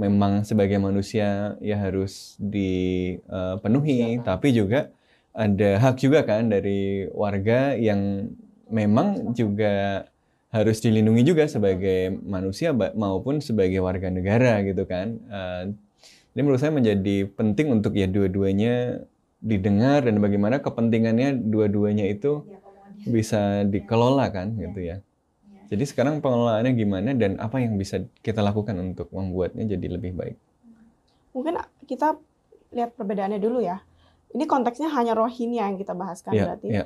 memang 0.00 0.48
sebagai 0.48 0.80
manusia 0.80 1.60
ya 1.60 1.76
harus 1.76 2.40
dipenuhi, 2.40 4.16
Siapa? 4.16 4.24
tapi 4.24 4.48
juga 4.56 4.88
ada 5.36 5.78
hak 5.78 5.96
juga 6.00 6.24
kan 6.24 6.48
dari 6.48 7.06
warga 7.12 7.76
yang 7.76 8.32
memang 8.72 9.36
juga 9.36 10.06
harus 10.50 10.82
dilindungi 10.82 11.22
juga 11.22 11.46
sebagai 11.46 12.10
manusia 12.26 12.74
maupun 12.74 13.38
sebagai 13.38 13.78
warga 13.78 14.10
negara 14.10 14.64
gitu 14.66 14.82
kan. 14.88 15.20
Eh, 15.30 15.62
ini 16.34 16.40
menurut 16.42 16.58
saya 16.62 16.74
menjadi 16.74 17.26
penting 17.30 17.70
untuk 17.70 17.94
ya 17.94 18.10
dua-duanya 18.10 19.04
didengar 19.40 20.04
dan 20.06 20.18
bagaimana 20.18 20.58
kepentingannya 20.58 21.38
dua-duanya 21.48 22.06
itu 22.10 22.44
Diakomodir. 22.44 23.08
bisa 23.08 23.62
dikelola 23.66 24.26
kan 24.34 24.54
gitu 24.58 24.80
ya. 24.80 24.96
Jadi 25.70 25.84
sekarang 25.86 26.18
pengelolaannya 26.18 26.74
gimana 26.74 27.14
dan 27.14 27.38
apa 27.38 27.62
yang 27.62 27.78
bisa 27.78 28.02
kita 28.26 28.42
lakukan 28.42 28.74
untuk 28.82 29.06
membuatnya 29.14 29.70
jadi 29.70 29.86
lebih 29.86 30.18
baik? 30.18 30.36
Mungkin 31.30 31.62
kita 31.86 32.18
lihat 32.74 32.98
perbedaannya 32.98 33.38
dulu 33.38 33.62
ya. 33.62 33.78
Ini 34.34 34.50
konteksnya 34.50 34.90
hanya 34.90 35.14
Rohingya 35.14 35.70
yang 35.70 35.78
kita 35.78 35.94
bahaskan 35.94 36.34
Iya, 36.34 36.44
berarti. 36.50 36.68
iya. 36.74 36.84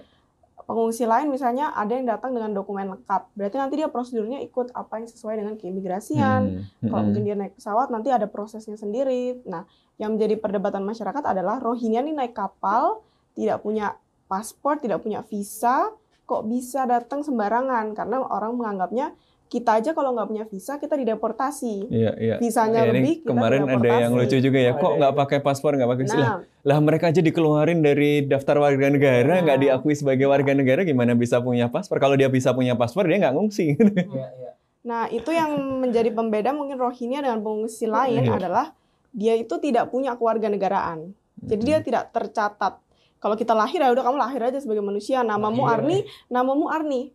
Pengungsi 0.64 1.04
lain 1.04 1.28
misalnya 1.28 1.76
ada 1.76 1.92
yang 1.92 2.08
datang 2.08 2.32
dengan 2.32 2.52
dokumen 2.52 2.88
lengkap. 2.88 3.36
Berarti 3.36 3.56
nanti 3.56 3.74
dia 3.80 3.88
prosedurnya 3.88 4.40
ikut 4.44 4.72
apa 4.72 5.00
yang 5.00 5.08
sesuai 5.08 5.34
dengan 5.40 5.54
keimigrasian. 5.60 6.40
Hmm, 6.64 6.88
Kalau 6.88 7.00
hmm, 7.00 7.06
mungkin 7.08 7.22
dia 7.24 7.36
naik 7.36 7.56
pesawat 7.56 7.88
nanti 7.92 8.08
ada 8.08 8.28
prosesnya 8.28 8.76
sendiri. 8.76 9.44
Nah, 9.44 9.68
yang 10.00 10.16
menjadi 10.16 10.40
perdebatan 10.40 10.84
masyarakat 10.84 11.24
adalah 11.24 11.60
Rohingya 11.60 12.00
ini 12.04 12.16
naik 12.16 12.32
kapal, 12.32 13.04
tidak 13.36 13.60
punya 13.60 13.96
paspor, 14.24 14.80
tidak 14.80 15.04
punya 15.04 15.20
visa, 15.20 15.92
kok 16.24 16.42
bisa 16.44 16.84
datang 16.84 17.20
sembarangan? 17.20 17.92
Karena 17.92 18.20
orang 18.20 18.54
menganggapnya 18.54 19.12
kita 19.44 19.78
aja 19.78 19.94
kalau 19.94 20.16
nggak 20.16 20.26
punya 20.26 20.44
visa 20.44 20.76
kita 20.76 20.96
dideportasi. 20.96 21.86
Iya, 21.86 22.12
iya. 22.16 22.34
Visanya 22.36 22.82
Ya, 22.82 22.90
ini 22.90 22.98
lebih 22.98 23.14
kita 23.22 23.28
kemarin 23.30 23.60
ada 23.64 23.88
yang 24.00 24.12
lucu 24.12 24.36
juga 24.40 24.58
ya, 24.58 24.72
kok 24.74 24.82
Ada 24.82 24.96
nggak 24.96 25.12
yang- 25.12 25.20
pakai 25.22 25.38
paspor, 25.40 25.72
nggak 25.76 25.90
pakai 25.90 26.04
visa? 26.04 26.16
Lah, 26.16 26.26
Nah, 26.26 26.38
lah 26.64 26.78
mereka 26.80 27.04
aja 27.06 27.20
dikeluarin 27.20 27.78
dari 27.78 28.24
daftar 28.24 28.56
warga 28.58 28.86
negara, 28.88 29.34
nggak 29.38 29.54
Nah. 29.54 29.62
diakui 29.62 29.94
sebagai 29.94 30.26
warga 30.26 30.52
negara, 30.52 30.82
gimana 30.82 31.14
bisa 31.14 31.38
punya 31.38 31.68
paspor? 31.68 31.98
Kalau 31.98 32.16
dia 32.16 32.26
bisa 32.26 32.50
punya 32.50 32.74
paspor, 32.74 33.06
dia 33.06 33.20
nggak 33.20 33.30
ngungsi. 33.32 33.66
Iya, 33.78 33.78
iya. 34.42 34.50
Nah, 34.82 35.06
itu 35.08 35.30
yang 35.30 35.54
menjadi 35.78 36.10
pembeda 36.10 36.50
mungkin 36.50 36.76
Rohingya 36.76 37.22
dengan 37.22 37.40
pengungsi 37.40 37.86
lain 37.86 38.26
Iya. 38.26 38.34
adalah 38.34 38.66
dia 39.12 39.32
itu 39.32 39.54
tidak 39.56 39.88
punya 39.88 40.18
kewarganegaraan. 40.18 41.14
Jadi 41.38 41.62
dia 41.62 41.78
tidak 41.78 42.10
tercatat. 42.10 42.80
Kalau 43.24 43.40
kita 43.40 43.56
lahir 43.56 43.80
ya 43.80 43.88
udah 43.88 44.04
kamu 44.04 44.20
lahir 44.20 44.40
aja 44.44 44.60
sebagai 44.60 44.84
manusia, 44.84 45.24
namamu 45.24 45.64
Lahir. 45.64 45.80
Arni, 45.80 45.98
namamu 46.28 46.68
Arni. 46.68 47.08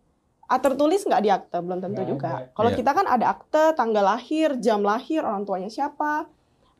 Ah, 0.50 0.58
tertulis 0.58 1.06
nggak 1.06 1.22
di 1.22 1.30
akte? 1.30 1.54
Belum 1.62 1.78
tentu 1.78 2.02
Nggak 2.02 2.10
juga. 2.10 2.30
ada. 2.34 2.46
Kalau 2.50 2.70
Iya. 2.74 2.78
kita 2.82 2.90
kan 2.90 3.06
ada 3.06 3.26
akte, 3.30 3.64
tanggal 3.78 4.02
lahir, 4.02 4.58
jam 4.58 4.82
lahir, 4.82 5.22
orang 5.22 5.46
tuanya 5.46 5.70
siapa. 5.70 6.26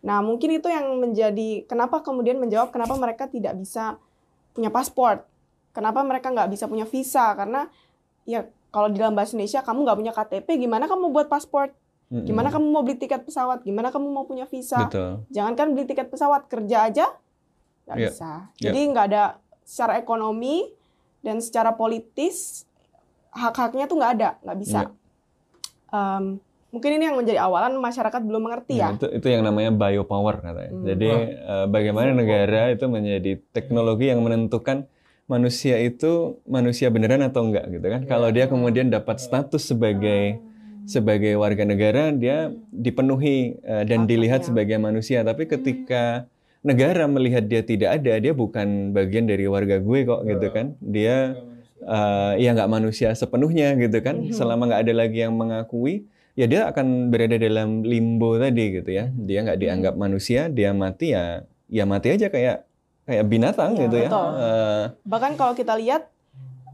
Nah, 0.02 0.18
mungkin 0.18 0.50
itu 0.50 0.66
yang 0.66 0.90
menjadi 0.98 1.62
kenapa 1.64 2.02
kemudian 2.02 2.42
menjawab 2.42 2.74
kenapa 2.74 2.98
mereka 2.98 3.30
tidak 3.30 3.54
bisa 3.54 4.02
punya 4.50 4.66
paspor. 4.66 5.22
Kenapa 5.70 6.02
mereka 6.02 6.34
nggak 6.34 6.50
bisa 6.50 6.66
punya 6.66 6.82
visa? 6.82 7.30
Karena 7.38 7.70
ya 8.26 8.42
kalau 8.68 8.90
di 8.90 8.98
dalam 8.98 9.14
bahasa 9.14 9.38
Indonesia 9.38 9.62
kamu 9.62 9.86
nggak 9.86 9.98
punya 10.02 10.12
KTP, 10.12 10.48
gimana 10.58 10.90
kamu 10.90 11.14
buat 11.14 11.30
paspor? 11.30 11.70
Gimana 12.10 12.50
kamu 12.50 12.66
mau 12.66 12.82
beli 12.82 12.98
tiket 12.98 13.22
pesawat? 13.22 13.62
Gimana 13.62 13.94
kamu 13.94 14.10
mau 14.10 14.26
punya 14.26 14.42
visa? 14.42 14.90
Betul. 14.90 15.22
Jangan 15.30 15.54
kan 15.54 15.70
beli 15.70 15.86
tiket 15.86 16.10
pesawat 16.10 16.50
kerja 16.50 16.90
aja 16.90 17.06
nggak 17.90 17.98
Iya. 17.98 18.08
bisa. 18.08 18.30
Iya. 18.30 18.62
Jadi 18.70 18.80
nggak 18.86 19.04
ada 19.10 19.22
secara 19.60 19.92
ekonomi 19.96 20.70
dan 21.20 21.36
secara 21.38 21.74
politis 21.74 22.64
hak-haknya 23.30 23.84
tuh 23.84 23.98
nggak 23.98 24.12
ada, 24.14 24.30
nggak 24.40 24.58
bisa. 24.58 24.80
Iya. 24.80 24.90
Em, 25.90 26.24
mungkin 26.70 26.90
ini 26.94 27.04
yang 27.04 27.18
menjadi 27.18 27.38
awalan 27.40 27.74
masyarakat 27.76 28.20
belum 28.20 28.42
mengerti 28.42 28.78
Nah, 28.78 28.94
ya. 28.94 28.96
itu, 28.96 29.06
itu 29.10 29.26
yang 29.26 29.42
namanya 29.42 29.70
biopower 29.70 30.38
katanya. 30.38 30.70
Hmm. 30.70 30.86
Jadi 30.86 31.08
eh, 31.34 31.66
bagaimana 31.66 32.10
negara 32.12 32.70
itu 32.70 32.86
menjadi 32.86 33.32
teknologi 33.50 34.06
yang 34.06 34.22
menentukan 34.22 34.86
manusia 35.26 35.78
itu 35.78 36.42
manusia 36.42 36.90
beneran 36.90 37.22
atau 37.22 37.42
enggak 37.42 37.70
gitu 37.70 37.86
kan. 37.86 38.00
Iya. 38.02 38.08
Kalau 38.08 38.28
dia 38.30 38.46
kemudian 38.46 38.86
dapat 38.88 39.18
status 39.18 39.62
sebagai 39.64 40.38
sebagai 40.82 41.38
warga 41.38 41.62
negara, 41.62 42.10
dia 42.10 42.50
dipenuhi 42.68 43.54
eh, 43.60 43.84
dan 43.86 44.06
Haknya. 44.06 44.10
dilihat 44.10 44.40
sebagai 44.42 44.74
manusia. 44.76 45.22
Tapi 45.22 45.46
ketika 45.46 46.26
negara 46.60 47.08
melihat 47.08 47.44
dia 47.48 47.64
tidak 47.64 48.00
ada, 48.00 48.12
dia 48.20 48.32
bukan 48.36 48.92
bagian 48.92 49.24
dari 49.24 49.48
warga 49.48 49.80
gue 49.80 50.00
kok 50.04 50.20
gitu 50.28 50.46
kan. 50.52 50.66
Dia 50.80 51.34
eh, 51.80 52.32
ya 52.40 52.50
nggak 52.52 52.70
manusia 52.70 53.08
sepenuhnya 53.16 53.76
gitu 53.80 53.98
kan. 54.04 54.20
Mhm. 54.20 54.36
Selama 54.36 54.68
nggak 54.68 54.82
ada 54.84 54.94
lagi 54.94 55.18
yang 55.24 55.32
mengakui, 55.36 56.04
ya 56.36 56.44
dia 56.44 56.68
akan 56.68 57.08
berada 57.08 57.40
dalam 57.40 57.80
limbo 57.80 58.36
tadi 58.36 58.80
gitu 58.80 58.90
ya. 58.92 59.08
Dia 59.08 59.44
nggak 59.44 59.58
dianggap 59.58 59.94
manusia, 59.96 60.52
dia 60.52 60.76
mati 60.76 61.16
ya, 61.16 61.48
ya 61.72 61.84
mati 61.88 62.12
aja 62.12 62.28
kayak 62.28 62.68
kayak 63.08 63.24
binatang 63.26 63.74
Iya, 63.74 63.80
gitu 63.88 63.96
ya. 63.96 64.10
betul. 64.12 64.28
Eh, 64.36 64.84
Bahkan 65.08 65.32
kalau 65.40 65.52
kita 65.56 65.74
lihat 65.80 66.12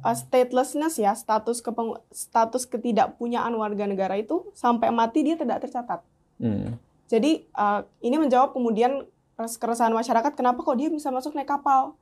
uh, 0.02 0.16
statelessness 0.18 0.98
ya, 0.98 1.14
status 1.14 1.62
kepeng- 1.62 2.02
status 2.10 2.66
ketidakpunyaan 2.66 3.54
warga 3.54 3.86
negara 3.86 4.18
itu 4.18 4.50
sampai 4.52 4.90
mati 4.90 5.22
dia 5.22 5.38
tidak 5.38 5.62
tercatat. 5.64 6.02
hmm, 6.42 6.74
Jadi 7.06 7.46
uh, 7.54 7.86
ini 8.02 8.18
menjawab 8.18 8.50
kemudian 8.50 9.06
keresahan 9.36 9.92
masyarakat 9.92 10.32
kenapa 10.32 10.64
kok 10.64 10.76
dia 10.80 10.88
bisa 10.88 11.12
masuk 11.12 11.36
naik 11.36 11.48
kapal? 11.48 11.92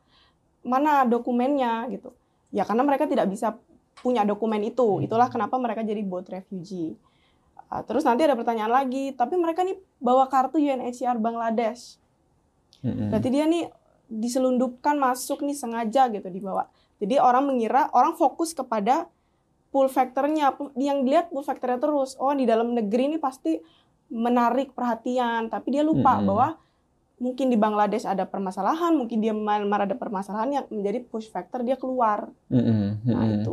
Mana 0.62 1.03
dokumennya 1.03 1.91
gitu. 1.91 2.14
Ya 2.55 2.62
karena 2.62 2.87
mereka 2.87 3.11
tidak 3.11 3.26
bisa 3.26 3.59
punya 3.99 4.22
dokumen 4.22 4.62
itu. 4.62 5.03
Itulah 5.03 5.26
kenapa 5.26 5.59
mereka 5.59 5.82
jadi 5.82 6.01
boat 6.07 6.30
refugee. 6.30 6.95
Uh, 7.66 7.82
terus 7.82 8.07
nanti 8.07 8.22
ada 8.22 8.39
pertanyaan 8.39 8.70
lagi, 8.70 9.11
tapi 9.16 9.35
mereka 9.35 9.66
nih 9.66 9.74
bawa 9.99 10.30
kartu 10.30 10.62
UNHCR 10.62 11.18
Bangladesh. 11.18 11.99
hmm, 12.87 13.11
Berarti 13.11 13.28
dia 13.35 13.45
nih 13.51 13.66
diselundupkan 14.07 14.95
masuk 14.95 15.43
nih 15.43 15.57
sengaja 15.57 16.07
gitu 16.12 16.28
dibawa. 16.30 16.70
Jadi 17.03 17.18
orang 17.18 17.51
mengira 17.51 17.91
orang 17.91 18.14
fokus 18.14 18.55
kepada 18.55 19.11
pull 19.74 19.91
factornya, 19.91 20.55
yang 20.78 21.03
dilihat 21.03 21.35
pull 21.35 21.43
factornya 21.43 21.82
terus. 21.82 22.14
Oh 22.22 22.30
di 22.30 22.47
dalam 22.47 22.78
negeri 22.78 23.11
ini 23.11 23.18
pasti 23.18 23.59
menarik 24.12 24.70
perhatian, 24.70 25.51
tapi 25.51 25.74
dia 25.74 25.82
lupa 25.82 26.20
Mm-mm. 26.20 26.26
bahwa 26.30 26.49
mungkin 27.25 27.49
di 27.49 27.57
Bangladesh 27.57 28.05
ada 28.05 28.29
permasalahan, 28.29 28.93
mungkin 28.93 29.25
di 29.25 29.33
Myanmar 29.33 29.89
ada 29.89 29.97
permasalahan 29.97 30.61
yang 30.61 30.64
menjadi 30.68 31.01
push 31.09 31.33
factor 31.33 31.64
dia 31.64 31.81
keluar. 31.81 32.29
Mm-mm, 32.53 33.01
Nah, 33.09 33.25
itu. 33.33 33.51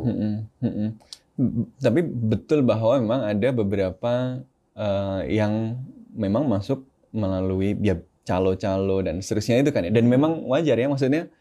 B- 1.39 1.71
Tapi 1.79 2.03
betul 2.03 2.67
bahwa 2.67 2.99
memang 2.99 3.21
ada 3.23 3.49
beberapa 3.55 4.43
eh, 4.75 5.21
yang 5.31 5.79
memang 6.11 6.51
masuk 6.51 6.83
melalui 7.15 7.79
ya 7.79 7.95
calo-calo 8.27 8.99
dan 8.99 9.23
seterusnya 9.23 9.63
itu 9.63 9.71
kan 9.71 9.87
ya. 9.87 9.91
Dan 9.95 10.11
memang 10.11 10.43
wajar 10.51 10.75
ya 10.75 10.91
maksudnya 10.91 11.31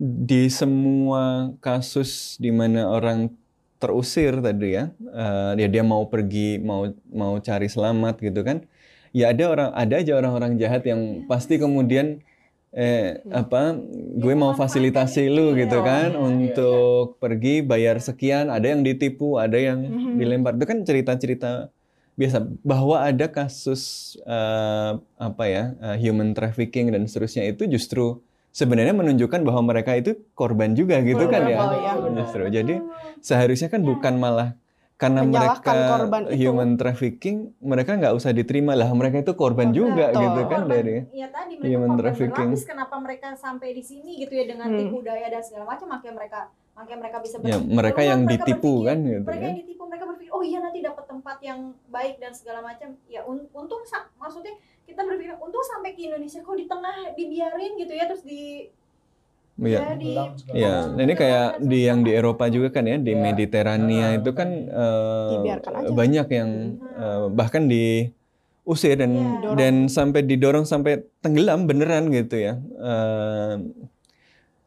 di 0.00 0.52
semua 0.52 1.52
kasus 1.64 2.36
di 2.36 2.52
mana 2.52 2.92
orang 2.92 3.32
terusir 3.80 4.44
tadi 4.44 4.76
ya, 4.76 4.92
eh, 5.16 5.52
ya 5.64 5.68
dia 5.72 5.80
mau 5.80 6.04
pergi 6.04 6.60
mau 6.60 6.84
mau 7.08 7.40
cari 7.40 7.72
selamat 7.72 8.20
gitu 8.20 8.44
kan. 8.44 8.68
Ya 9.10 9.34
ada 9.34 9.44
orang 9.50 9.70
ada 9.74 9.94
aja 9.98 10.12
orang-orang 10.14 10.54
jahat 10.56 10.86
yang 10.86 11.26
pasti 11.26 11.58
kemudian 11.58 12.22
eh 12.70 13.18
apa 13.34 13.74
gue 14.14 14.34
mau 14.38 14.54
fasilitasi 14.54 15.26
lu 15.26 15.58
gitu 15.58 15.82
ya. 15.82 15.82
kan 15.82 16.08
Iya, 16.14 16.22
untuk 16.22 17.18
pergi 17.18 17.66
bayar 17.66 17.98
sekian 17.98 18.46
ada 18.46 18.70
yang 18.70 18.86
ditipu 18.86 19.42
ada 19.42 19.58
yang 19.58 19.82
Mhm. 19.82 20.14
dilempar. 20.14 20.54
Itu 20.54 20.66
kan 20.70 20.78
cerita-cerita 20.86 21.74
biasa 22.14 22.38
bahwa 22.62 23.02
ada 23.02 23.26
kasus 23.26 24.14
eh, 24.22 24.92
apa 25.18 25.44
ya 25.50 25.74
eh, 25.82 25.96
human 25.98 26.30
trafficking 26.30 26.94
dan 26.94 27.10
seterusnya 27.10 27.50
itu 27.50 27.66
justru 27.66 28.22
sebenarnya 28.50 28.94
menunjukkan 28.94 29.42
bahwa 29.42 29.62
mereka 29.74 29.94
itu 29.94 30.14
korban 30.34 30.74
juga 30.74 30.98
gitu 31.02 31.26
kan 31.26 31.46
ya. 31.46 31.58
iya. 31.58 31.94
justru 32.18 32.42
jadi 32.50 32.74
seharusnya 33.18 33.70
kan 33.70 33.82
bukan 33.82 34.18
malah 34.18 34.58
karena 35.00 35.20
mereka 35.24 35.72
korban 35.88 36.22
itu. 36.26 36.36
human 36.42 36.70
trafficking 36.76 37.36
mereka 37.58 37.96
nggak 37.96 38.12
usah 38.12 38.30
diterima 38.30 38.72
lah 38.74 38.92
mereka 38.92 39.16
itu 39.18 39.32
korban 39.32 39.72
juga 39.72 40.12
Betul. 40.12 40.20
gitu 40.22 40.40
kan 40.44 40.60
Korban- 40.60 40.70
dari 40.70 40.96
ya 41.10 41.26
tadi 41.28 41.52
mereka 41.56 41.70
human 41.70 41.88
korban 41.88 42.00
trafficking. 42.02 42.48
berlapis 42.52 42.64
kenapa 42.64 42.94
mereka 42.98 43.26
sampai 43.34 43.68
di 43.72 43.80
sini 43.80 44.10
gitu 44.18 44.32
ya 44.32 44.44
dengan 44.46 44.68
Hmm. 44.68 44.78
tipu 44.78 45.00
daya 45.00 45.26
dan 45.26 45.40
segala 45.40 45.64
macam 45.66 45.88
makanya 45.88 46.14
mereka 46.14 46.40
makanya 46.72 46.98
mereka 47.00 47.16
bisa 47.18 47.36
ya 47.36 47.56
berpikir 47.56 47.72
mereka 47.72 47.92
keluar, 47.94 48.06
yang 48.06 48.20
mereka 48.20 48.32
ditipu 48.36 48.60
berpikir- 48.70 48.86
kan 48.86 48.98
gitu 49.00 49.20
mereka 49.22 49.32
ya 49.34 49.46
yang 49.46 49.58
ditipu 49.58 49.82
mereka 49.82 50.04
berpikir 50.06 50.30
oh 50.30 50.42
iya 50.42 50.58
nanti 50.60 50.78
dapat 50.80 51.04
tempat 51.06 51.36
yang 51.40 51.60
baik 51.88 52.14
dan 52.16 52.32
segala 52.32 52.60
macam 52.60 52.88
ya 53.06 53.20
un- 53.22 53.48
untung 53.50 53.82
maksudnya 54.14 54.52
kita 54.82 55.00
berpikir 55.00 55.32
untung 55.34 55.64
sampai 55.66 55.90
ke 55.92 56.00
Indonesia 56.02 56.40
kok 56.40 56.54
di 56.54 56.66
tengah 56.66 56.96
dibiarin 57.14 57.72
gitu 57.74 57.92
ya 57.92 58.04
terus 58.04 58.20
di 58.22 58.68
Iya. 59.56 59.80
ya, 59.92 60.24
Ya, 60.52 60.74
nah 60.88 61.02
ini 61.02 61.12
kayak 61.12 61.60
di 61.60 61.84
yang 61.84 62.00
di 62.00 62.10
Eropa 62.10 62.46
juga 62.46 62.70
kan 62.70 62.82
ya 62.82 62.96
di 62.96 63.10
Ya. 63.10 63.20
Mediterania 63.20 64.06
itu 64.14 64.30
kan 64.30 64.48
aja. 64.66 65.90
banyak 65.90 66.26
yang 66.28 66.50
eh, 66.80 67.24
bahkan 67.28 67.66
diusir 67.66 68.96
dan 68.96 69.10
Iya. 69.10 69.28
Didorong. 69.36 69.56
dan 69.56 69.74
sampai 69.86 70.20
didorong 70.22 70.64
sampai 70.64 70.92
tenggelam 71.18 71.64
beneran 71.64 72.08
gitu 72.08 72.36
ya. 72.36 72.56
Eh, 72.56 73.54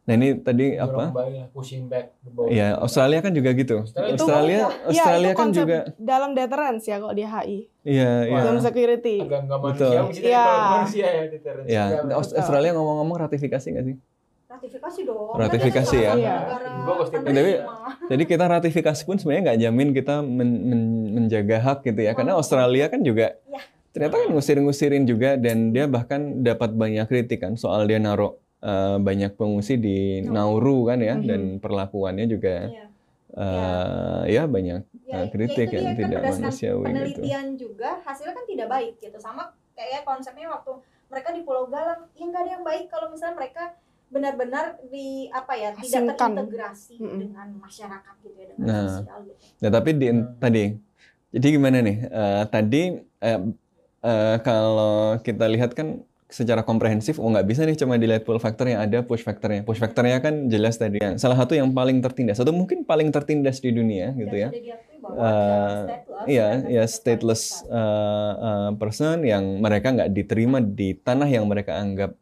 nah 0.04 0.12
ini 0.12 0.36
tadi 0.36 0.76
Dorong 0.76 0.84
apa? 0.86 1.04
balik, 1.16 1.48
pushing 1.50 1.88
back 1.88 2.14
the 2.20 2.30
boat. 2.30 2.48
Ya 2.48 2.76
Australia 2.76 3.18
kan 3.18 3.32
juga 3.32 3.50
gitu. 3.52 3.82
Australia 3.82 4.06
Itu- 4.06 4.20
Australia 4.20 4.58
Ya, 4.60 4.68
Australia 4.86 5.26
itu 5.26 5.40
kan 5.40 5.48
juga 5.50 5.78
dalam 5.96 6.30
deterrence 6.32 6.84
ya 6.84 6.96
kalau 6.98 7.10
di 7.12 7.24
HI. 7.24 7.58
iya 7.82 8.10
iya. 8.24 8.40
Zone 8.42 8.60
security. 8.62 9.16
agak 9.20 9.40
nggak 9.42 9.58
Betul. 9.60 9.90
manusia 9.90 10.00
mesti 10.06 10.22
Iya. 10.24 10.46
manusia 10.70 11.06
ya 11.08 11.22
deterrence. 11.26 11.66
Ya, 11.66 11.82
Iya, 11.84 11.98
betul. 11.98 12.14
Aus- 12.14 12.34
Australia 12.36 12.70
ngomong-ngomong 12.72 13.16
ratifikasi 13.18 13.66
nggak 13.66 13.86
sih? 13.86 13.96
Ratifikasi 14.64 15.00
dong. 15.04 15.28
Ratifikasi 15.34 15.96
ya. 15.98 16.12
Iya. 16.14 16.36
Bagus, 16.84 17.08
Kan 17.08 17.20
tapi- 17.22 17.60
Jadi 18.04 18.22
kita 18.24 18.44
ratifikasi 18.46 19.02
pun 19.02 19.16
sebenarnya 19.16 19.42
nggak 19.46 19.60
jamin 19.60 19.88
kita 19.92 20.14
men- 20.20 20.62
men- 20.64 20.90
menjaga 21.14 21.56
hak 21.58 21.78
gitu 21.84 22.00
ya. 22.00 22.12
Karena 22.12 22.34
Australia 22.34 22.88
kan 22.88 23.00
juga 23.00 23.36
Iya. 23.44 23.60
ternyata 23.90 24.14
kan 24.16 24.28
ngusir-ngusirin 24.30 25.04
juga 25.04 25.36
dan 25.36 25.70
dia 25.70 25.86
bahkan 25.86 26.20
dapat 26.40 26.72
banyak 26.72 27.04
kritik 27.04 27.40
kan 27.40 27.54
soal 27.54 27.84
dia 27.84 27.96
naruh 27.98 28.34
eh, 28.58 28.96
banyak 28.98 29.36
pengungsi 29.36 29.76
di 29.76 29.98
Nauru 30.22 30.88
kan 30.88 30.96
ya 30.98 31.14
Mhm. 31.14 31.22
dan 31.22 31.40
perlakuannya 31.58 32.24
juga 32.26 32.64
Iya. 32.66 32.84
eh, 33.30 34.22
ya 34.30 34.42
banyak 34.46 34.80
Ya, 35.04 35.14
eh, 35.14 35.26
kritik 35.28 35.68
ya 35.68 35.84
itu 35.84 35.84
yang 35.84 35.92
kan 35.92 36.00
tidak 36.00 36.20
manusiawi 36.32 36.80
gitu. 36.80 36.88
penelitian 36.88 37.46
juga 37.54 37.90
hasilnya 38.00 38.32
kan 38.32 38.44
tidak 38.46 38.68
baik 38.68 38.94
gitu 38.98 39.18
sama 39.18 39.42
kayak 39.70 40.02
konsepnya 40.02 40.48
waktu 40.48 40.80
mereka 41.06 41.28
di 41.30 41.40
Pulau 41.42 41.68
Galang 41.68 42.08
ya 42.10 42.24
nggak 42.24 42.40
ada 42.40 42.50
yang 42.50 42.64
baik 42.64 42.88
kalau 42.88 43.12
misalnya 43.12 43.36
mereka 43.36 43.62
benar-benar 44.08 44.78
di 44.86 45.26
apa 45.28 45.52
ya 45.54 45.74
tidak 45.74 45.84
Asingkan. 46.14 46.32
terintegrasi 46.38 46.94
Mm-mm. 47.00 47.18
dengan 47.18 47.48
masyarakat 47.58 48.14
gitu 48.22 48.36
ya 48.38 48.46
dengan 48.54 48.64
Nah. 48.64 48.88
sosial 49.02 49.18
gitu. 49.26 49.40
Nah, 49.60 49.70
tapi 49.72 49.90
di, 49.94 50.06
tadi, 50.38 50.62
jadi 51.34 51.46
gimana 51.50 51.76
nih? 51.82 51.96
Eh, 52.06 52.44
tadi 52.48 52.82
eh, 53.00 53.40
eh, 54.02 54.36
kalau 54.40 55.18
kita 55.18 55.44
lihat 55.50 55.74
kan 55.74 56.04
secara 56.30 56.66
komprehensif, 56.66 57.22
oh 57.22 57.30
nggak 57.30 57.46
bisa 57.46 57.62
nih 57.62 57.78
cuma 57.78 57.94
dilihat 57.94 58.26
pull 58.26 58.42
factor 58.42 58.66
yang 58.66 58.82
ada 58.82 59.02
push 59.06 59.22
factornya. 59.22 59.62
Push 59.62 59.78
factornya 59.78 60.18
kan 60.18 60.50
jelas 60.50 60.74
tadi. 60.78 60.98
Yang 60.98 61.22
Salah 61.22 61.38
satu 61.38 61.54
yang 61.54 61.70
paling 61.70 62.02
tertindas 62.02 62.38
atau 62.42 62.50
mungkin 62.50 62.82
paling 62.82 63.10
tertindas 63.14 63.62
di 63.62 63.70
dunia 63.70 64.10
gitu 64.14 64.34
ya. 64.34 64.50
Dan 64.50 64.62
Eh, 65.04 65.78
stateless, 65.84 66.24
Iya, 66.24 66.48
ya 66.64 66.84
stateless 66.88 66.88
stateless 66.88 67.42
eh, 67.68 68.32
eh, 68.40 68.70
person 68.80 69.16
yang 69.20 69.44
mereka 69.60 69.92
nggak 69.92 70.10
diterima 70.10 70.58
di 70.64 70.96
tanah 70.96 71.28
yang 71.28 71.44
mereka 71.44 71.76
anggap 71.76 72.16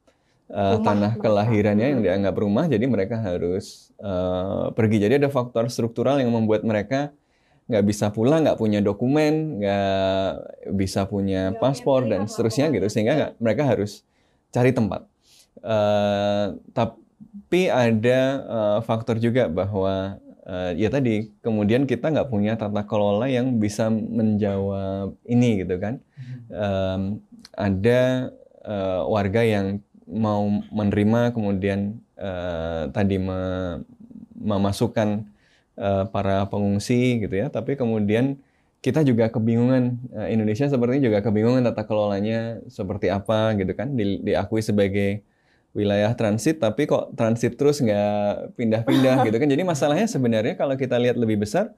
eh, 0.53 0.77
Rumah 0.77 0.85
tanah 0.85 1.13
mereka. 1.17 1.23
kelahirannya 1.25 1.87
yang 1.97 2.01
dianggap 2.05 2.35
rumah, 2.37 2.65
jadi 2.69 2.85
mereka 2.85 3.17
harus 3.19 3.91
eh, 3.99 4.67
pergi. 4.77 4.97
Jadi 5.01 5.15
ada 5.25 5.31
faktor 5.33 5.73
struktural 5.73 6.21
yang 6.21 6.29
membuat 6.31 6.63
mereka 6.63 7.11
nggak 7.71 7.85
bisa 7.89 8.13
pulang, 8.13 8.45
nggak 8.45 8.59
punya 8.61 8.85
dokumen, 8.85 9.63
nggak 9.63 10.31
bisa 10.77 11.09
punya 11.09 11.57
paspor 11.57 12.05
dan 12.05 12.29
seterusnya 12.29 12.69
gitu, 12.69 12.87
sehingga 12.93 13.13
nggak- 13.17 13.35
mereka 13.41 13.63
harus 13.65 14.05
cari 14.53 14.77
tempat. 14.77 15.09
Eh, 15.63 16.47
tapi 16.75 17.63
ada 17.71 18.21
eh, 18.45 18.79
faktor 18.85 19.17
juga 19.23 19.47
bahwa 19.49 20.19
eh, 20.43 20.73
ya 20.77 20.91
tadi 20.91 21.31
kemudian 21.41 21.87
kita 21.87 22.11
nggak 22.13 22.29
punya 22.29 22.59
tata 22.59 22.83
kelola 22.85 23.31
yang 23.31 23.57
bisa 23.57 23.89
menjawab 23.89 25.15
ini 25.25 25.63
gitu 25.65 25.79
kan. 25.79 26.03
Em, 26.51 27.23
ada 27.57 28.01
eh, 28.67 29.03
warga 29.07 29.43
yang 29.47 29.81
mau 30.13 30.45
menerima 30.71 31.33
kemudian 31.37 31.97
eh, 32.17 32.83
tadi 32.93 33.17
me- 33.17 33.83
memasukkan 34.37 35.25
eh, 35.79 36.05
para 36.13 36.47
pengungsi 36.53 37.23
gitu 37.25 37.35
ya, 37.35 37.47
tapi 37.53 37.75
kemudian 37.81 38.37
kita 38.83 39.07
juga 39.07 39.31
kebingungan 39.31 39.97
eh, 40.15 40.29
Indonesia 40.35 40.67
sepertinya 40.69 41.03
juga 41.09 41.19
kebingungan 41.25 41.63
tata 41.67 41.83
kelolanya 41.89 42.61
seperti 42.69 43.09
apa 43.13 43.55
gitu 43.59 43.73
kan 43.79 43.95
di- 43.95 44.21
diakui 44.23 44.61
sebagai 44.65 45.23
wilayah 45.73 46.13
transit 46.13 46.61
tapi 46.61 46.85
kok 46.85 47.17
transit 47.17 47.57
terus 47.57 47.81
nggak 47.81 48.55
pindah-pindah 48.59 49.25
gitu 49.25 49.37
kan. 49.41 49.49
Jadi 49.49 49.63
masalahnya 49.65 50.07
sebenarnya 50.11 50.55
kalau 50.61 50.77
kita 50.77 50.97
lihat 51.01 51.17
lebih 51.17 51.41
besar 51.45 51.73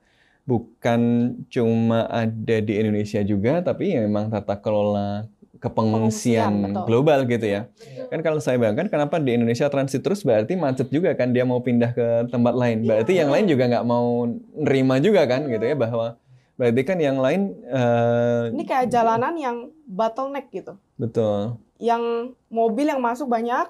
bukan 0.44 1.00
cuma 1.48 2.04
ada 2.10 2.56
di 2.60 2.72
Indonesia 2.76 3.20
juga 3.24 3.64
tapi 3.64 3.96
ya 3.96 4.04
memang 4.04 4.28
tata 4.28 4.56
kelola 4.60 5.24
kepengungsian 5.58 6.52
global 6.84 7.24
gitu 7.24 7.44
ya 7.44 7.66
Betul. 7.68 8.06
kan 8.10 8.20
kalau 8.20 8.38
saya 8.38 8.56
bayangkan 8.56 8.86
kenapa 8.86 9.16
di 9.18 9.32
Indonesia 9.32 9.66
transit 9.66 10.00
terus 10.00 10.22
berarti 10.22 10.54
macet 10.54 10.88
juga 10.88 11.12
kan 11.12 11.30
dia 11.30 11.42
mau 11.42 11.58
pindah 11.58 11.90
ke 11.90 12.06
tempat 12.28 12.54
lain 12.54 12.82
berarti 12.82 13.12
yang 13.14 13.30
lain 13.30 13.46
juga 13.46 13.64
nggak 13.66 13.84
mau 13.84 14.26
nerima 14.54 14.98
juga 14.98 15.24
kan 15.24 15.46
gitu 15.46 15.62
ya 15.62 15.74
bahwa 15.74 16.18
berarti 16.54 16.80
kan 16.82 16.98
yang 16.98 17.18
lain 17.18 17.50
eh, 17.64 18.54
Ini 18.54 18.62
kayak 18.62 18.86
jalanan 18.86 19.34
yang 19.34 19.56
bottleneck 19.84 20.46
gitu. 20.50 20.78
betul 20.94 21.58
Yang 21.82 22.02
mobil 22.46 22.86
yang 22.86 23.02
masuk 23.02 23.26
banyak, 23.26 23.66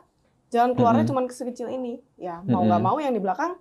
jalan 0.52 0.76
keluarnya 0.76 1.08
Mm-mm. 1.08 1.24
cuma 1.24 1.32
sekecil 1.32 1.72
ini. 1.72 2.04
Ya, 2.20 2.44
mau 2.44 2.60
nggak 2.60 2.82
mau 2.84 3.00
yang 3.00 3.16
di 3.16 3.22
belakang 3.24 3.56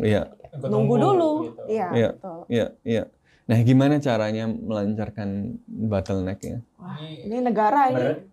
iya 0.00 0.32
nunggu 0.56 0.96
dulu. 0.96 1.30
gitu. 1.44 1.62
Iya, 1.68 1.88
Iya. 1.92 2.10
betul. 2.16 2.38
iya 2.48 2.66
iya 2.82 3.02
nah 3.50 3.58
gimana 3.66 3.98
caranya 3.98 4.46
melancarkan 4.46 5.58
bottleneck-nya 5.66 6.62
Wah, 6.80 6.96
Ini 6.96 7.44
negara 7.44 7.92
ini. 7.92 8.24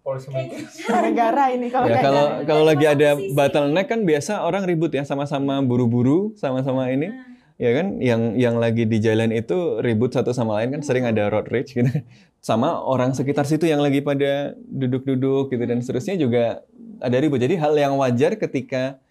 negara 1.03 1.43
ini 1.51 1.67
kalau 1.67 1.85
ya 1.89 1.99
kayak 1.99 2.05
kalau 2.07 2.25
kalau 2.47 2.63
lagi 2.63 2.85
ada 2.87 3.09
bottleneck 3.35 3.87
kan 3.91 3.99
biasa 4.07 4.45
orang 4.47 4.63
ribut 4.63 4.95
ya 4.95 5.03
sama-sama 5.03 5.59
buru-buru 5.59 6.31
sama-sama 6.39 6.87
ini. 6.87 7.11
Nah, 7.11 7.27
ya 7.59 7.71
kan? 7.75 7.99
Yang 7.99 8.21
yang 8.39 8.55
lagi 8.55 8.87
di 8.87 8.97
jalan 9.03 9.35
itu 9.35 9.83
ribut 9.83 10.15
satu 10.15 10.31
sama 10.31 10.63
lain 10.63 10.79
kan 10.79 10.81
sering 10.85 11.03
ada 11.03 11.27
road 11.27 11.51
rage 11.51 11.75
gitu. 11.75 11.91
Sama 12.39 12.79
orang 12.79 13.11
sekitar 13.11 13.43
situ 13.43 13.67
yang 13.67 13.83
lagi 13.83 13.99
pada 13.99 14.55
duduk-duduk 14.55 15.51
gitu 15.51 15.63
dan 15.67 15.83
seterusnya 15.83 16.15
juga 16.15 16.63
ada 17.03 17.17
ribut. 17.19 17.43
Jadi 17.43 17.59
hal 17.59 17.75
yang 17.75 17.99
wajar 17.99 18.39
ketika 18.39 19.01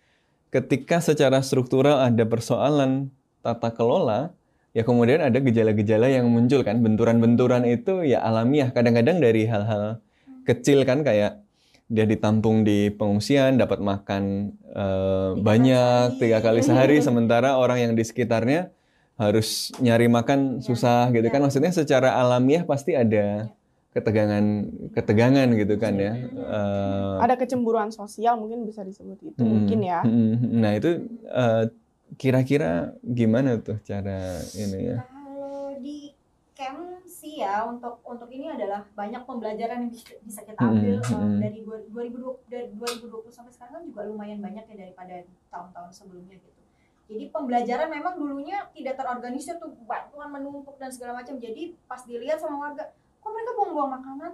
ketika 0.48 1.04
secara 1.04 1.44
struktural 1.44 2.00
ada 2.00 2.24
persoalan 2.24 3.12
tata 3.44 3.68
kelola 3.68 4.32
ya 4.76 4.84
kemudian 4.84 5.24
ada 5.24 5.40
gejala-gejala 5.40 6.12
yang 6.12 6.28
muncul 6.28 6.60
kan 6.60 6.84
benturan-benturan 6.84 7.64
itu 7.64 8.04
ya 8.04 8.20
alamiah 8.20 8.68
kadang-kadang 8.68 9.18
dari 9.18 9.48
hal-hal 9.48 10.04
kecil 10.44 10.84
kan 10.84 11.00
kayak 11.00 11.40
dia 11.86 12.04
ditampung 12.04 12.60
di 12.60 12.90
pengungsian 12.90 13.56
dapat 13.56 13.80
makan 13.80 14.52
eh, 14.68 15.30
Tiga 15.32 15.40
banyak 15.40 16.02
kali 16.12 16.20
tiga 16.20 16.38
kali 16.44 16.60
sehari. 16.60 16.96
sementara 17.06 17.56
orang 17.56 17.78
yang 17.80 17.92
di 17.94 18.04
sekitarnya 18.04 18.68
harus 19.16 19.72
nyari 19.80 20.12
makan 20.12 20.60
Ya, 20.60 20.60
susah 20.60 21.08
gitu 21.08 21.24
ya. 21.24 21.32
kan 21.32 21.40
maksudnya 21.40 21.72
secara 21.72 22.20
alamiah 22.20 22.68
pasti 22.68 22.92
ada 22.92 23.48
ketegangan 23.90 24.44
ketegangan 24.92 25.48
gitu 25.56 25.80
kan 25.80 25.96
ya 25.96 26.12
Eh, 26.28 27.14
ada 27.16 27.32
kecemburuan 27.34 27.88
sosial 27.88 28.36
mungkin 28.36 28.68
bisa 28.68 28.84
disebut 28.84 29.16
itu 29.24 29.40
mm, 29.40 29.48
mungkin 29.48 29.78
ya. 29.80 30.04
mm, 30.04 30.12
mm. 30.12 30.50
nah 30.52 30.72
itu 30.74 30.90
eh, 31.24 31.64
kira-kira 32.14 32.94
gimana 33.02 33.58
tuh 33.58 33.82
cara 33.82 34.38
ini 34.54 34.94
ya 34.94 34.98
Kalau 35.02 35.74
di 35.82 36.14
camp 36.56 37.02
sih 37.04 37.42
ya 37.42 37.66
untuk 37.66 38.00
untuk 38.06 38.30
ini 38.32 38.48
adalah 38.48 38.86
banyak 38.94 39.26
pembelajaran 39.26 39.86
yang 39.86 39.92
bisa, 40.24 40.40
kita 40.46 40.56
ambil 40.56 41.02
um, 41.02 41.10
mm-mm. 41.10 41.38
dari 41.42 41.60
dua- 41.66 41.84
2020 41.92 42.48
dari 42.48 42.66
2020 42.72 43.34
sampai 43.34 43.52
sekarang 43.52 43.74
kan 43.76 43.84
juga 43.84 44.00
lumayan 44.08 44.40
banyak 44.40 44.64
ya 44.64 44.76
daripada 44.88 45.14
tahun-tahun 45.52 45.90
sebelumnya 45.92 46.40
gitu. 46.40 46.60
Jadi 47.06 47.24
pembelajaran 47.30 47.86
memang 47.86 48.18
dulunya 48.18 48.66
tidak 48.74 48.98
terorganisir 48.98 49.62
tuh 49.62 49.70
bantuan 49.86 50.26
menumpuk 50.32 50.74
dan 50.80 50.90
segala 50.90 51.22
macam. 51.22 51.38
Jadi 51.38 51.78
pas 51.86 52.02
dilihat 52.02 52.42
sama 52.42 52.58
warga, 52.58 52.90
kok 53.22 53.30
mereka 53.30 53.52
buang-buang 53.54 53.90
makanan? 53.94 54.32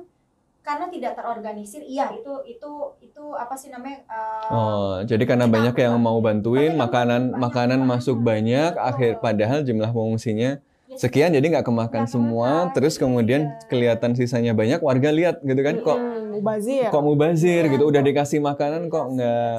Karena 0.63 0.87
tidak 0.87 1.19
terorganisir. 1.19 1.83
Iya, 1.83 2.15
itu 2.15 2.31
itu 2.47 2.71
itu 3.03 3.25
apa 3.35 3.55
sih 3.59 3.69
namanya? 3.69 4.07
uh, 4.07 4.47
Oh, 4.49 4.93
jadi 5.03 5.27
karena 5.27 5.51
banyak 5.51 5.75
yang 5.75 5.99
mau 5.99 6.23
bantuin, 6.23 6.71
Banyak 6.71 6.83
makanan 6.87 7.23
banyak 7.29 7.43
makanan 7.43 7.79
yang 7.83 7.91
masuk 7.91 8.17
banyak. 8.23 8.23
banyak, 8.23 8.71
Betul. 8.79 8.89
akhir 8.95 9.11
padahal 9.19 9.59
jumlah 9.63 9.91
pengungsinya 9.91 10.51
ya 10.87 10.97
sekian, 11.01 11.33
jadi 11.33 11.47
nggak 11.49 11.65
kemakan 11.65 12.05
Nggak 12.05 12.13
semua, 12.13 12.51
kemakan, 12.69 12.75
terus 12.77 12.95
gitu 12.95 13.03
kemudian 13.09 13.43
ya. 13.49 13.65
kelihatan 13.67 14.13
sisanya 14.13 14.53
banyak, 14.53 14.79
warga 14.79 15.09
lihat 15.09 15.41
gitu 15.41 15.61
kan, 15.65 15.75
kok 15.81 15.99
mubazir. 16.31 16.89
kok 16.93 17.03
mubazir 17.03 17.63
Iya, 17.65 17.73
gitu, 17.73 17.85
udah 17.89 18.01
kok 18.01 18.09
dikasih 18.13 18.39
makanan 18.39 18.83
kok 18.87 19.07
nggak 19.11 19.57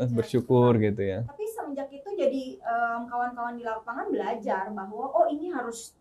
eh, 0.00 0.08
bersyukur 0.08 0.80
gitu 0.80 1.02
ya. 1.04 1.20
tapi 1.28 1.44
semenjak 1.46 1.92
itu 1.92 2.10
jadi 2.16 2.42
kawan-kawan 3.06 3.54
di 3.54 3.62
lapangan 3.62 4.08
belajar 4.08 4.72
bahwa 4.72 5.04
oh 5.12 5.28
ini 5.28 5.52
harus 5.52 5.92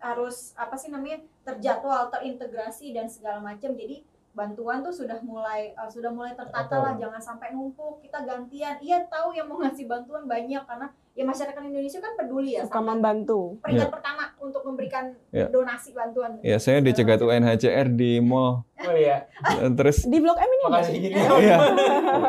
harus 0.00 0.52
apa 0.54 0.76
sih 0.76 0.92
namanya 0.92 1.24
terjadwal 1.42 2.12
terintegrasi 2.12 2.92
dan 2.92 3.08
segala 3.08 3.40
macam. 3.40 3.72
Jadi 3.72 4.04
bantuan 4.36 4.84
tuh 4.84 4.92
sudah 4.92 5.16
mulai 5.24 5.72
eh, 5.72 5.90
sudah 5.90 6.12
mulai 6.12 6.36
tertata 6.36 6.76
lah 6.76 6.92
jangan 7.00 7.20
sampai 7.22 7.56
numpuk 7.56 8.04
kita 8.04 8.24
gantian. 8.24 8.76
Iya 8.84 9.08
tahu 9.08 9.32
yang 9.32 9.48
mau 9.48 9.60
ngasih 9.64 9.88
bantuan 9.88 10.28
banyak 10.28 10.62
karena 10.68 10.92
ya 11.16 11.24
masyarakat 11.24 11.62
Indonesia 11.64 11.96
kan 11.96 12.12
peduli 12.14 12.52
ya 12.52 12.62
suka 12.62 12.76
sama 12.76 12.92
membantu. 12.92 13.56
peringkat 13.58 13.88
pertama 13.88 14.22
untuk 14.36 14.62
memberikan 14.62 15.16
Ya. 15.32 15.48
donasi 15.48 15.90
bantuan 15.90 16.36
Ya 16.40 16.56
saya 16.56 16.78
dicegat 16.78 17.18
UNHCR 17.18 17.88
di 17.90 18.20
mall, 18.20 18.68
Oh 18.78 18.92
iya. 18.92 19.24
terus 19.72 20.04
Di 20.04 20.20
Blok 20.20 20.36
M 20.36 20.44
ini 20.46 20.64
Makasih 20.68 20.92
sih? 20.92 21.00
gini. 21.02 21.14
Iya. 21.16 21.56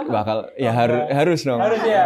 bakal 0.07 0.37
ya 0.55 0.71
harus 0.71 1.03
harus 1.09 1.39
dong. 1.43 1.59
Harus 1.59 1.83
ya. 1.83 2.05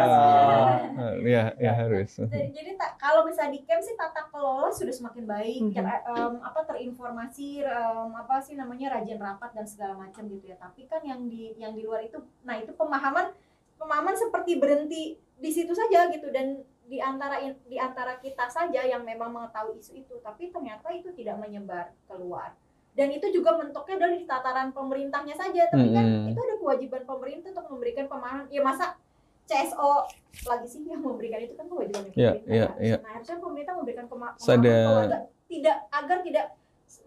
Eh, 0.92 1.14
ya 1.24 1.44
ya 1.56 1.72
harus. 1.76 2.18
Jadi, 2.18 2.50
jadi 2.50 2.72
kalau 2.98 3.24
misalnya 3.24 3.54
di 3.54 3.62
camp 3.62 3.80
sih 3.80 3.94
tata 3.94 4.26
kelola 4.28 4.70
sudah 4.70 4.92
semakin 4.92 5.24
baik, 5.24 5.62
Mhm. 5.64 5.72
ya, 5.72 5.82
em, 6.08 6.34
apa 6.40 6.60
terinformasi, 6.66 7.62
em, 7.62 8.10
apa 8.12 8.36
sih 8.40 8.54
namanya 8.54 8.92
rajin 8.92 9.18
rapat 9.18 9.54
dan 9.54 9.66
segala 9.66 9.94
macam 9.96 10.26
gitu 10.28 10.46
ya. 10.46 10.58
Tapi 10.58 10.86
kan 10.86 11.02
yang 11.02 11.26
di 11.26 11.54
yang 11.56 11.72
di 11.72 11.82
luar 11.82 12.02
itu, 12.02 12.18
nah 12.42 12.56
itu 12.56 12.74
pemahaman 12.74 13.30
pemahaman 13.76 14.14
seperti 14.14 14.58
berhenti 14.58 15.04
di 15.36 15.50
situ 15.50 15.72
saja 15.72 16.06
gitu 16.08 16.30
dan 16.30 16.62
di 16.92 17.00
antara 17.00 17.40
di 17.40 17.78
antara 17.80 18.20
kita 18.20 18.52
saja 18.52 18.84
yang 18.84 19.08
memang 19.08 19.32
mengetahui 19.32 19.80
isu 19.80 19.96
itu, 19.96 20.20
tapi 20.20 20.52
ternyata 20.52 20.92
itu 20.92 21.08
tidak 21.16 21.40
menyebar 21.40 21.96
keluar. 22.04 22.52
Dan 22.92 23.08
itu 23.08 23.24
juga 23.32 23.56
mentoknya 23.56 24.04
dari 24.04 24.28
tataran 24.28 24.76
pemerintahnya 24.76 25.32
saja, 25.32 25.72
tapi 25.72 25.96
kan 25.96 26.04
Mhm. 26.04 26.36
itu 26.36 26.40
ada 26.44 26.56
kewajiban 26.60 27.08
pemerintah 27.08 27.56
untuk 27.56 27.68
memberikan 27.72 28.12
pemahaman. 28.12 28.52
Ya 28.52 28.60
masa 28.60 29.00
CSO 29.48 30.04
lagi 30.44 30.68
sih 30.68 30.84
yang 30.84 31.00
memberikan 31.00 31.40
itu 31.40 31.56
kan 31.56 31.72
kewajiban 31.72 32.12
Iya, 32.12 32.36
pemerintah. 32.36 32.52
iya, 32.52 32.68
ya. 32.68 32.84
iya. 32.84 32.98
Nah, 33.00 33.12
harusnya 33.16 33.38
pemerintah 33.40 33.74
memberikan 33.80 34.06
pemahaman 34.12 34.36
kalau 34.36 35.00
agar 35.02 35.22
tidak 35.48 35.78
agar 35.88 36.18
tidak 36.20 36.46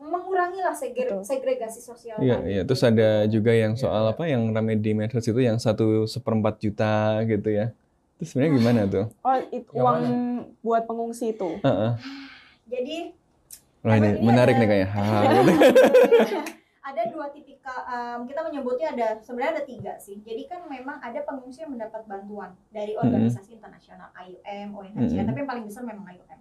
mengurangi 0.00 0.60
lah 0.64 0.72
segre- 0.72 1.12
Betul. 1.12 1.22
segregasi 1.28 1.80
sosial. 1.84 2.16
Iya, 2.16 2.40
iya. 2.48 2.62
Terus 2.64 2.80
ada 2.80 3.28
juga 3.28 3.52
yang 3.52 3.76
soal 3.76 4.08
apa 4.08 4.24
yang 4.24 4.48
rame 4.50 4.80
di 4.80 4.96
medsos 4.96 5.28
itu 5.28 5.40
yang 5.40 5.60
satu 5.60 6.08
seperempat 6.08 6.56
juta 6.58 7.20
gitu 7.28 7.52
ya. 7.52 7.76
Itu 8.24 8.32
sebenarnya 8.32 8.52
gimana 8.56 8.80
tuh? 8.88 9.04
Oh, 9.28 9.36
itu 9.52 9.70
uang 9.76 10.00
mana? 10.00 10.48
buat 10.64 10.82
pengungsi 10.88 11.36
itu. 11.36 11.60
Heeh. 11.60 11.90
Jadi 12.64 12.96
Wah 13.84 14.00
ini 14.00 14.16
menarik 14.18 14.56
ada- 14.56 14.60
nih 14.64 14.68
kayaknya. 14.72 14.88
Ha, 14.88 15.02
gitu. 15.28 15.52
ada 16.84 17.02
dua 17.08 17.26
tipikal 17.32 17.78
em, 17.84 18.28
kita 18.28 18.40
menyebutnya 18.44 18.88
ada 18.92 19.08
sebenarnya 19.24 19.52
ada 19.56 19.64
tiga 19.64 19.96
sih 19.96 20.20
jadi 20.20 20.44
kan 20.44 20.68
memang 20.68 21.00
ada 21.00 21.16
pengungsi 21.24 21.64
yang 21.64 21.72
mendapat 21.72 22.04
bantuan 22.04 22.52
dari 22.68 22.92
organisasi 22.92 23.56
internasional 23.56 24.12
IOM 24.12 24.76
UNHCR 24.76 25.16
Mm-mm. 25.16 25.28
tapi 25.32 25.38
yang 25.40 25.48
paling 25.48 25.64
besar 25.64 25.80
memang 25.80 26.04
IOM 26.04 26.40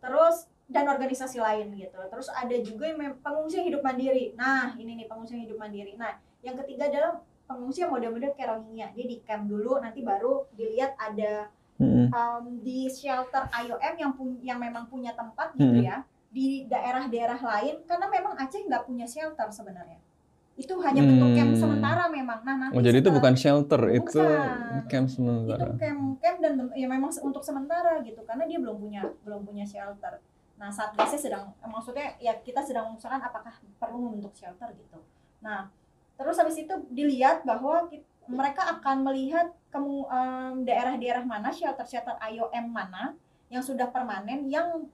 terus 0.00 0.48
dan 0.64 0.88
organisasi 0.88 1.36
lain 1.38 1.76
gitu 1.76 2.00
terus 2.08 2.32
ada 2.32 2.56
juga 2.64 2.88
yang 2.88 3.20
pengungsi 3.20 3.60
yang 3.60 3.68
hidup 3.68 3.84
mandiri 3.84 4.32
nah 4.32 4.72
ini 4.80 4.96
nih 4.96 5.06
pengungsi 5.06 5.36
yang 5.36 5.44
hidup 5.44 5.60
mandiri 5.60 5.92
nah 6.00 6.16
yang 6.40 6.56
ketiga 6.56 6.88
adalah 6.88 7.20
pengungsi 7.46 7.80
yang 7.80 7.90
model-model 7.90 8.34
kayak 8.34 8.50
Rohingya 8.52 8.90
dia 8.90 9.06
di 9.06 9.16
camp 9.22 9.46
dulu 9.46 9.78
nanti 9.78 10.02
baru 10.02 10.44
dilihat 10.52 10.94
ada 10.96 11.48
Mm-mm. 11.76 12.08
um, 12.10 12.44
di 12.60 12.86
shelter 12.86 13.46
IOM 13.48 13.94
yang 13.96 14.12
yang 14.42 14.58
memang 14.58 14.86
punya 14.86 15.12
tempat 15.12 15.54
gitu 15.54 15.76
Hmm. 15.76 15.84
ya 15.84 15.96
di 16.26 16.66
daerah-daerah 16.66 17.38
lain 17.38 17.80
karena 17.84 18.06
memang 18.06 18.34
Aceh 18.34 18.60
nggak 18.60 18.84
punya 18.84 19.06
shelter 19.06 19.46
sebenarnya 19.48 19.96
itu 20.56 20.72
hanya 20.80 21.04
bentuk 21.04 21.30
camp 21.32 21.52
Hmm. 21.52 21.60
sementara 21.60 22.08
memang 22.08 22.40
nah 22.40 22.56
nanti 22.58 22.72
Oh 22.72 22.80
jadi 22.80 22.98
itu 22.98 23.12
bukan 23.12 23.36
shelter, 23.36 23.76
Bukan. 23.78 23.92
itu 23.94 24.20
camp 24.86 25.06
itu 25.06 25.14
sementara. 25.14 25.68
camp 25.76 26.02
camp 26.16 26.38
dan 26.40 26.52
ya 26.72 26.88
memang 26.88 27.12
untuk 27.12 27.40
sementara 27.40 28.00
gitu 28.00 28.24
karena 28.24 28.44
dia 28.44 28.56
belum 28.56 28.76
punya 28.76 29.04
belum 29.22 29.44
punya 29.44 29.62
shelter 29.62 30.16
nah 30.56 30.72
saat 30.72 30.96
gasnya 30.96 31.20
sedang 31.20 31.44
maksudnya 31.60 32.16
ya 32.16 32.32
kita 32.40 32.64
sedang 32.64 32.88
mengusahakan 32.88 33.20
apakah 33.22 33.52
perlu 33.76 34.00
membentuk 34.02 34.32
shelter 34.32 34.72
gitu 34.72 34.96
nah 35.38 35.68
terus 36.16 36.36
habis 36.36 36.56
itu 36.56 36.74
dilihat 36.88 37.44
bahwa 37.44 37.86
ki- 37.86 38.02
mereka 38.26 38.66
akan 38.72 39.06
melihat 39.06 39.46
kemu 39.70 40.08
daerah-daerah 40.62 41.22
mana 41.22 41.52
shelter-shelter 41.52 42.16
IOM 42.26 42.66
mana 42.68 43.14
yang 43.46 43.62
sudah 43.62 43.86
permanen 43.86 44.48
yang 44.48 44.88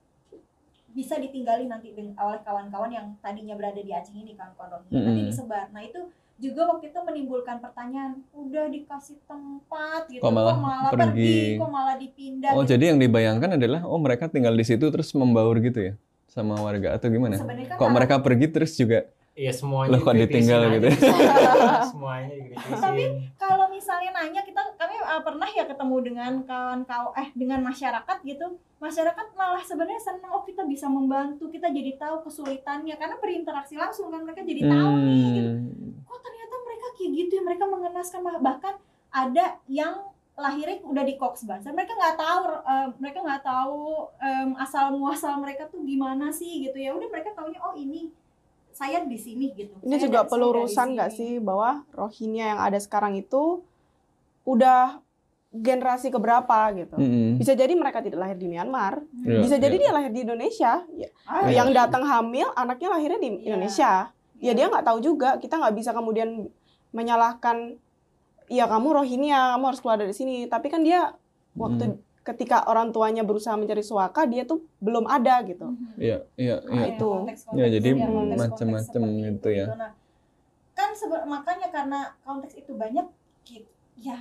bisa 0.92 1.16
ditinggali 1.16 1.64
nanti 1.64 1.88
oleh 1.96 2.40
kawan-kawan 2.44 2.92
yang 2.92 3.06
tadinya 3.18 3.56
berada 3.56 3.80
di 3.80 3.88
Aceh 3.88 4.12
ini 4.12 4.36
kawan-kawan 4.36 4.76
Rohingya 4.76 5.00
nanti 5.00 5.08
Mm-mm. 5.16 5.30
disebar 5.32 5.66
nah 5.72 5.80
itu 5.80 6.00
juga 6.36 6.68
waktu 6.68 6.92
itu 6.92 6.98
menimbulkan 7.00 7.64
pertanyaan 7.64 8.20
udah 8.34 8.68
dikasih 8.68 9.16
tempat 9.24 10.10
gitu 10.10 10.20
Kok 10.20 10.32
malah 10.32 10.56
pergi? 10.90 11.56
kok 11.56 11.70
malah 11.70 11.96
dipindah 11.96 12.52
Oh 12.52 12.60
gitu. 12.60 12.76
jadi 12.76 12.92
yang 12.92 12.98
dibayangkan 13.00 13.56
adalah 13.56 13.88
oh 13.88 13.96
mereka 13.96 14.28
tinggal 14.28 14.52
di 14.52 14.68
situ 14.68 14.84
terus 14.84 15.08
membaur 15.16 15.56
gitu 15.64 15.80
ya 15.80 15.94
sama 16.28 16.60
warga 16.60 16.92
atau 16.96 17.08
gimana? 17.08 17.40
sebenarnya 17.40 17.72
kan 17.72 17.78
Kok 17.80 17.88
mereka 17.88 18.14
pergi 18.20 18.46
terus 18.52 18.72
juga 18.76 19.08
Iya 19.32 19.48
semuanya. 19.50 19.90
Loh, 19.90 20.00
kok 20.02 20.12
ditinggal 20.14 20.60
gitu? 20.76 20.88
semuanya. 20.92 21.80
semuanya 21.90 22.34
dikritisin. 22.36 23.08
kalau 23.34 23.66
misalnya 23.66 24.10
nanya 24.12 24.40
kita 24.40 24.60
kami 24.76 24.94
uh, 24.98 25.20
pernah 25.20 25.48
ya 25.48 25.64
ketemu 25.64 25.96
dengan 26.02 26.32
kawan 26.42 26.84
kawan 26.84 27.16
eh 27.16 27.28
dengan 27.32 27.60
masyarakat 27.62 28.16
gitu 28.22 28.46
masyarakat 28.76 29.26
malah 29.32 29.62
sebenarnya 29.62 29.96
senang 29.98 30.30
oh 30.30 30.42
kita 30.42 30.62
bisa 30.64 30.84
membantu 30.84 31.48
kita 31.48 31.68
jadi 31.68 31.96
tahu 31.96 32.22
kesulitannya 32.22 32.92
karena 32.92 33.16
berinteraksi 33.16 33.74
langsung 33.74 34.10
kan 34.10 34.20
mereka 34.20 34.42
jadi 34.42 34.62
tahu 34.62 34.90
nih 35.00 35.24
gitu 35.32 35.50
Hmm. 35.52 35.96
kok 36.04 36.20
ternyata 36.20 36.54
mereka 36.60 36.86
kayak 36.92 37.10
gitu 37.16 37.32
ya 37.32 37.42
mereka 37.42 37.64
mengenaskan 37.64 38.20
bah- 38.20 38.42
bahkan 38.42 38.74
ada 39.08 39.46
yang 39.64 39.94
lahirnya 40.34 40.80
udah 40.82 41.04
di 41.04 41.14
Cox 41.14 41.44
Bazar 41.44 41.72
mereka 41.72 41.92
nggak 41.92 42.16
tahu 42.16 42.40
eh, 42.62 42.88
mereka 42.98 43.18
nggak 43.20 43.42
tahu 43.42 43.80
em, 44.18 44.50
asal 44.56 44.92
muasal 44.92 45.36
mereka 45.36 45.68
tuh 45.68 45.80
gimana 45.82 46.28
sih 46.28 46.62
gitu 46.62 46.76
ya 46.76 46.90
udah 46.90 47.08
mereka 47.08 47.32
taunya 47.32 47.60
oh 47.60 47.72
ini 47.72 48.12
saya 48.72 49.04
di 49.04 49.16
sini 49.16 49.52
gitu 49.52 49.76
Ini 49.84 49.96
Saya 49.96 50.04
juga 50.04 50.20
pelurusan 50.24 50.96
nggak 50.96 51.10
sih 51.12 51.38
bahwa 51.38 51.84
Rohingya 51.92 52.56
yang 52.56 52.60
ada 52.60 52.76
sekarang 52.76 53.14
itu 53.14 53.60
udah 54.42 54.98
generasi 55.52 56.08
keberapa 56.08 56.72
gitu. 56.72 56.96
Mm-mm. 56.96 57.36
Bisa 57.36 57.52
jadi 57.52 57.76
mereka 57.76 58.00
tidak 58.00 58.24
lahir 58.24 58.40
di 58.40 58.48
Myanmar, 58.48 59.04
Iya, 59.20 59.44
bisa 59.44 59.60
jadi 59.60 59.76
iya. 59.76 59.82
dia 59.84 59.90
lahir 59.92 60.10
di 60.10 60.20
Indonesia. 60.24 60.72
Ya, 60.96 61.08
Ah, 61.28 61.44
Iya. 61.44 61.60
Yang 61.60 61.68
datang 61.76 62.02
hamil, 62.08 62.48
anaknya 62.56 62.88
lahirnya 62.88 63.20
di 63.20 63.28
Iya. 63.28 63.40
Indonesia. 63.52 63.92
Ya 64.40 64.52
dia 64.56 64.66
nggak 64.72 64.82
tahu 64.82 64.98
juga. 65.04 65.36
Kita 65.36 65.60
nggak 65.60 65.76
bisa 65.76 65.92
kemudian 65.92 66.48
menyalahkan, 66.90 67.76
ya 68.48 68.64
kamu 68.64 68.88
Rohingya, 68.96 69.54
kamu 69.54 69.64
harus 69.68 69.80
keluar 69.84 70.00
dari 70.00 70.16
sini. 70.16 70.48
Tapi 70.48 70.72
kan 70.72 70.80
dia 70.80 71.12
waktu 71.52 72.00
ketika 72.22 72.62
orang 72.70 72.94
tuanya 72.94 73.22
berusaha 73.26 73.54
mencari 73.58 73.82
suaka, 73.82 74.24
dia 74.30 74.46
tuh 74.46 74.62
belum 74.78 75.04
ada 75.10 75.42
gitu. 75.42 75.74
Mhm. 75.74 75.98
Iya, 75.98 76.18
iya, 76.38 76.56
Ah, 76.62 76.70
iya. 76.70 76.86
ya, 76.86 76.86
Itu. 76.94 77.10
Ya, 77.52 77.66
jadi 77.68 77.88
ya, 77.98 78.06
konteks-konteks 78.08 78.42
macam-macam 78.54 79.02
gitu 79.26 79.48
ya. 79.50 79.66
Nah, 79.74 79.92
kan 80.78 80.90
makanya 81.28 81.68
karena 81.68 82.00
konteks 82.22 82.54
itu 82.56 82.72
banyak, 82.74 83.06
ki- 83.46 83.68
ya 83.98 84.18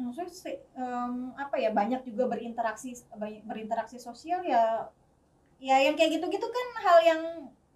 maksudnya 0.00 0.32
em, 0.80 1.12
apa 1.36 1.60
ya 1.60 1.70
banyak 1.76 2.00
juga 2.08 2.24
berinteraksi 2.30 2.96
banyak 3.20 3.44
berinteraksi 3.44 4.00
sosial 4.00 4.40
ya, 4.46 4.88
ya 5.60 5.76
yang 5.84 5.92
kayak 5.98 6.16
gitu-gitu 6.16 6.46
kan 6.48 6.66
hal 6.80 6.98
yang 7.04 7.20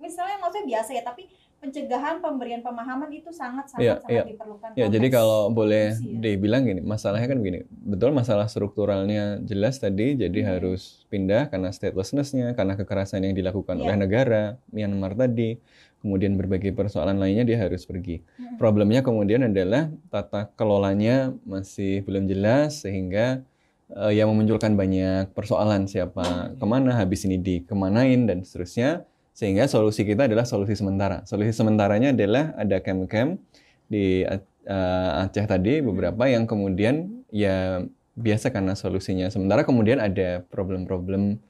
misalnya 0.00 0.40
maksudnya 0.40 0.66
biasa 0.78 0.90
ya, 0.96 1.02
tapi 1.04 1.28
pencegahan 1.64 2.20
pemberian 2.20 2.60
pemahaman 2.60 3.08
itu 3.08 3.32
sangat 3.32 3.72
sangat 3.72 3.80
Iya, 3.80 3.94
sangat 4.04 4.12
iya. 4.12 4.24
diperlukan. 4.28 4.68
Ya, 4.76 4.86
jadi 4.92 5.08
kalau 5.08 5.48
boleh 5.48 5.96
ya. 5.96 6.04
dibilang 6.04 6.68
gini, 6.68 6.84
masalahnya 6.84 7.24
kan 7.32 7.40
begini. 7.40 7.64
Betul 7.72 8.12
masalah 8.12 8.44
strukturalnya 8.52 9.40
jelas 9.40 9.80
tadi, 9.80 10.12
jadi 10.20 10.38
Hmm. 10.44 10.50
harus 10.52 11.08
pindah 11.08 11.48
karena 11.48 11.72
statelessness-nya, 11.72 12.52
karena 12.52 12.76
kekerasan 12.76 13.24
yang 13.24 13.32
dilakukan 13.32 13.80
Iya. 13.80 13.82
oleh 13.88 13.96
negara, 13.96 14.42
Myanmar 14.68 15.16
tadi, 15.16 15.56
kemudian 16.04 16.36
berbagai 16.36 16.76
persoalan 16.76 17.16
lainnya 17.16 17.48
dia 17.48 17.56
harus 17.56 17.88
pergi. 17.88 18.20
Mm-mm. 18.36 18.60
Problemnya 18.60 19.00
kemudian 19.00 19.48
adalah 19.48 19.88
tata 20.12 20.52
kelolanya 20.52 21.32
masih 21.48 22.04
belum 22.04 22.28
jelas 22.28 22.84
sehingga 22.84 23.40
eh, 23.88 24.12
yang 24.16 24.28
memunculkan 24.32 24.76
banyak 24.76 25.32
persoalan 25.32 25.88
siapa 25.88 26.52
ke 26.56 26.66
mana, 26.68 27.00
habis 27.00 27.24
ini 27.24 27.40
dikemanain 27.40 28.28
dan 28.28 28.44
seterusnya. 28.44 29.08
Sehingga 29.34 29.66
solusi 29.66 30.06
kita 30.06 30.30
adalah 30.30 30.46
solusi 30.46 30.78
sementara. 30.78 31.26
Solusi 31.26 31.50
sementaranya 31.50 32.14
adalah 32.14 32.54
ada 32.54 32.78
camp-camp 32.78 33.42
di 33.90 34.22
eh, 34.24 35.20
Aceh 35.26 35.44
tadi 35.44 35.84
beberapa 35.84 36.24
yang 36.30 36.48
kemudian 36.48 37.26
ya 37.34 37.82
biasa 38.14 38.54
karena 38.54 38.78
solusinya 38.78 39.26
sementara 39.26 39.66
kemudian 39.66 39.98
ada 39.98 40.46
problem-problem 40.46 41.42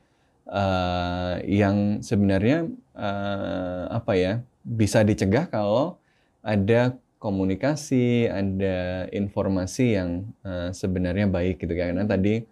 eh, 0.49 1.35
yang 1.45 2.01
sebenarnya 2.01 2.73
eh, 2.97 3.85
apa 3.93 4.13
ya 4.17 4.33
bisa 4.65 5.05
dicegah 5.05 5.47
kalau 5.53 6.01
ada 6.41 6.97
komunikasi, 7.21 8.29
ada 8.29 9.09
informasi 9.13 9.97
yang 9.97 10.29
eh, 10.45 10.73
sebenarnya 10.73 11.29
baik 11.29 11.61
gitu 11.65 11.73
karena 11.73 12.05
tadi 12.05 12.45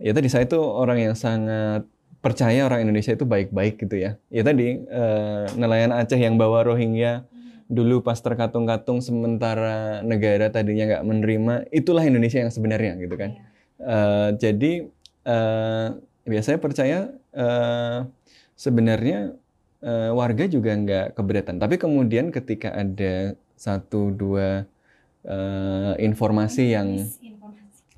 ya 0.00 0.12
tadi 0.16 0.28
saya 0.32 0.48
tuh 0.48 0.64
orang 0.64 1.12
yang 1.12 1.14
sangat 1.16 1.84
percaya 2.24 2.64
orang 2.64 2.88
Indonesia 2.88 3.12
itu 3.12 3.28
baik-baik 3.28 3.84
gitu 3.84 4.00
ya. 4.00 4.16
Ya 4.32 4.40
tadi 4.40 4.80
eh, 4.80 5.44
nelayan 5.60 5.92
Aceh 5.92 6.16
yang 6.16 6.40
bawa 6.40 6.64
Rohingya 6.64 7.28
dulu 7.68 8.00
pas 8.00 8.16
terkatung-katung 8.16 9.04
sementara 9.04 10.00
negara 10.00 10.48
tadinya 10.48 10.88
nggak 10.88 11.04
menerima, 11.04 11.54
itulah 11.68 12.00
Indonesia 12.00 12.40
yang 12.40 12.48
sebenarnya 12.48 12.96
gitu 12.96 13.12
kan. 13.20 13.36
Eh, 13.76 14.28
jadi 14.40 14.72
eh, 15.28 15.86
biasanya 16.24 16.58
percaya 16.64 16.98
eh, 17.36 17.98
sebenarnya 18.56 19.36
eh, 19.84 20.10
warga 20.16 20.48
juga 20.48 20.72
nggak 20.72 21.06
keberatan. 21.20 21.60
Tapi 21.60 21.76
kemudian 21.76 22.32
ketika 22.32 22.72
ada 22.72 23.36
satu 23.52 24.08
dua 24.08 24.64
eh, 25.28 25.92
informasi 26.00 26.72
yang 26.72 27.04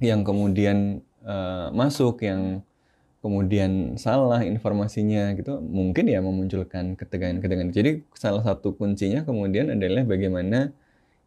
yang 0.02 0.26
kemudian 0.26 0.98
eh, 1.22 1.68
masuk 1.70 2.26
yang 2.26 2.66
kemudian 3.26 3.98
salah 3.98 4.46
informasinya 4.46 5.34
gitu 5.34 5.58
mungkin 5.58 6.06
ya 6.06 6.22
memunculkan 6.22 6.94
ketegangan-ketegangan. 6.94 7.74
Jadi 7.74 8.06
salah 8.14 8.46
satu 8.46 8.78
kuncinya 8.78 9.26
kemudian 9.26 9.74
adalah 9.74 10.06
bagaimana 10.06 10.70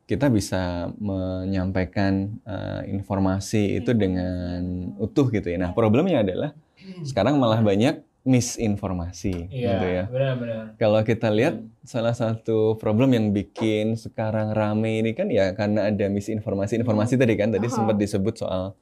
kita 0.07 0.31
bisa 0.31 0.89
menyampaikan 0.97 2.39
eh, 2.47 2.81
informasi 2.95 3.83
itu 3.83 3.91
dengan 3.91 4.89
utuh 4.97 5.27
gitu 5.29 5.51
ya. 5.51 5.59
Nah, 5.59 5.71
problemnya 5.75 6.23
adalah 6.25 6.55
sekarang 7.03 7.37
malah 7.37 7.59
banyak 7.61 8.01
misinformasi 8.27 9.47
Iya, 9.53 9.67
gitu 9.75 9.85
ya. 9.85 10.03
benar-benar. 10.11 10.63
Kalau 10.75 10.99
kita 11.05 11.29
lihat 11.31 11.61
salah 11.85 12.11
satu 12.17 12.75
problem 12.81 13.15
yang 13.15 13.31
bikin 13.31 13.95
sekarang 13.95 14.51
rame 14.51 14.99
ini 15.03 15.11
kan 15.15 15.27
ya 15.31 15.51
karena 15.55 15.87
ada 15.91 16.05
misinformasi. 16.09 16.79
Informasi 16.81 17.15
tadi 17.15 17.33
kan 17.39 17.53
tadi 17.53 17.67
sempat 17.69 17.95
disebut 17.95 18.35
soal 18.39 18.75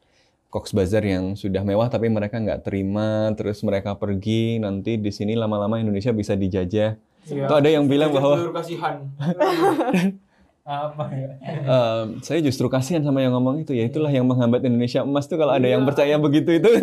Cox 0.48 0.72
Bazar 0.72 1.04
yang 1.04 1.36
sudah 1.36 1.60
mewah 1.62 1.88
tapi 1.88 2.08
mereka 2.08 2.38
nggak 2.38 2.64
terima, 2.64 3.30
terus 3.34 3.60
mereka 3.62 3.94
pergi 3.94 4.58
nanti 4.58 4.96
di 4.96 5.12
sini 5.12 5.36
lama-lama 5.36 5.76
Indonesia 5.76 6.10
bisa 6.10 6.34
dijajah. 6.34 6.96
Iya. 7.28 7.46
Itu 7.46 7.54
ada 7.54 7.68
yang 7.68 7.86
bilang 7.86 8.12
bahwa 8.12 8.40
kasihan. 8.54 9.04
Apa 10.64 11.08
ya? 11.10 11.32
Eh, 11.40 12.04
saya 12.22 12.40
justru 12.42 12.68
kasihan 12.68 13.00
sama 13.00 13.20
yang 13.20 13.32
ngomong 13.32 13.64
itu 13.64 13.72
ya 13.72 13.88
itulah 13.88 14.12
yang 14.12 14.28
menghambat 14.28 14.60
Indonesia 14.62 15.00
emas 15.00 15.24
tuh 15.24 15.36
kalau 15.36 15.52
ada 15.52 15.64
yang 15.64 15.84
Iya. 15.84 15.88
percaya 15.88 16.16
begitu 16.20 16.60
itu 16.60 16.68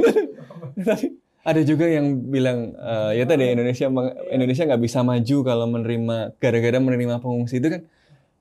ada 1.45 1.61
juga 1.61 1.85
yang 1.85 2.17
bilang 2.25 2.73
eh, 2.73 3.21
ya 3.21 3.25
tadi 3.25 3.45
Indonesia 3.47 3.87
meng- 3.87 4.17
Indonesia 4.29 4.65
nggak 4.65 4.81
bisa 4.81 5.05
maju 5.05 5.37
kalau 5.45 5.67
menerima 5.69 6.17
gara-gara 6.41 6.79
menerima 6.81 7.21
pengungsi 7.21 7.61
itu 7.61 7.69
kan 7.69 7.83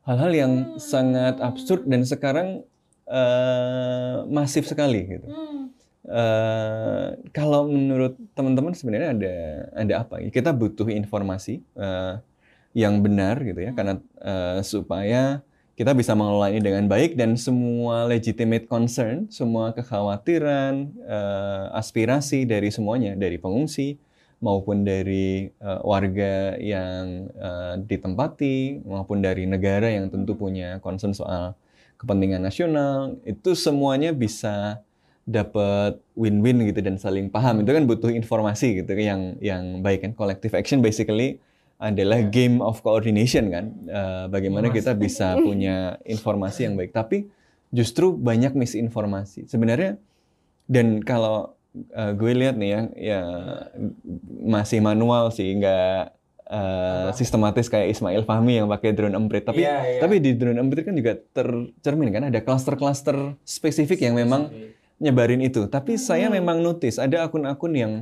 hal-hal 0.08 0.32
yang 0.32 0.52
sangat 0.80 1.36
absurd 1.40 1.84
dan 1.88 2.08
sekarang 2.08 2.64
eh, 3.08 4.16
masif 4.30 4.68
sekali 4.68 5.20
gitu. 5.20 5.28
Hmm. 5.28 5.72
Eh, 6.04 7.08
kalau 7.32 7.72
menurut 7.72 8.20
teman-teman 8.36 8.76
sebenarnya 8.76 9.10
ada 9.16 9.36
ada 9.72 9.94
apa? 10.04 10.20
Kita 10.28 10.52
butuh 10.52 10.92
informasi 10.92 11.64
eh, 11.80 12.14
yang 12.76 13.00
benar 13.00 13.40
gitu 13.40 13.64
ya, 13.64 13.72
karena 13.72 14.02
eh, 14.20 14.60
supaya 14.68 15.40
kita 15.74 15.96
bisa 15.98 16.14
mengelola 16.14 16.54
ini 16.54 16.62
dengan 16.62 16.86
baik 16.86 17.18
dan 17.18 17.34
semua 17.34 18.06
legitimate 18.06 18.70
concern, 18.70 19.26
semua 19.34 19.74
kekhawatiran, 19.74 20.92
eh, 20.92 21.66
aspirasi 21.74 22.46
dari 22.46 22.70
semuanya, 22.70 23.16
dari 23.18 23.40
pengungsi 23.42 23.98
maupun 24.44 24.84
dari 24.84 25.48
eh, 25.48 25.82
warga 25.88 26.60
yang 26.60 27.32
eh, 27.32 27.76
ditempati 27.80 28.84
maupun 28.84 29.24
dari 29.24 29.48
negara 29.48 29.88
yang 29.88 30.12
tentu 30.12 30.36
punya 30.36 30.84
concern 30.84 31.16
soal 31.16 31.56
kepentingan 32.04 32.44
nasional, 32.44 33.16
itu 33.24 33.56
semuanya 33.56 34.12
bisa 34.12 34.84
dapat 35.24 36.04
win-win 36.14 36.68
gitu 36.68 36.84
dan 36.84 37.00
saling 37.00 37.32
paham. 37.32 37.64
Itu 37.64 37.72
kan 37.72 37.88
butuh 37.88 38.12
informasi 38.12 38.84
gitu 38.84 38.92
yang 38.94 39.40
yang 39.40 39.80
baik 39.80 40.04
kan. 40.04 40.12
Collective 40.12 40.52
action 40.52 40.84
basically 40.84 41.40
adalah 41.80 42.20
Ya. 42.20 42.28
game 42.28 42.60
of 42.60 42.80
coordination 42.80 43.48
kan. 43.48 43.66
Eh, 43.88 44.26
bagaimana 44.28 44.68
Mas. 44.68 44.76
kita 44.78 44.92
bisa 44.94 45.36
punya 45.48 45.96
informasi 46.04 46.68
yang 46.68 46.76
baik. 46.76 46.92
Tapi 46.92 47.28
justru 47.72 48.12
banyak 48.12 48.52
misinformasi. 48.54 49.48
Sebenarnya 49.48 49.96
dan 50.68 51.00
kalau 51.00 51.56
eh, 51.74 52.12
gue 52.14 52.32
lihat 52.36 52.60
nih 52.60 52.70
ya, 52.70 52.82
ya 52.94 53.22
masih 54.44 54.84
manual 54.84 55.32
sih, 55.32 55.56
nggak 55.56 56.12
eh, 56.54 57.10
Apa? 57.10 57.18
sistematis 57.18 57.66
kayak 57.66 57.90
Ismail 57.90 58.22
Fahmi 58.24 58.62
yang 58.62 58.70
pakai 58.70 58.94
drone 58.94 59.18
emprit. 59.18 59.42
Tapi 59.42 59.66
Iya, 59.66 59.76
iya. 59.82 60.00
tapi 60.00 60.22
di 60.22 60.38
drone 60.38 60.62
emprit 60.62 60.86
kan 60.86 60.94
juga 60.94 61.18
tercermin 61.34 62.14
kan 62.14 62.30
ada 62.30 62.40
cluster-cluster 62.40 63.34
spesifik 63.42 64.06
yang 64.06 64.14
memang 64.14 64.54
nyebarin 64.98 65.42
itu. 65.42 65.66
Tapi 65.66 65.98
saya 65.98 66.30
Hmm. 66.30 66.38
memang 66.38 66.62
notice 66.62 67.02
ada 67.02 67.26
akun-akun 67.26 67.74
yang 67.74 67.94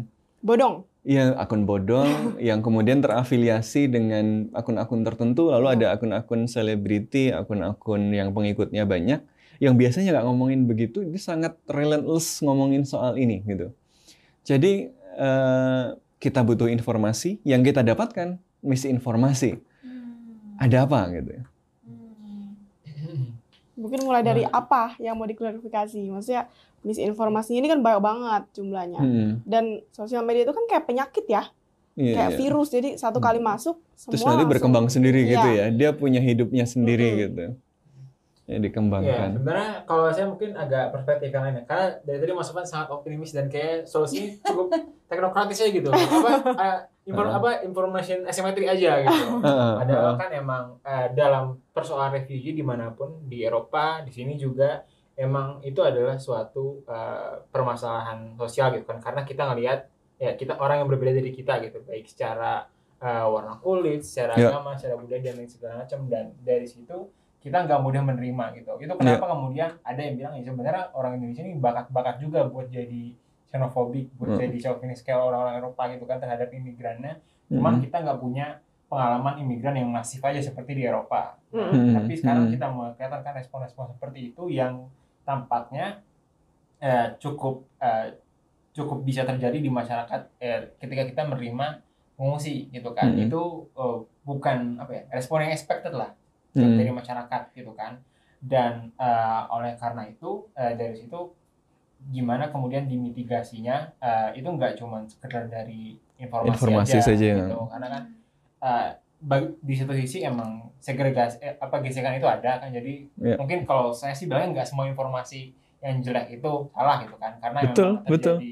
Bodong. 0.43 0.83
ya 1.01 1.33
akun 1.33 1.65
bodong 1.65 2.09
yang 2.49 2.61
kemudian 2.61 2.99
terafiliasi 2.99 3.87
dengan 3.87 4.51
akun-akun 4.51 5.01
tertentu, 5.01 5.49
lalu 5.49 5.71
ada 5.71 5.95
akun-akun 5.95 6.45
selebriti, 6.45 7.31
akun-akun 7.31 8.11
yang 8.11 8.29
pengikutnya 8.29 8.85
banyak 8.85 9.21
yang 9.57 9.77
biasanya 9.77 10.11
nggak 10.11 10.25
ngomongin 10.25 10.65
begitu, 10.65 11.01
ini 11.01 11.17
sangat 11.17 11.53
relentless 11.65 12.41
ngomongin 12.41 12.81
soal 12.81 13.13
ini 13.15 13.45
gitu. 13.45 13.69
Jadi 14.41 14.89
eh, 15.15 15.85
kita 16.21 16.45
butuh 16.45 16.69
informasi, 16.69 17.41
yang 17.41 17.65
kita 17.65 17.81
dapatkan 17.81 18.37
misinformasi. 18.61 19.57
Hmm. 19.81 20.61
Ada 20.61 20.85
apa 20.85 21.09
gitu? 21.11 21.29
ya? 21.33 21.43
Hmm. 21.81 23.33
Mungkin 23.73 24.05
mulai 24.05 24.21
dari 24.21 24.45
apa 24.45 24.93
yang 25.01 25.17
mau 25.17 25.25
diklarifikasi. 25.25 25.97
Maksudnya 25.97 26.45
misinformasinya 26.81 27.57
ini 27.57 27.67
kan 27.67 27.81
banyak 27.81 28.01
banget 28.01 28.43
jumlahnya. 28.53 29.01
Hmm, 29.01 29.31
Dan 29.41 29.81
sosial 29.89 30.21
media 30.21 30.45
itu 30.45 30.53
kan 30.53 30.65
kayak 30.69 30.85
penyakit 30.85 31.25
ya, 31.25 31.49
iya, 31.97 32.13
kayak 32.13 32.31
iya. 32.31 32.37
virus. 32.37 32.69
Jadi 32.69 32.89
satu 32.95 33.17
kali 33.17 33.41
masuk 33.41 33.81
semua 33.97 34.13
Terus 34.13 34.21
nanti 34.21 34.29
langsung- 34.37 34.51
berkembang 34.53 34.87
sendiri 34.87 35.25
gitu 35.25 35.49
Iya. 35.49 35.73
ya. 35.73 35.73
Dia 35.73 35.89
punya 35.91 36.21
hidupnya 36.21 36.69
sendiri 36.69 37.07
Mm-mm. 37.09 37.21
gitu. 37.25 37.45
Ya 38.51 38.57
Ya, 38.57 38.61
dikembangkan. 38.61 39.29
sebenarnya 39.33 39.69
kalau 39.85 40.11
saya 40.11 40.27
mungkin 40.27 40.51
agak 40.53 40.91
perspektif 40.91 41.31
yang 41.31 41.39
lain 41.41 41.55
ya. 41.55 41.63
Karena 41.63 41.87
dari 42.01 42.17
tadi 42.19 42.31
Mas 42.31 42.45
Sofan 42.45 42.67
sangat 42.67 42.91
optimis 42.91 43.31
dan 43.31 43.47
kayak 43.47 43.87
solusinya 43.87 44.27
cukup 44.45 44.67
teknokratis 45.07 45.55
aja 45.57 45.71
gitu. 45.71 45.87
Apa 45.87 46.29
eh, 46.51 46.77
infor- 47.05 47.25
Uh-uh. 47.25 47.39
apa 47.39 47.49
information 47.63 48.27
asymmetry 48.27 48.67
aja 48.67 48.99
gitu. 49.01 49.23
Heeh, 49.39 49.71
Padahal 49.77 50.03
heeh. 50.05 50.15
kan 50.17 50.29
emang 50.33 50.63
eh, 50.81 51.07
dalam 51.11 51.43
persoalan 51.71 52.11
refugee 52.13 52.51
di 52.51 52.61
mana 52.61 52.91
pun 52.91 53.23
di 53.23 53.39
Eropa 53.41 54.03
di 54.03 54.11
sini 54.11 54.35
juga 54.35 54.83
emang 55.13 55.61
itu 55.61 55.79
adalah 55.79 56.19
suatu 56.19 56.83
eh, 56.83 57.33
permasalahan 57.47 58.35
sosial 58.35 58.73
gitu 58.73 58.83
kan 58.85 58.99
karena 58.99 59.23
kita 59.23 59.47
ngelihat 59.47 59.79
ya 60.17 60.35
kita 60.35 60.53
orang 60.55 60.83
yang 60.83 60.89
berbeda 60.89 61.15
dari 61.15 61.31
kita 61.31 61.57
gitu 61.61 61.79
baik 61.81 62.03
secara 62.05 62.67
eh, 62.97 63.25
warna 63.25 63.55
kulit, 63.57 64.03
secara 64.03 64.35
Ya. 64.35 64.51
agama, 64.51 64.75
secara 64.75 64.95
budaya 64.95 65.23
dan 65.23 65.35
lain 65.35 65.47
segala 65.47 65.73
macam 65.81 65.99
dan 66.05 66.35
dari 66.37 66.67
situ 66.67 67.07
kita 67.41 67.65
nggak 67.65 67.81
mudah 67.81 68.01
menerima 68.05 68.45
gitu. 68.61 68.77
Itu 68.77 68.93
kenapa 68.95 69.25
kemudian 69.33 69.81
ada 69.81 69.97
yang 69.97 70.15
bilang 70.15 70.33
ya 70.37 70.43
sebenarnya 70.45 70.83
orang 70.93 71.17
Indonesia 71.17 71.41
ini 71.41 71.57
bakat-bakat 71.57 72.21
juga 72.21 72.45
buat 72.45 72.69
jadi 72.69 73.17
xenophobic, 73.49 74.13
buat 74.15 74.37
Hmm. 74.37 74.41
jadi 74.45 74.57
chauvinis 74.61 75.01
kayak 75.01 75.19
orang-orang 75.19 75.57
Eropa 75.57 75.83
gitu 75.89 76.05
kan 76.05 76.21
terhadap 76.21 76.53
imigrannya. 76.53 77.17
Cuman 77.51 77.81
Mm-mm. 77.81 77.83
kita 77.83 77.97
nggak 78.05 78.19
punya 78.21 78.61
pengalaman 78.87 79.41
imigran 79.41 79.75
yang 79.75 79.89
masif 79.91 80.21
aja 80.23 80.39
seperti 80.39 80.77
di 80.77 80.83
Eropa. 80.85 81.35
Mm-mm. 81.51 81.97
Tapi 81.97 82.13
sekarang 82.15 82.47
Hmm. 82.47 82.53
kita 82.53 82.65
mulai 82.71 82.93
kelihatan 82.95 83.21
kan 83.25 83.33
respon-respon 83.35 83.85
seperti 83.91 84.19
itu 84.31 84.43
yang 84.47 84.87
tampaknya 85.25 85.99
eh, 86.79 87.13
cukup 87.17 87.65
eh, 87.81 88.17
cukup 88.71 89.03
bisa 89.03 89.25
terjadi 89.27 89.57
di 89.59 89.67
masyarakat 89.67 90.21
eh, 90.39 90.73
ketika 90.79 91.03
kita 91.09 91.21
menerima 91.27 91.81
pengungsi 92.15 92.69
gitu 92.69 92.93
kan. 92.93 93.17
Hmm. 93.17 93.25
Itu 93.27 93.67
eh, 93.73 93.97
bukan 94.23 94.77
apa 94.77 94.91
ya 94.93 95.03
respon 95.09 95.41
yang 95.41 95.51
expected 95.51 95.91
lah 95.91 96.13
Mm. 96.53 96.77
dari 96.77 96.91
masyarakat 96.91 97.41
gitu 97.53 97.71
kan. 97.73 98.01
Dan 98.41 98.89
eh, 98.97 99.41
oleh 99.47 99.77
karena 99.77 100.03
itu 100.05 100.49
eh, 100.53 100.73
dari 100.73 100.97
situ 100.97 101.31
gimana 102.09 102.49
kemudian 102.49 102.89
dimitigasinya 102.89 103.93
eh, 104.01 104.29
itu 104.35 104.47
nggak 104.47 104.73
cuma 104.75 105.05
sekedar 105.05 105.45
dari 105.45 105.95
informasi, 106.17 106.49
Informasi 106.57 106.97
aja 106.97 107.01
saja. 107.07 107.29
gitu 107.37 107.57
karena 107.69 107.87
kan 107.87 108.03
bag- 109.21 109.53
di 109.61 109.73
satu 109.77 109.93
sisi 109.93 110.25
emang 110.25 110.73
segregasi 110.81 111.37
eh, 111.39 111.53
apa 111.61 111.77
gesekan 111.85 112.17
itu 112.17 112.25
ada 112.25 112.57
kan 112.57 112.73
jadi 112.73 113.05
Iya. 113.21 113.37
mungkin 113.37 113.69
kalau 113.69 113.93
saya 113.93 114.17
sih 114.17 114.25
bilangnya 114.25 114.61
nggak 114.61 114.67
semua 114.73 114.89
informasi 114.89 115.53
yang 115.77 116.01
jelek 116.01 116.41
itu 116.41 116.51
salah 116.73 116.97
gitu 117.05 117.15
kan 117.21 117.37
karena 117.37 117.59
Betul, 117.61 118.01
memang 118.01 118.09
terjadi 118.09 118.51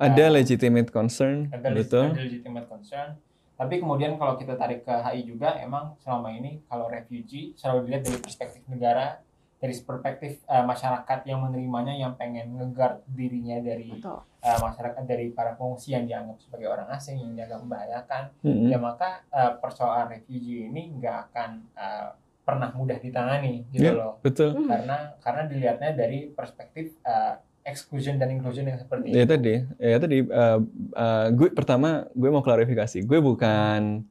Ada 0.00 0.32
legitimate 0.32 0.88
concern, 0.88 1.52
ada, 1.52 1.68
betul. 1.70 2.10
ada 2.10 2.22
legitimate 2.24 2.66
concern 2.66 3.20
tapi 3.60 3.76
kemudian 3.76 4.16
kalau 4.16 4.34
kita 4.34 4.56
tarik 4.56 4.80
ke 4.80 4.94
HI 4.94 5.28
juga 5.28 5.60
emang 5.60 5.92
selama 6.00 6.32
ini 6.32 6.64
kalau 6.64 6.88
refugee 6.88 7.52
selalu 7.52 7.84
dilihat 7.84 8.02
dari 8.02 8.18
perspektif 8.18 8.64
negara 8.64 9.20
dari 9.60 9.76
perspektif 9.76 10.40
eh, 10.42 10.64
masyarakat 10.64 11.20
yang 11.28 11.44
menerimanya 11.44 11.92
yang 11.92 12.16
pengen 12.16 12.56
ngeguard 12.56 13.04
dirinya 13.06 13.60
dari 13.60 13.92
Betul. 13.92 14.24
eh, 14.40 14.56
masyarakat 14.56 15.04
dari 15.04 15.28
para 15.28 15.52
pengungsi 15.52 15.92
yang 15.92 16.08
dianggap 16.08 16.40
sebagai 16.40 16.66
orang 16.66 16.88
asing 16.90 17.20
yang 17.20 17.36
dianggap 17.36 17.60
membahayakan 17.60 18.22
Mm-mm. 18.40 18.72
ya 18.72 18.78
maka 18.80 19.20
eh, 19.28 19.52
persoalan 19.60 20.08
refugee 20.08 20.64
ini 20.64 20.96
nggak 20.96 21.16
akan 21.28 21.50
eh, 21.76 22.08
pernah 22.40 22.72
mudah 22.72 22.96
ditangani 22.96 23.68
gitu 23.68 23.84
Ya. 23.84 23.92
loh 23.92 24.16
Betul. 24.24 24.56
Hmm. 24.56 24.66
karena 24.66 24.96
karena 25.20 25.42
dilihatnya 25.44 25.90
dari 25.92 26.32
perspektif 26.32 26.96
eh, 27.04 27.34
exclusion 27.70 28.18
dan 28.18 28.28
inclusion 28.28 28.66
yang 28.66 28.76
seperti 28.76 29.10
Ya 29.10 29.22
itu. 29.22 29.30
tadi, 29.30 29.54
ya 29.78 29.96
tadi 29.96 30.18
eh, 30.20 30.58
eh, 30.96 31.26
gue 31.30 31.48
pertama 31.50 32.10
gue 32.12 32.28
mau 32.28 32.42
klarifikasi. 32.42 33.00
Gue 33.02 33.18
bukan 33.18 34.02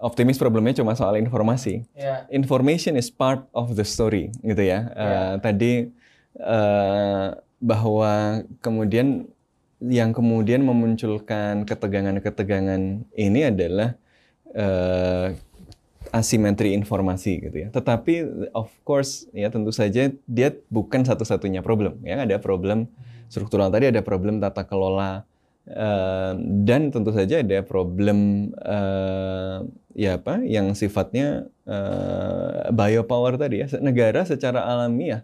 optimis 0.00 0.40
problemnya 0.40 0.72
cuma 0.72 0.94
soal 0.94 1.18
informasi. 1.18 1.84
Ya, 1.92 2.24
Information 2.30 2.96
is 2.96 3.12
part 3.12 3.44
of 3.52 3.74
the 3.74 3.84
story, 3.84 4.32
gitu 4.40 4.62
ya. 4.62 4.88
Eh, 4.90 5.04
Ya. 5.04 5.20
Tadi 5.36 5.72
eh, 6.34 7.28
bahwa 7.60 8.12
kemudian 8.58 9.28
yang 9.80 10.12
kemudian 10.12 10.60
memunculkan 10.60 11.64
ketegangan-ketegangan 11.64 12.82
ini 13.12 13.40
adalah 13.44 13.96
eh, 14.52 15.36
asimetri 16.10 16.74
informasi 16.74 17.38
gitu 17.50 17.56
ya. 17.66 17.68
Tetapi 17.70 18.26
of 18.54 18.70
course 18.82 19.30
ya 19.30 19.50
tentu 19.50 19.70
saja 19.70 20.10
dia 20.26 20.48
bukan 20.70 21.06
satu-satunya 21.06 21.62
problem 21.62 21.98
ya. 22.02 22.26
Ada 22.26 22.42
problem 22.42 22.90
struktural 23.30 23.70
tadi 23.70 23.90
ada 23.90 24.02
problem 24.02 24.42
tata 24.42 24.66
kelola 24.66 25.22
eh, 25.70 26.32
dan 26.66 26.90
tentu 26.90 27.14
saja 27.14 27.40
ada 27.42 27.62
problem 27.62 28.50
eh, 28.58 29.58
ya 29.94 30.18
apa 30.18 30.42
yang 30.42 30.74
sifatnya 30.74 31.46
eh, 31.64 32.68
biopower 32.74 33.38
tadi 33.38 33.62
ya. 33.62 33.66
Negara 33.78 34.26
secara 34.26 34.66
alamiah 34.66 35.22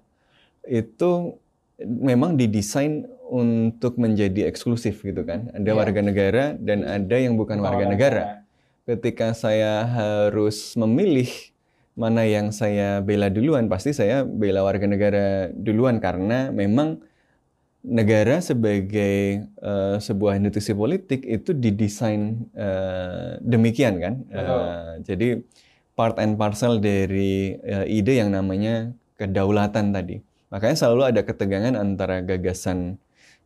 itu 0.67 1.35
memang 1.83 2.39
didesain 2.39 3.05
untuk 3.27 3.99
menjadi 3.99 4.47
eksklusif 4.47 5.03
gitu 5.03 5.27
kan. 5.27 5.51
Ada 5.51 5.67
Iya. 5.67 5.75
warga 5.75 6.01
negara 6.01 6.45
dan 6.55 6.87
ada 6.87 7.17
yang 7.19 7.35
bukan 7.35 7.59
warga 7.59 7.91
negara 7.91 8.46
ketika 8.87 9.35
saya 9.35 9.85
harus 9.85 10.73
memilih 10.79 11.29
mana 11.99 12.23
yang 12.23 12.55
saya 12.55 13.03
bela 13.03 13.29
duluan, 13.29 13.67
pasti 13.67 13.91
saya 13.91 14.23
bela 14.23 14.63
warga 14.63 14.87
negara 14.87 15.51
duluan 15.51 15.99
karena 15.99 16.55
memang 16.55 17.03
negara 17.87 18.43
sebagai 18.43 19.47
eh, 19.47 19.97
sebuah 19.99 20.39
institusi 20.39 20.75
politik 20.75 21.27
itu 21.27 21.51
didesain 21.55 22.47
eh, 22.55 23.43
demikian 23.43 23.99
kan. 23.99 24.15
Eh, 24.31 24.93
jadi 25.03 25.29
part 25.97 26.21
and 26.21 26.37
parcel 26.37 26.77
dari 26.79 27.57
uh, 27.57 27.89
ide 27.89 28.21
yang 28.21 28.31
namanya 28.31 28.93
kedaulatan 29.17 29.97
tadi. 29.97 30.21
Makanya 30.53 30.77
selalu 30.77 31.03
ada 31.09 31.25
ketegangan 31.25 31.75
antara 31.75 32.21
gagasan 32.21 33.01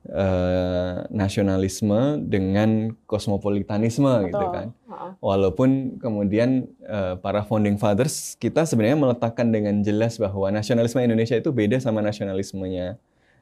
uh, 0.09 1.05
nasionalisme 1.11 2.01
dengan 2.25 2.97
kosmopolitanisme 3.05 4.31
gitu 4.31 4.41
Betul. 4.41 4.55
kan. 4.55 4.67
Heeh. 4.89 5.11
Walaupun 5.21 5.69
kemudian 5.99 6.69
uh, 6.85 7.17
para 7.17 7.45
founding 7.45 7.77
fathers 7.77 8.37
kita 8.37 8.65
sebenarnya 8.65 8.97
meletakkan 8.97 9.53
dengan 9.53 9.81
jelas 9.81 10.17
bahwa 10.17 10.49
nasionalisme 10.49 11.01
Indonesia 11.01 11.37
itu 11.37 11.51
beda 11.51 11.77
sama 11.79 12.01
nasionalismenya 12.01 12.97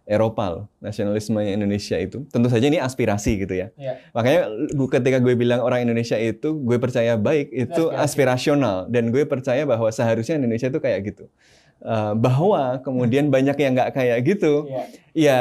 Eropa 0.09 0.45
loh. 0.49 0.65
Nasionalisme 0.81 1.37
Indonesia 1.39 2.01
itu 2.01 2.25
tentu 2.33 2.49
saja 2.49 2.65
ini 2.65 2.81
aspirasi 2.81 3.45
gitu 3.45 3.55
ya. 3.55 3.69
Iya. 3.77 4.01
Makanya 4.17 4.41
gu- 4.73 4.89
ketika 4.89 5.21
gue 5.21 5.37
bilang 5.37 5.61
orang 5.61 5.85
Indonesia 5.85 6.17
itu 6.17 6.57
gue 6.57 6.81
percaya 6.81 7.15
baik 7.15 7.53
itu 7.53 7.93
aspirasi. 7.93 8.03
aspirasional 8.49 8.77
dan 8.89 9.13
gue 9.13 9.29
percaya 9.29 9.69
bahwa 9.69 9.93
seharusnya 9.93 10.41
Indonesia 10.41 10.73
itu 10.73 10.81
kayak 10.81 11.13
gitu. 11.13 11.29
Uh, 11.79 12.11
bahwa 12.19 12.83
kemudian 12.83 13.31
banyak 13.31 13.55
yang 13.55 13.71
nggak 13.79 13.95
kayak 13.95 14.19
gitu 14.27 14.67
Iya. 14.67 14.83
ya 15.15 15.41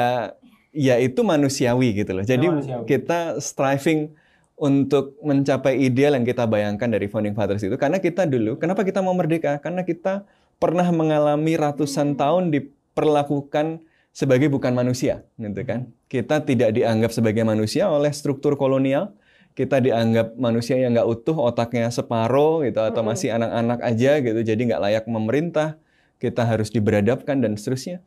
ya 0.77 1.01
itu 1.01 1.25
manusiawi 1.25 2.05
gitu 2.05 2.13
loh. 2.13 2.21
Jadi 2.21 2.45
manusiawi. 2.45 2.85
kita 2.85 3.41
striving 3.41 4.13
untuk 4.57 5.17
mencapai 5.25 5.81
ideal 5.81 6.13
yang 6.13 6.25
kita 6.25 6.45
bayangkan 6.45 6.89
dari 6.89 7.09
founding 7.09 7.37
fathers 7.37 7.61
itu 7.61 7.77
karena 7.77 8.01
kita 8.01 8.25
dulu 8.25 8.57
kenapa 8.61 8.85
kita 8.85 9.01
mau 9.01 9.17
merdeka? 9.17 9.57
Karena 9.57 9.81
kita 9.81 10.29
pernah 10.61 10.85
mengalami 10.93 11.57
ratusan 11.57 12.17
tahun 12.17 12.53
diperlakukan 12.53 13.81
sebagai 14.13 14.49
bukan 14.49 14.73
manusia 14.73 15.25
gitu 15.37 15.61
kan. 15.65 15.89
Kita 16.09 16.41
tidak 16.41 16.73
dianggap 16.73 17.13
sebagai 17.13 17.45
manusia 17.45 17.89
oleh 17.89 18.09
struktur 18.13 18.57
kolonial. 18.57 19.13
Kita 19.57 19.81
dianggap 19.81 20.37
manusia 20.37 20.77
yang 20.77 20.93
nggak 20.93 21.09
utuh, 21.09 21.33
otaknya 21.33 21.89
separuh 21.89 22.61
gitu 22.61 22.77
atau 22.77 23.01
Mm-mm. 23.01 23.09
masih 23.09 23.33
anak-anak 23.33 23.79
aja 23.81 24.21
gitu. 24.21 24.39
Jadi 24.45 24.69
nggak 24.69 24.81
layak 24.81 25.05
memerintah. 25.09 25.81
Kita 26.17 26.45
harus 26.45 26.73
diberadabkan 26.73 27.41
dan 27.41 27.57
seterusnya. 27.57 28.01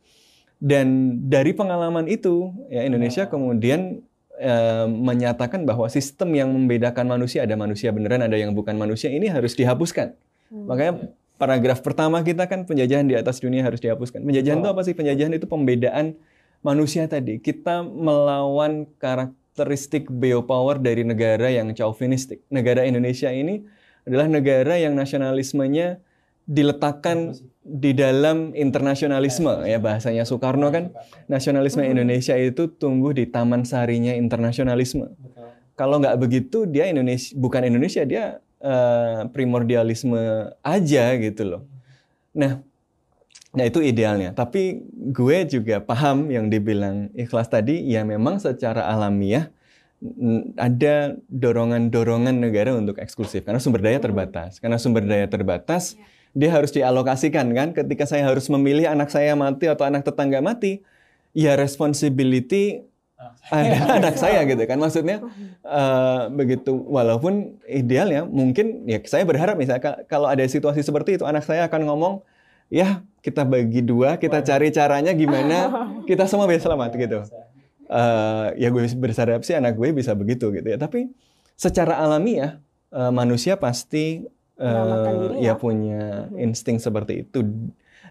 Dan 0.61 1.17
dari 1.25 1.57
pengalaman 1.57 2.05
itu, 2.05 2.53
ya 2.69 2.85
Indonesia 2.85 3.25
Ya. 3.25 3.29
kemudian 3.29 4.05
eh, 4.37 4.85
menyatakan 4.85 5.65
bahwa 5.65 5.89
sistem 5.89 6.37
yang 6.37 6.53
membedakan 6.53 7.09
manusia 7.09 7.41
ada 7.45 7.57
manusia 7.57 7.89
beneran, 7.89 8.21
ada 8.21 8.37
yang 8.37 8.53
bukan 8.53 8.77
manusia 8.77 9.09
ini 9.09 9.25
harus 9.25 9.57
dihapuskan. 9.57 10.13
Hmm. 10.53 10.65
Makanya 10.69 10.93
paragraf 11.41 11.81
pertama 11.81 12.21
kita 12.21 12.45
kan 12.45 12.69
penjajahan 12.69 13.09
di 13.09 13.17
atas 13.17 13.41
dunia 13.41 13.65
harus 13.65 13.81
dihapuskan. 13.81 14.21
Penjajahan 14.21 14.61
itu 14.61 14.69
Betul. 14.69 14.77
apa 14.77 14.81
sih? 14.85 14.93
Penjajahan 14.93 15.33
itu 15.33 15.45
pembedaan 15.49 16.05
manusia 16.61 17.09
tadi. 17.09 17.41
Kita 17.41 17.81
melawan 17.81 18.85
karakteristik 19.01 20.13
biopower 20.13 20.77
dari 20.77 21.01
negara 21.01 21.49
yang 21.49 21.73
chauvinistik. 21.73 22.45
Negara 22.53 22.85
Indonesia 22.85 23.33
ini 23.33 23.65
adalah 24.05 24.29
negara 24.29 24.77
yang 24.77 24.93
nasionalismenya 24.93 26.01
diletakkan 26.51 27.31
di 27.61 27.95
dalam 27.95 28.51
internasionalisme 28.51 29.63
ya 29.63 29.79
bahasanya 29.79 30.27
Soekarno 30.27 30.67
kan 30.73 30.91
nasionalisme 31.31 31.85
Hmm. 31.85 31.93
Indonesia 31.95 32.35
itu 32.35 32.67
tumbuh 32.67 33.15
di 33.15 33.29
taman 33.29 33.63
sarinya 33.63 34.11
internasionalisme. 34.11 35.07
Kalau 35.79 36.03
nggak 36.03 36.19
begitu 36.19 36.67
dia 36.67 36.91
Indonesia 36.91 37.31
bukan 37.39 37.63
Indonesia 37.63 38.03
dia 38.03 38.43
eh, 38.59 39.19
primordialisme 39.31 40.51
aja 40.59 41.15
gitu 41.15 41.43
loh. 41.47 41.61
Nah, 42.35 42.59
nah 43.55 43.63
itu 43.63 43.79
idealnya. 43.79 44.35
Tapi 44.35 44.83
gue 44.91 45.37
juga 45.47 45.79
paham 45.79 46.27
yang 46.33 46.51
dibilang 46.51 47.13
ikhlas 47.15 47.47
tadi 47.47 47.79
ya 47.87 48.03
memang 48.03 48.43
secara 48.43 48.91
alamiah 48.91 49.47
ada 50.57 51.13
dorongan-dorongan 51.29 52.41
negara 52.41 52.73
untuk 52.73 52.97
eksklusif 52.97 53.45
karena 53.45 53.61
sumber 53.61 53.85
daya 53.85 54.01
terbatas. 54.01 54.57
Karena 54.57 54.81
sumber 54.81 55.05
daya 55.05 55.29
terbatas 55.29 55.93
dia 56.31 56.49
harus 56.51 56.71
dialokasikan 56.71 57.51
kan. 57.51 57.67
Ketika 57.75 58.07
saya 58.07 58.27
harus 58.27 58.47
memilih 58.47 58.87
anak 58.87 59.11
saya 59.11 59.35
mati 59.35 59.67
atau 59.67 59.83
anak 59.87 60.07
tetangga 60.07 60.39
mati, 60.39 60.83
ya 61.35 61.55
responsibility 61.55 62.83
ada 63.53 63.77
anak 64.01 64.15
saya 64.17 64.41
gitu 64.47 64.63
kan? 64.65 64.77
Maksudnya 64.81 65.21
eh, 65.61 66.21
begitu 66.33 66.73
walaupun 66.73 67.61
idealnya 67.69 68.25
mungkin 68.25 68.87
ya 68.89 68.97
saya 69.05 69.27
berharap 69.27 69.55
misalnya 69.59 69.83
ka- 69.83 70.01
kalau 70.09 70.25
ada 70.25 70.41
situasi 70.47 70.81
seperti 70.81 71.21
itu 71.21 71.23
anak 71.27 71.45
saya 71.45 71.69
akan 71.69 71.85
ngomong 71.85 72.13
ya 72.71 73.03
kita 73.21 73.45
bagi 73.45 73.83
dua 73.85 74.17
kita 74.17 74.41
cari 74.41 74.73
caranya 74.73 75.13
gimana 75.13 75.69
kita 76.09 76.25
semua 76.25 76.49
bisa 76.49 76.65
selamat 76.65 76.91
gitu. 76.97 77.19
Eh, 77.91 78.47
ya 78.55 78.67
gue 78.71 78.87
berharap 78.95 79.43
sih 79.43 79.53
anak 79.53 79.75
gue 79.75 79.91
bisa 79.91 80.15
begitu 80.15 80.49
gitu 80.55 80.67
ya. 80.67 80.79
Tapi 80.79 81.11
secara 81.59 81.99
alamiah 82.01 82.57
eh, 82.89 83.11
manusia 83.13 83.59
pasti 83.59 84.25
diri 84.61 85.35
ya 85.41 85.53
ya. 85.53 85.53
punya 85.57 86.29
Mhm. 86.29 86.37
insting 86.37 86.77
seperti 86.77 87.25
itu 87.25 87.39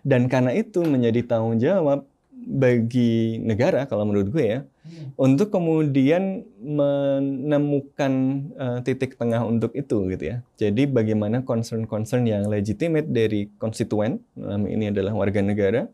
dan 0.03 0.27
karena 0.27 0.51
itu 0.57 0.83
menjadi 0.83 1.21
tanggung 1.27 1.61
jawab 1.61 2.05
bagi 2.41 3.37
negara 3.39 3.85
kalau 3.85 4.09
menurut 4.09 4.29
gue 4.33 4.47
ya 4.47 4.61
Hmm. 4.81 5.13
untuk 5.21 5.55
kemudian 5.55 6.43
menemukan 6.59 8.13
eh, 8.59 8.79
titik 8.83 9.15
tengah 9.21 9.45
untuk 9.47 9.71
itu 9.77 10.09
gitu 10.11 10.25
ya. 10.25 10.37
Jadi 10.59 10.89
bagaimana 10.89 11.45
concern-concern 11.47 12.27
yang 12.27 12.49
legitimate 12.51 13.07
dari 13.07 13.53
konstituen, 13.61 14.19
dalam 14.35 14.67
ini 14.67 14.91
adalah 14.91 15.13
warga 15.15 15.45
negara, 15.45 15.87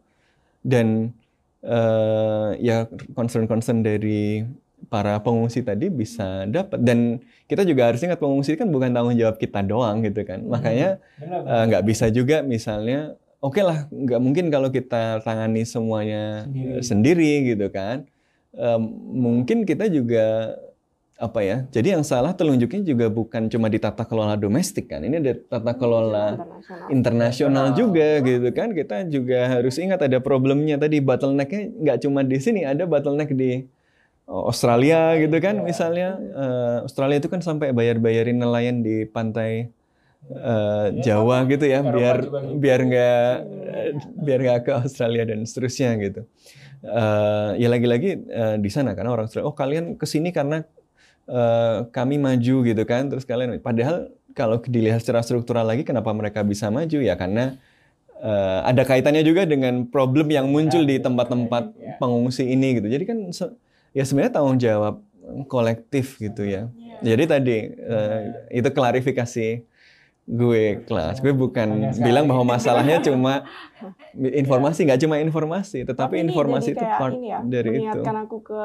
dan 0.64 1.12
eh, 1.60 2.50
ya 2.62 2.86
concern-concern 3.12 3.82
dari 3.84 4.46
para 4.86 5.18
pengungsi 5.18 5.60
tadi 5.60 5.88
bisa 5.88 6.46
dapat. 6.46 6.78
Dan 6.78 7.18
kita 7.46 7.64
juga 7.64 7.90
harus 7.90 8.00
ingat 8.02 8.20
pengungsi 8.20 8.54
kan 8.54 8.68
bukan 8.68 8.92
tanggung 8.92 9.16
jawab 9.16 9.36
kita 9.36 9.64
doang 9.64 10.04
gitu 10.04 10.22
kan. 10.22 10.44
Makanya 10.46 11.00
Benar, 11.18 11.40
eh, 11.42 11.62
nggak 11.72 11.84
bisa 11.84 12.06
juga 12.08 12.44
misalnya, 12.44 13.16
oke 13.40 13.60
lah 13.60 13.88
nggak 13.88 14.20
mungkin 14.20 14.46
kalau 14.48 14.68
kita 14.70 15.20
tangani 15.22 15.66
semuanya 15.66 16.46
Sendiri. 16.46 16.80
sendiri 16.82 17.32
gitu 17.54 17.66
kan. 17.72 18.06
Em, 18.56 18.82
mungkin 19.12 19.68
kita 19.68 19.84
juga 19.90 20.56
apa 21.16 21.40
ya? 21.40 21.64
Jadi 21.72 21.96
yang 21.96 22.04
salah 22.04 22.36
telunjuknya 22.36 22.84
juga 22.84 23.08
bukan 23.08 23.48
cuma 23.48 23.72
di 23.72 23.80
tata 23.80 24.04
kelola 24.04 24.36
domestik 24.36 24.88
kan. 24.92 25.00
Ini 25.00 25.16
ada 25.20 25.32
tata 25.48 25.72
kelola 25.72 26.36
internasional. 26.92 27.72
juga 27.72 28.20
gitu 28.20 28.48
kan. 28.52 28.72
Kita 28.72 29.04
juga 29.08 29.48
harus 29.48 29.76
ingat 29.76 30.04
ada 30.04 30.20
problemnya 30.20 30.76
tadi 30.76 31.00
bottlenecknya 31.00 31.62
nggak 31.84 31.98
cuma 32.04 32.20
di 32.20 32.36
sini, 32.40 32.64
ada 32.64 32.84
bottleneck 32.84 33.32
di 33.32 33.64
Australia 34.26 35.14
gitu 35.16 35.36
kan 35.38 35.62
Iya. 35.62 35.64
misalnya. 35.64 36.08
Eh, 36.18 36.76
Australia 36.84 37.16
itu 37.22 37.30
kan 37.30 37.40
sampai 37.40 37.70
bayar-bayarin 37.70 38.34
nelayan 38.34 38.82
di 38.82 39.06
pantai 39.06 39.70
eh, 40.26 40.86
Iya, 40.90 41.14
Jawa 41.14 41.46
gitu 41.46 41.62
ya, 41.64 41.86
biar 41.86 42.16
gitu. 42.18 42.58
biar 42.58 42.80
nggak 42.82 43.30
biar 44.18 44.38
nggak 44.42 44.60
ke 44.66 44.72
Australia 44.74 45.22
dan 45.22 45.46
seterusnya 45.46 45.94
gitu. 46.02 46.26
Eh, 46.82 47.50
ya 47.62 47.68
lagi-lagi 47.70 48.26
di 48.58 48.70
sana 48.70 48.92
karena 48.92 49.14
orang 49.14 49.30
Australia, 49.30 49.46
oh 49.46 49.54
kalian 49.54 49.94
ke 49.94 50.02
sini 50.04 50.34
karena 50.34 50.66
eh, 51.26 51.78
kami 51.94 52.18
maju 52.18 52.56
gitu 52.66 52.82
kan, 52.82 53.06
terus 53.06 53.22
kalian 53.22 53.62
padahal 53.62 54.10
kalau 54.34 54.58
dilihat 54.60 55.00
secara 55.00 55.22
struktural 55.22 55.64
lagi 55.64 55.86
kenapa 55.86 56.10
mereka 56.10 56.42
bisa 56.42 56.68
maju 56.68 56.98
ya 56.98 57.14
karena 57.14 57.54
eh, 58.18 58.60
ada 58.66 58.82
kaitannya 58.82 59.22
juga 59.22 59.46
dengan 59.46 59.86
problem 59.86 60.26
yang 60.26 60.50
muncul 60.50 60.82
di 60.82 60.98
tempat-tempat 60.98 61.70
pengungsi 62.02 62.50
ini 62.50 62.82
gitu. 62.82 62.90
Jadi 62.90 63.04
kan 63.06 63.18
se- 63.30 63.54
ya 63.96 64.04
sebenarnya 64.04 64.36
tanggung 64.36 64.60
jawab 64.60 65.00
kolektif 65.48 66.20
gitu 66.20 66.44
ya. 66.44 66.68
Jadi 67.00 67.24
tadi 67.24 67.56
eh, 67.72 68.20
itu 68.52 68.68
klarifikasi 68.68 69.48
gue 70.26 70.62
kelas. 70.84 71.24
Gue 71.24 71.32
bukan 71.32 71.68
bilang 71.96 72.28
bahwa 72.28 72.44
masalahnya 72.52 73.00
cuma 73.00 73.48
informasi, 74.42 74.84
nggak 74.84 75.00
cuma 75.00 75.16
informasi, 75.16 75.88
tetapi 75.88 76.20
ini 76.20 76.32
informasi 76.32 76.76
itu 76.76 76.84
part 76.84 77.12
ini 77.16 77.32
ya, 77.32 77.40
dari 77.40 77.80
itu. 77.80 78.00
aku 78.04 78.36
ke 78.44 78.62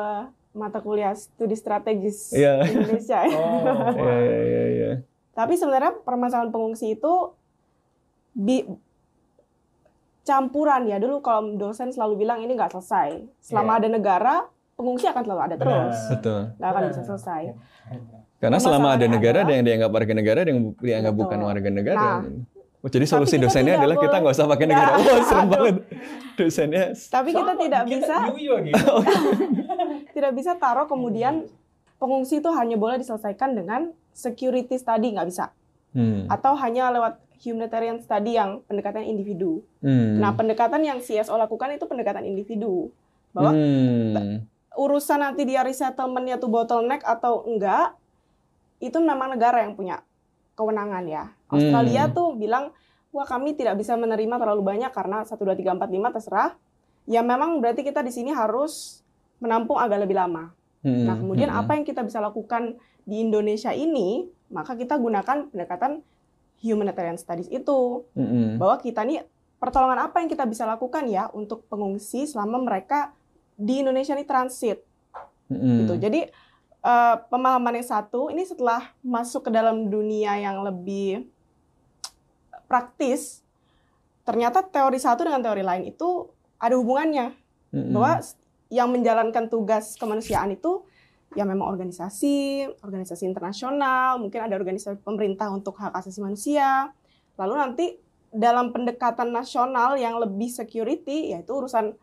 mata 0.52 0.84
kuliah 0.84 1.16
studi 1.16 1.56
strategis 1.56 2.36
Iya. 2.36 2.68
Indonesia. 2.68 3.20
Oh, 3.32 3.96
Iya, 3.96 4.16
iya, 4.20 4.40
iya, 4.44 4.64
iya. 4.68 4.92
Tapi 5.32 5.56
sebenarnya 5.56 5.96
permasalahan 6.04 6.52
pengungsi 6.52 7.00
itu 7.00 7.14
bi- 8.36 8.68
campuran 10.22 10.88
ya. 10.88 11.00
Dulu 11.00 11.24
kalau 11.24 11.56
dosen 11.56 11.90
selalu 11.92 12.20
bilang 12.20 12.44
ini 12.44 12.54
nggak 12.54 12.76
selesai. 12.76 13.26
Selama 13.40 13.76
Iya. 13.76 13.80
ada 13.80 13.88
negara, 13.90 14.36
pengungsi 14.82 15.06
akan 15.06 15.22
selalu 15.22 15.42
ada 15.46 15.56
terus. 15.62 15.70
Benar. 15.78 16.12
Betul. 16.18 16.42
Nggak 16.58 16.70
akan 16.74 16.82
bisa 16.90 17.02
selesai. 17.06 17.44
Karena 18.42 18.58
selama 18.58 18.88
ada 18.98 19.06
negara, 19.06 19.38
ada 19.46 19.54
yang 19.54 19.66
dianggap 19.70 19.90
warga 19.94 20.14
negara, 20.18 20.38
ada 20.42 20.50
yang 20.50 20.74
dianggap 20.82 21.14
Betul. 21.14 21.22
bukan 21.30 21.40
warga 21.46 21.70
negara. 21.70 22.10
Nah, 22.26 22.26
Oh, 22.82 22.90
jadi 22.90 23.06
solusi 23.06 23.38
kita 23.38 23.46
dosennya 23.46 23.78
adalah 23.78 23.94
kita 23.94 24.16
nggak 24.18 24.34
usah 24.34 24.50
pakai 24.50 24.66
Nah, 24.66 24.72
negara. 24.74 24.92
Wah, 24.98 25.22
serem 25.22 25.46
aduh. 25.46 25.50
banget. 25.54 25.76
Dosennya 26.34 26.84
Tapi 26.98 27.30
kita 27.30 27.54
Sama, 27.54 27.62
tidak 27.62 27.84
bisa 27.86 28.16
gitu. 28.34 28.94
tidak 30.18 30.32
bisa 30.34 30.52
taruh 30.58 30.90
kemudian 30.90 31.46
pengungsi 32.02 32.42
itu 32.42 32.50
hanya 32.50 32.82
boleh 32.82 32.98
diselesaikan 32.98 33.54
dengan 33.54 33.94
security 34.18 34.82
study 34.82 35.14
nggak 35.14 35.30
bisa 35.30 35.54
hmm. 35.94 36.26
atau 36.26 36.58
hanya 36.58 36.90
lewat 36.90 37.22
humanitarian 37.46 38.02
study 38.02 38.38
yang 38.38 38.66
pendekatan 38.66 39.06
individu. 39.06 39.62
Hmm. 39.86 40.18
Nah, 40.18 40.34
pendekatan 40.34 40.82
yang 40.82 40.98
CSO 41.06 41.38
lakukan 41.38 41.78
itu 41.78 41.86
pendekatan 41.86 42.26
individu. 42.26 42.90
Bahwa 43.30 43.54
Hmm. 43.54 44.50
Urusan 44.76 45.20
nanti 45.20 45.44
dia 45.44 45.62
resettlementnya 45.66 46.40
tuh 46.40 46.48
bottleneck 46.48 47.04
atau 47.04 47.44
enggak, 47.44 47.96
itu 48.80 48.98
memang 48.98 49.36
negara 49.36 49.62
yang 49.64 49.76
punya 49.76 50.02
kewenangan 50.56 51.04
ya. 51.08 51.24
Australia 51.52 52.08
Hmm. 52.08 52.16
tuh 52.16 52.28
bilang, 52.40 52.72
wah 53.12 53.28
kami 53.28 53.54
tidak 53.54 53.78
bisa 53.78 53.94
menerima 54.00 54.36
terlalu 54.40 54.64
banyak 54.64 54.92
karena 54.92 55.24
1, 55.28 55.44
2, 55.44 55.54
3, 55.54 55.76
4, 55.76 55.92
5 55.92 56.10
terserah. 56.16 56.56
Ya 57.10 57.22
memang 57.26 57.60
berarti 57.60 57.84
kita 57.84 58.00
di 58.06 58.14
sini 58.14 58.32
harus 58.32 59.04
menampung 59.42 59.76
agak 59.76 60.06
lebih 60.08 60.16
lama. 60.16 60.54
Mm-mm. 60.82 61.06
Nah 61.06 61.16
kemudian 61.18 61.50
Mm-mm. 61.50 61.62
apa 61.66 61.72
yang 61.78 61.86
kita 61.86 62.02
bisa 62.06 62.22
lakukan 62.22 62.78
di 63.04 63.26
Indonesia 63.26 63.74
ini, 63.74 64.30
maka 64.54 64.78
kita 64.78 64.96
gunakan 64.96 65.50
pendekatan 65.50 66.06
humanitarian 66.62 67.18
studies 67.18 67.50
itu. 67.50 68.06
Mm-mm. 68.16 68.62
Bahwa 68.62 68.78
kita 68.80 69.02
nih 69.02 69.26
pertolongan 69.58 70.10
apa 70.10 70.22
yang 70.22 70.30
kita 70.30 70.46
bisa 70.46 70.66
lakukan 70.66 71.06
ya 71.10 71.30
untuk 71.34 71.66
pengungsi 71.70 72.26
selama 72.26 72.62
mereka 72.62 73.14
di 73.62 73.86
Indonesia 73.86 74.18
ini 74.18 74.26
transit 74.26 74.82
Mm-mm. 75.54 75.86
gitu. 75.86 75.94
Jadi 76.02 76.26
eh, 76.82 77.16
pemahaman 77.30 77.78
yang 77.78 77.86
satu 77.86 78.34
ini 78.34 78.42
setelah 78.42 78.90
masuk 79.06 79.48
ke 79.48 79.52
dalam 79.54 79.94
dunia 79.94 80.42
yang 80.42 80.66
lebih 80.66 81.30
praktis, 82.66 83.46
ternyata 84.26 84.66
teori 84.66 84.98
satu 84.98 85.28
dengan 85.28 85.46
teori 85.46 85.62
lain 85.62 85.84
itu 85.86 86.26
ada 86.58 86.74
hubungannya 86.74 87.38
Mm-mm. 87.70 87.94
bahwa 87.94 88.26
yang 88.72 88.90
menjalankan 88.90 89.52
tugas 89.52 90.00
kemanusiaan 90.00 90.56
itu 90.56 90.82
ya 91.36 91.48
memang 91.48 91.68
organisasi, 91.68 92.68
organisasi 92.84 93.24
internasional, 93.24 94.20
mungkin 94.20 94.44
ada 94.44 94.56
organisasi 94.56 95.00
pemerintah 95.04 95.48
untuk 95.52 95.80
hak 95.80 95.96
asasi 95.96 96.20
manusia. 96.20 96.92
Lalu 97.40 97.54
nanti 97.56 97.86
dalam 98.32 98.72
pendekatan 98.72 99.32
nasional 99.32 100.00
yang 100.00 100.16
lebih 100.20 100.48
security 100.48 101.36
yaitu 101.36 101.52
urusan 101.52 101.96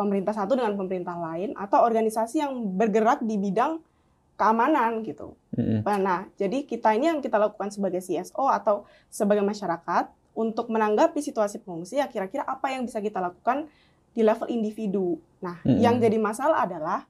pemerintah 0.00 0.32
satu 0.32 0.56
dengan 0.56 0.72
pemerintah 0.80 1.20
lain 1.20 1.52
atau 1.52 1.84
organisasi 1.84 2.40
yang 2.40 2.56
bergerak 2.80 3.20
di 3.20 3.36
bidang 3.36 3.84
keamanan 4.40 5.04
gitu. 5.04 5.36
Mm-mm. 5.52 5.84
Nah, 5.84 6.24
jadi 6.40 6.64
kita 6.64 6.96
ini 6.96 7.12
yang 7.12 7.20
kita 7.20 7.36
lakukan 7.36 7.68
sebagai 7.68 8.00
CSO 8.00 8.48
atau 8.48 8.88
sebagai 9.12 9.44
masyarakat 9.44 10.08
untuk 10.32 10.72
menanggapi 10.72 11.20
situasi 11.20 11.60
pengungsi 11.60 12.00
ya 12.00 12.08
kira-kira 12.08 12.48
apa 12.48 12.72
yang 12.72 12.88
bisa 12.88 13.04
kita 13.04 13.20
lakukan 13.20 13.68
di 14.16 14.24
level 14.24 14.48
individu. 14.48 15.20
Nah, 15.44 15.60
Mm-mm. 15.60 15.84
yang 15.84 16.00
jadi 16.00 16.16
masalah 16.16 16.64
adalah 16.64 17.04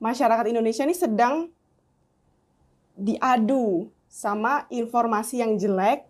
masyarakat 0.00 0.48
Indonesia 0.48 0.88
ini 0.88 0.96
sedang 0.96 1.52
diadu 2.96 3.92
sama 4.08 4.64
informasi 4.72 5.44
yang 5.44 5.60
jelek. 5.60 6.08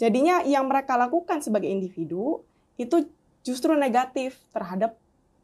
Jadinya 0.00 0.40
yang 0.48 0.64
mereka 0.64 0.96
lakukan 0.96 1.44
sebagai 1.44 1.68
individu 1.68 2.40
itu 2.80 3.04
justru 3.44 3.74
negatif 3.74 4.40
terhadap 4.56 4.96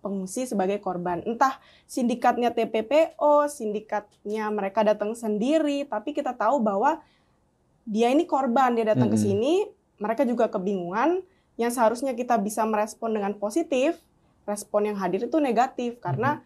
pengungsi 0.05 0.45
sebagai 0.45 0.77
korban. 0.85 1.25
Entah 1.25 1.57
sindikatnya 1.89 2.53
TPPO, 2.53 3.49
sindikatnya 3.49 4.53
mereka 4.53 4.85
datang 4.85 5.17
sendiri, 5.17 5.89
tapi 5.89 6.13
kita 6.13 6.37
tahu 6.37 6.61
bahwa 6.61 7.01
dia 7.89 8.13
ini 8.13 8.29
korban, 8.29 8.77
dia 8.77 8.93
datang 8.93 9.09
ke 9.09 9.17
Mm-mm. 9.17 9.27
sini, 9.33 9.55
mereka 9.97 10.29
juga 10.29 10.53
kebingungan. 10.53 11.25
Yang 11.57 11.81
seharusnya 11.81 12.13
kita 12.13 12.37
bisa 12.37 12.69
merespon 12.69 13.17
dengan 13.17 13.33
positif, 13.41 13.97
respon 14.45 14.93
yang 14.93 15.01
hadir 15.01 15.25
itu 15.25 15.41
negatif 15.41 15.97
karena 16.05 16.45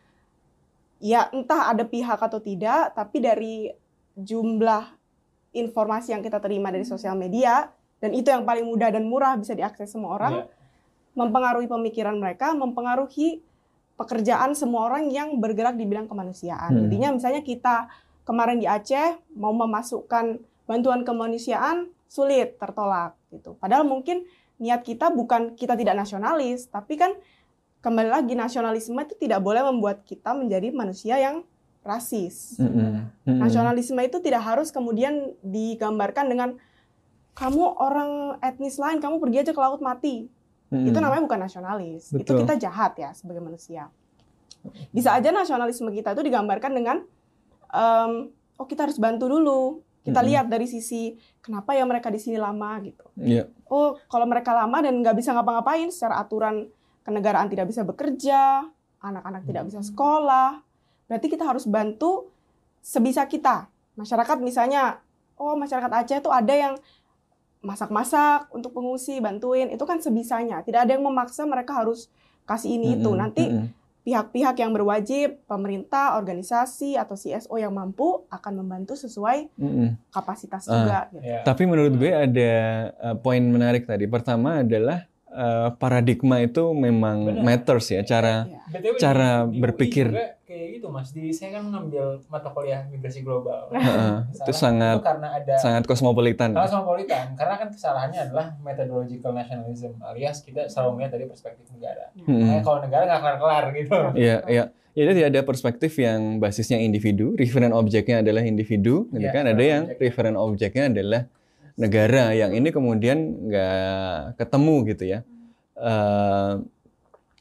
ya 1.03 1.27
entah 1.35 1.71
ada 1.75 1.83
pihak 1.83 2.19
atau 2.23 2.39
tidak, 2.39 2.95
tapi 2.95 3.19
dari 3.19 3.71
jumlah 4.19 4.95
informasi 5.55 6.15
yang 6.15 6.23
kita 6.23 6.39
terima 6.39 6.69
dari 6.69 6.85
sosial 6.85 7.17
media 7.17 7.71
dan 7.99 8.15
itu 8.15 8.29
yang 8.31 8.45
paling 8.47 8.67
mudah 8.67 8.93
dan 8.95 9.07
murah 9.07 9.35
bisa 9.39 9.55
diakses 9.55 9.91
semua 9.91 10.15
orang 10.15 10.35
Iya. 10.43 10.47
mempengaruhi 11.19 11.67
pemikiran 11.67 12.15
mereka, 12.15 12.55
mempengaruhi 12.55 13.43
pekerjaan 13.99 14.55
semua 14.55 14.87
orang 14.87 15.11
yang 15.11 15.43
bergerak 15.43 15.75
di 15.75 15.85
bidang 15.85 16.07
kemanusiaan. 16.07 16.71
Hmm. 16.71 16.83
Jadinya 16.87 17.09
misalnya 17.19 17.43
kita 17.43 17.91
kemarin 18.23 18.63
di 18.63 18.71
Aceh 18.71 19.19
mau 19.35 19.51
memasukkan 19.51 20.39
bantuan 20.71 21.03
kemanusiaan 21.03 21.91
sulit 22.07 22.57
tertolak 22.57 23.19
gitu. 23.35 23.59
Padahal 23.59 23.83
mungkin 23.83 24.23
niat 24.63 24.87
kita 24.87 25.11
bukan 25.11 25.59
kita 25.59 25.75
tidak 25.75 25.99
nasionalis, 25.99 26.71
tapi 26.71 26.95
kan 26.95 27.13
kembali 27.83 28.11
lagi 28.11 28.35
nasionalisme 28.39 28.99
itu 29.03 29.15
tidak 29.19 29.43
boleh 29.43 29.67
membuat 29.67 30.07
kita 30.07 30.35
menjadi 30.35 30.71
manusia 30.71 31.19
yang 31.19 31.43
rasis. 31.83 32.59
Mm-mm. 32.59 33.07
Mm-mm. 33.27 33.39
Nasionalisme 33.39 33.99
itu 34.03 34.19
tidak 34.23 34.45
harus 34.45 34.71
kemudian 34.71 35.35
digambarkan 35.43 36.27
dengan 36.31 36.51
kamu 37.39 37.65
orang 37.79 38.11
etnis 38.43 38.83
lain, 38.83 38.99
kamu 38.99 39.23
pergi 39.23 39.47
aja 39.47 39.53
ke 39.55 39.61
laut 39.63 39.79
mati. 39.79 40.27
Mm-mm. 40.69 40.93
Itu 40.93 40.99
namanya 41.01 41.23
bukan 41.25 41.41
nasionalis. 41.41 42.13
Itu 42.13 42.23
Betul. 42.23 42.45
kita 42.45 42.55
jahat 42.61 42.93
ya 43.01 43.11
sebagai 43.17 43.41
manusia. 43.41 43.89
Bisa 44.93 45.15
aja 45.17 45.33
nasionalisme 45.33 45.89
kita 45.95 46.13
itu 46.13 46.23
digambarkan 46.25 46.73
dengan 46.77 46.97
em, 47.73 48.13
oh 48.59 48.67
kita 48.69 48.85
harus 48.89 49.01
bantu 49.01 49.29
dulu. 49.31 49.81
Kita 50.05 50.21
Mm-mm. 50.21 50.31
lihat 50.33 50.47
dari 50.49 50.65
sisi 50.69 51.17
kenapa 51.41 51.77
ya 51.77 51.85
mereka 51.85 52.09
di 52.13 52.21
sini 52.21 52.37
lama 52.37 52.77
gitu. 52.85 53.07
Iya. 53.17 53.49
Oh 53.69 53.97
kalau 54.09 54.25
mereka 54.29 54.53
lama 54.53 54.81
dan 54.85 55.01
nggak 55.01 55.17
bisa 55.17 55.33
ngapa-ngapain 55.33 55.89
secara 55.89 56.21
aturan 56.21 56.69
kenegaraan 57.09 57.49
tidak 57.49 57.73
bisa 57.73 57.89
bekerja, 57.89 58.69
anak-anak 59.01 59.49
tidak 59.49 59.65
bisa 59.73 59.81
sekolah, 59.81 60.61
berarti 61.09 61.27
kita 61.33 61.49
harus 61.49 61.65
bantu 61.65 62.29
sebisa 62.85 63.25
kita. 63.25 63.73
Masyarakat 63.97 64.37
misalnya, 64.45 65.01
oh 65.41 65.57
masyarakat 65.57 65.89
Aceh 65.89 66.19
tuh 66.21 66.31
ada 66.35 66.53
yang 66.53 66.75
masak-masak 67.61 68.51
untuk 68.55 68.71
pengungsi, 68.71 69.19
bantuin, 69.19 69.69
itu 69.69 69.83
kan 69.83 69.99
sebisanya. 69.99 70.63
Tidak 70.63 70.79
ada 70.87 70.93
yang 70.95 71.05
memaksa 71.05 71.43
mereka 71.45 71.75
harus 71.75 72.07
kasih 72.47 72.79
ini 72.79 72.97
itu. 72.97 73.11
Nanti 73.13 73.45
pihak-pihak 74.09 74.57
yang 74.57 74.73
berwajib, 74.73 75.45
pemerintah, 75.45 76.17
organisasi 76.17 76.97
atau 76.97 77.13
CSO 77.13 77.61
yang 77.61 77.77
mampu 77.77 78.25
akan 78.33 78.65
membantu 78.65 78.97
sesuai 78.97 79.53
Mm-mm. 79.53 80.01
kapasitas 80.09 80.65
Ah. 80.65 80.73
juga. 80.73 80.99
Gitu. 81.13 81.29
Ya. 81.29 81.45
Tapi 81.45 81.63
menurut 81.69 81.93
gue 81.93 82.09
ada 82.09 82.53
uh, 83.05 83.17
poin 83.21 83.43
menarik 83.45 83.85
tadi. 83.85 84.09
Pertama 84.09 84.65
adalah 84.65 85.05
uh, 85.31 85.69
paradigma 85.75 86.39
itu 86.39 86.71
memang 86.71 87.29
Benar. 87.29 87.43
matters 87.43 87.89
ya. 87.89 88.01
Cara 88.03 88.47
Ya. 88.47 88.61
BTW 88.71 88.95
cara 88.97 89.31
di- 89.45 89.59
berpikir. 89.59 90.07
juga 90.09 90.37
kayak 90.43 90.67
gitu 90.75 90.87
mas. 90.89 91.09
Di 91.11 91.29
saya 91.31 91.57
kan 91.57 91.67
ngambil 91.67 92.05
mata 92.27 92.49
kuliah 92.49 92.85
migrasi 92.87 93.21
global. 93.21 93.69
Heeh, 93.75 94.17
itu 94.31 94.53
sangat 94.53 94.99
itu 94.99 95.07
karena 95.07 95.29
ada 95.35 95.55
sangat 95.57 95.83
kosmopolitan. 95.85 96.51
Kosmopolitan, 96.53 97.27
karena 97.35 97.55
kan 97.57 97.69
kesalahannya 97.69 98.21
adalah 98.23 98.47
methodological 98.59 99.33
nationalism 99.33 99.97
alias 100.03 100.41
kita 100.41 100.67
selalu 100.67 100.91
melihat 100.95 101.13
dari 101.15 101.27
perspektif 101.27 101.65
negara. 101.71 102.13
Mm-mm. 102.15 102.33
Makanya 102.39 102.63
kalau 102.63 102.79
negara 102.81 103.03
nggak 103.05 103.21
kelar-kelar 103.21 103.65
gitu. 103.75 103.97
Iya, 104.15 104.37
iya. 104.47 104.65
Jadi 104.91 105.11
tidak 105.15 105.31
ada 105.31 105.43
perspektif 105.45 105.93
yang 105.97 106.21
basisnya 106.37 106.77
individu, 106.77 107.33
referent 107.33 107.71
objeknya 107.71 108.19
adalah 108.19 108.43
individu, 108.43 109.07
gitu 109.09 109.23
Iya, 109.23 109.31
kan? 109.31 109.45
Ada 109.47 109.63
yang 109.63 109.83
objek. 109.87 110.03
referent 110.03 110.37
objeknya 110.37 110.85
adalah 110.89 111.23
negara, 111.79 112.35
yang 112.35 112.53
ini 112.59 112.75
kemudian 112.75 113.39
nggak 113.47 114.35
ketemu 114.35 114.75
gitu 114.91 115.05
ya. 115.07 115.21
Eh, 115.79 116.55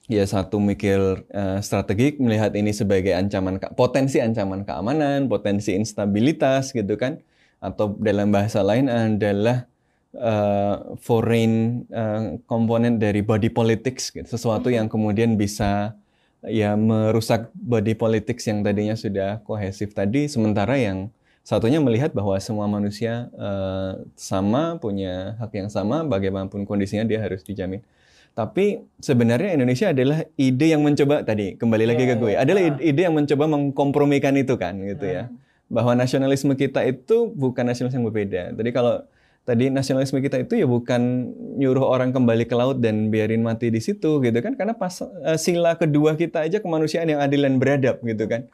ya 0.07 0.23
satu 0.29 0.61
mikir 0.61 1.25
eh, 1.33 1.59
strategik 1.65 2.21
melihat 2.21 2.53
ini 2.53 2.69
sebagai 2.71 3.17
ancaman 3.17 3.57
potensi 3.73 4.21
ancaman 4.21 4.61
keamanan, 4.61 5.25
potensi 5.25 5.73
instabilitas 5.73 6.69
gitu 6.71 6.95
kan, 6.95 7.17
atau 7.57 7.97
dalam 7.97 8.29
bahasa 8.29 8.61
lain 8.61 8.87
adalah 8.87 9.65
eh, 10.13 10.75
foreign 11.01 11.83
komponen 12.45 13.01
dari 13.01 13.25
body 13.25 13.49
politics, 13.49 14.13
gitu. 14.13 14.29
sesuatu 14.29 14.69
yang 14.69 14.85
kemudian 14.85 15.33
bisa 15.33 15.97
ya 16.45 16.77
merusak 16.77 17.49
body 17.57 17.97
politics 17.97 18.45
yang 18.45 18.61
tadinya 18.61 18.93
sudah 18.93 19.41
kohesif 19.41 19.97
tadi, 19.97 20.29
sementara 20.29 20.77
yang 20.77 21.09
satunya 21.47 21.79
melihat 21.79 22.11
bahwa 22.11 22.35
semua 22.43 22.67
manusia 22.67 23.31
eh, 23.31 23.91
sama 24.19 24.75
punya 24.83 25.39
hak 25.39 25.55
yang 25.55 25.69
sama, 25.71 26.03
bagaimanapun 26.03 26.67
kondisinya 26.67 27.07
dia 27.07 27.23
harus 27.23 27.39
dijamin. 27.47 27.79
Tapi 28.35 28.83
sebenarnya 29.01 29.55
Indonesia 29.55 29.89
adalah 29.89 30.21
ide 30.37 30.75
yang 30.75 30.83
mencoba 30.83 31.23
tadi 31.23 31.55
kembali 31.57 31.85
lagi 31.89 32.03
Iya, 32.05 32.11
ke 32.13 32.15
gue, 32.21 32.31
iya. 32.35 32.43
adalah 32.43 32.61
Ah. 32.67 32.77
ide- 32.83 33.05
yang 33.07 33.15
mencoba 33.15 33.43
mengkompromikan 33.49 34.35
itu 34.35 34.59
kan 34.59 34.75
gitu 34.83 35.07
ya 35.07 35.31
bahwa 35.67 35.95
nasionalisme 35.95 36.53
kita 36.53 36.83
itu 36.85 37.31
bukan 37.33 37.63
nasionalisme 37.65 37.97
yang 37.99 38.07
berbeda. 38.11 38.41
Tadi 38.53 38.69
kalau 38.71 39.03
tadi 39.41 39.71
nasionalisme 39.71 40.19
kita 40.19 40.43
itu 40.43 40.53
ya 40.59 40.67
bukan 40.67 41.01
nyuruh 41.57 41.87
orang 41.87 42.11
kembali 42.11 42.43
ke 42.45 42.55
laut 42.55 42.77
dan 42.77 43.07
biarin 43.09 43.39
mati 43.41 43.71
di 43.71 43.79
situ 43.79 44.19
gitu 44.19 44.37
kan 44.43 44.53
karena 44.53 44.75
pas 44.75 44.99
eh, 45.01 45.39
sila 45.39 45.73
kedua 45.73 46.13
kita 46.13 46.43
aja 46.45 46.59
kemanusiaan 46.59 47.07
yang 47.07 47.23
adil 47.23 47.41
dan 47.41 47.55
beradab 47.57 48.03
gitu 48.03 48.27
kan. 48.27 48.45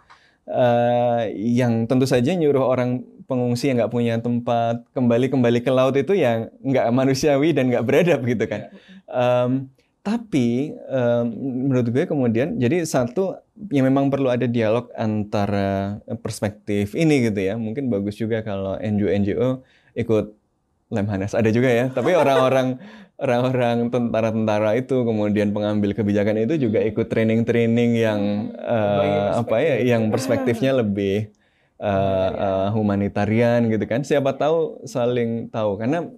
Eh, 0.44 1.24
yang 1.56 1.88
tentu 1.88 2.04
saja 2.04 2.36
nyuruh 2.36 2.68
orang 2.68 3.08
pengungsi 3.32 3.72
yang 3.72 3.80
nggak 3.80 3.94
punya 3.96 4.20
tempat 4.20 4.84
kembali 4.92 5.32
kembali 5.32 5.64
ke 5.64 5.72
laut 5.72 5.96
itu 5.96 6.20
yang 6.20 6.52
nggak 6.60 6.92
manusiawi 6.92 7.56
dan 7.56 7.72
nggak 7.72 7.86
beradab 7.88 8.20
gitu 8.28 8.44
kan. 8.52 8.68
Em, 9.08 9.72
tapi 10.04 10.76
em, 10.76 11.26
menurut 11.72 11.88
gue 11.88 12.04
kemudian 12.04 12.60
jadi 12.60 12.84
satu 12.84 13.40
yang 13.72 13.88
memang 13.88 14.12
perlu 14.12 14.28
ada 14.28 14.44
dialog 14.44 14.92
antara 15.00 16.04
perspektif 16.20 16.92
ini 16.92 17.32
gitu 17.32 17.40
ya. 17.40 17.56
Mungkin 17.56 17.88
bagus 17.88 18.20
juga 18.20 18.44
kalau 18.44 18.76
NGO-NGO 18.84 19.64
ikut 19.96 20.36
Lemhanas 20.92 21.34
ada 21.34 21.48
juga 21.56 21.72
ya. 21.72 21.88
Tapi 21.88 22.12
orang-orang 22.22 22.84
orang-orang 23.22 23.94
tentara-tentara 23.94 24.76
itu 24.78 25.06
kemudian 25.06 25.54
pengambil 25.54 25.94
kebijakan 25.94 26.44
itu 26.44 26.68
juga 26.70 26.82
ikut 26.82 27.08
training-training 27.08 27.92
yang 27.98 28.22
Berbagai 28.58 29.40
apa 29.46 29.56
ya 29.62 29.76
yang 29.96 30.10
perspektifnya 30.10 30.72
lebih 30.82 31.30
uh, 31.78 32.30
uh, 32.34 32.68
humanitarian 32.74 33.70
gitu 33.70 33.86
kan. 33.86 34.02
Siapa 34.02 34.36
tahu 34.36 34.84
saling 34.90 35.52
tahu. 35.54 35.78
Karena 35.78 36.10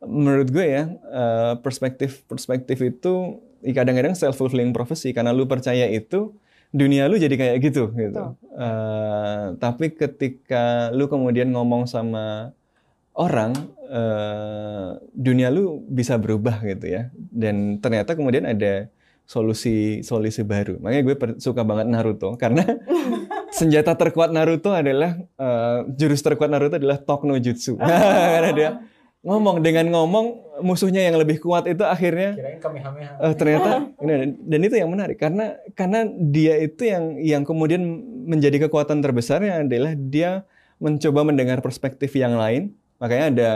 menurut 0.00 0.48
gue 0.48 0.66
ya 0.66 0.84
uh, 1.12 1.54
perspektif 1.60 2.24
perspektif 2.24 2.80
itu 2.80 3.44
kadang-kadang 3.60 4.16
self 4.16 4.40
fulfilling 4.40 4.72
prophecy. 4.72 5.12
Karena 5.12 5.34
lu 5.34 5.44
percaya 5.44 5.86
itu 5.90 6.32
dunia 6.70 7.10
lu 7.10 7.18
jadi 7.18 7.34
kayak 7.34 7.56
gitu 7.66 7.90
gitu. 7.94 8.38
Uh, 8.54 9.58
tapi 9.58 9.90
ketika 9.90 10.94
lu 10.94 11.10
kemudian 11.10 11.50
ngomong 11.50 11.90
sama 11.90 12.54
orang 13.14 13.52
uh, 13.90 14.96
dunia 15.12 15.50
lu 15.50 15.82
bisa 15.90 16.16
berubah 16.16 16.62
gitu 16.62 16.86
ya. 16.86 17.02
Dan 17.14 17.82
ternyata 17.82 18.14
kemudian 18.14 18.46
ada 18.46 18.88
solusi 19.26 20.02
solusi 20.02 20.42
baru. 20.42 20.82
Makanya 20.82 21.02
gue 21.06 21.16
suka 21.38 21.62
banget 21.62 21.86
Naruto. 21.90 22.34
Karena 22.34 22.66
senjata 23.58 23.94
terkuat 23.98 24.30
Naruto 24.34 24.74
adalah 24.74 25.18
uh, 25.38 25.86
jurus 25.94 26.22
terkuat 26.22 26.50
Naruto 26.50 26.78
adalah 26.78 26.98
Tok 26.98 27.26
no 27.26 27.34
Jutsu 27.38 27.74
karena 28.34 28.50
dia 28.54 28.70
ngomong 29.20 29.60
dengan 29.60 29.84
ngomong 29.92 30.26
musuhnya 30.64 31.04
yang 31.04 31.20
lebih 31.20 31.44
kuat 31.44 31.68
itu 31.68 31.84
akhirnya 31.84 32.40
uh, 33.20 33.36
ternyata 33.36 33.92
dan 34.50 34.60
itu 34.64 34.74
yang 34.74 34.90
menarik. 34.90 35.18
Karena 35.18 35.58
karena 35.74 36.06
dia 36.08 36.56
itu 36.62 36.88
yang 36.88 37.04
yang 37.20 37.42
kemudian 37.42 37.82
menjadi 38.26 38.66
kekuatan 38.66 39.02
terbesarnya 39.02 39.66
adalah 39.66 39.92
dia 39.94 40.46
mencoba 40.80 41.28
mendengar 41.28 41.60
perspektif 41.60 42.16
yang 42.16 42.40
lain 42.40 42.72
Makanya 43.00 43.26
ada 43.32 43.50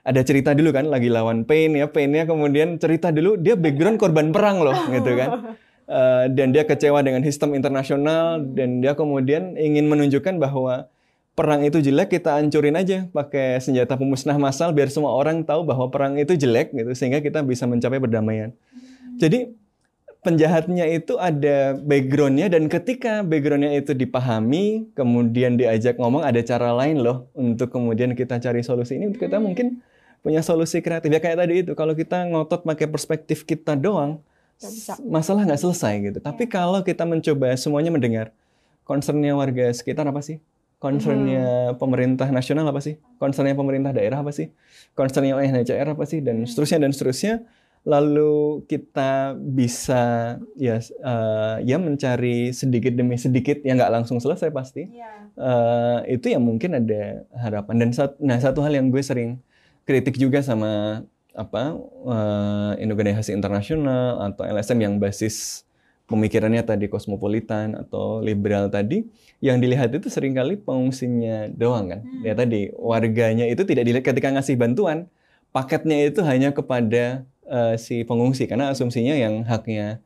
ada 0.00 0.20
cerita 0.24 0.56
dulu 0.56 0.72
kan 0.72 0.88
lagi 0.88 1.12
lawan 1.12 1.44
Pain 1.44 1.76
ya, 1.76 1.88
Painnya 1.88 2.24
kemudian 2.24 2.80
cerita 2.80 3.12
dulu 3.12 3.36
dia 3.36 3.56
background 3.56 4.00
korban 4.00 4.32
perang 4.32 4.60
loh 4.64 4.76
gitu 4.88 5.12
kan. 5.16 5.56
Uh, 5.90 6.24
dan 6.36 6.52
dia 6.54 6.64
kecewa 6.64 7.02
dengan 7.02 7.24
sistem 7.26 7.56
internasional 7.56 8.40
dan 8.40 8.80
dia 8.80 8.94
kemudian 8.94 9.58
ingin 9.58 9.88
menunjukkan 9.90 10.38
bahwa 10.38 10.88
perang 11.34 11.64
itu 11.64 11.80
jelek 11.80 12.20
kita 12.20 12.36
hancurin 12.36 12.76
aja 12.76 13.08
pakai 13.08 13.56
senjata 13.64 13.96
pemusnah 13.96 14.36
massal 14.36 14.76
biar 14.76 14.92
semua 14.92 15.16
orang 15.16 15.40
tahu 15.40 15.64
bahwa 15.64 15.88
perang 15.88 16.20
itu 16.20 16.36
jelek 16.36 16.76
gitu 16.76 16.92
sehingga 16.92 17.24
kita 17.24 17.40
bisa 17.40 17.64
mencapai 17.64 17.96
perdamaian. 17.96 18.52
Jadi 19.16 19.52
penjahatnya 20.20 20.84
itu 20.92 21.16
ada 21.16 21.76
backgroundnya 21.80 22.52
dan 22.52 22.68
ketika 22.68 23.24
backgroundnya 23.24 23.72
itu 23.72 23.96
dipahami 23.96 24.92
kemudian 24.92 25.56
diajak 25.56 25.96
ngomong 25.96 26.20
ada 26.20 26.44
cara 26.44 26.76
lain 26.76 27.00
loh 27.00 27.32
untuk 27.32 27.72
kemudian 27.72 28.12
kita 28.12 28.36
cari 28.36 28.60
solusi 28.60 29.00
ini. 29.00 29.12
Kita 29.16 29.40
mungkin 29.40 29.80
punya 30.20 30.44
solusi 30.44 30.84
kreatif. 30.84 31.08
Ya 31.08 31.20
kayak 31.24 31.38
tadi 31.40 31.54
itu 31.64 31.72
kalau 31.72 31.96
kita 31.96 32.28
ngotot 32.28 32.68
pakai 32.68 32.86
perspektif 32.88 33.48
kita 33.48 33.72
doang 33.76 34.20
masalah 35.08 35.48
nggak 35.48 35.60
selesai 35.60 35.94
gitu. 36.12 36.18
Tapi 36.20 36.44
iya. 36.44 36.52
kalau 36.52 36.84
kita 36.84 37.08
mencoba 37.08 37.56
semuanya 37.56 37.88
mendengar 37.88 38.36
concernnya 38.84 39.32
warga 39.32 39.72
sekitar 39.72 40.04
apa 40.04 40.20
sih? 40.20 40.42
Concernnya 40.80 41.72
hmm. 41.72 41.76
pemerintah 41.76 42.28
nasional 42.32 42.64
apa 42.68 42.80
sih? 42.80 42.96
Concernnya 43.20 43.52
pemerintah 43.52 43.92
daerah 43.92 44.24
apa 44.24 44.32
sih? 44.32 44.48
Concernnya 44.96 45.36
UNHCR 45.36 45.92
apa 45.92 46.04
sih? 46.08 46.24
Dan 46.24 46.48
seterusnya 46.48 46.88
dan 46.88 46.92
seterusnya 46.92 47.34
lalu 47.80 48.60
kita 48.68 49.32
bisa 49.40 50.36
ya 50.60 50.76
uh, 51.00 51.56
ya 51.64 51.80
mencari 51.80 52.52
sedikit 52.52 52.92
demi 52.92 53.16
sedikit 53.16 53.64
yang 53.64 53.80
nggak 53.80 53.92
langsung 54.00 54.20
selesai 54.20 54.52
pasti 54.52 54.84
yeah. 54.92 55.24
Iya. 55.32 55.40
uh, 55.40 55.98
itu 56.04 56.26
yang 56.28 56.44
mungkin 56.44 56.76
ada 56.76 57.24
harapan 57.40 57.74
dan 57.80 57.90
sat, 57.96 58.20
nah 58.20 58.36
satu 58.36 58.60
hal 58.60 58.76
yang 58.76 58.92
gue 58.92 59.00
sering 59.00 59.40
kritik 59.88 60.20
juga 60.20 60.44
sama 60.44 61.02
apa 61.32 61.78
uh, 62.04 62.76
organisasi 62.76 63.32
internasional 63.32 64.28
atau 64.28 64.44
LSM 64.44 64.78
yang 64.82 64.94
basis 65.00 65.64
pemikirannya 66.10 66.60
tadi 66.66 66.90
kosmopolitan 66.90 67.78
atau 67.78 68.18
liberal 68.20 68.66
tadi 68.68 69.06
yang 69.38 69.62
dilihat 69.62 69.94
itu 69.94 70.10
sering 70.10 70.34
kali 70.34 70.58
pengungsinya 70.58 71.48
doang 71.54 71.86
kan 71.96 72.00
hmm. 72.02 72.26
ya 72.26 72.34
tadi 72.34 72.68
warganya 72.76 73.46
itu 73.46 73.62
tidak 73.62 73.86
dilihat 73.88 74.04
ketika 74.04 74.28
ngasih 74.34 74.58
bantuan 74.58 75.06
paketnya 75.54 76.10
itu 76.10 76.20
hanya 76.26 76.50
kepada 76.50 77.22
uh, 77.50 77.74
si 77.74 78.06
pengungsi 78.06 78.46
karena 78.46 78.70
asumsinya 78.70 79.18
yang 79.18 79.42
haknya 79.44 79.98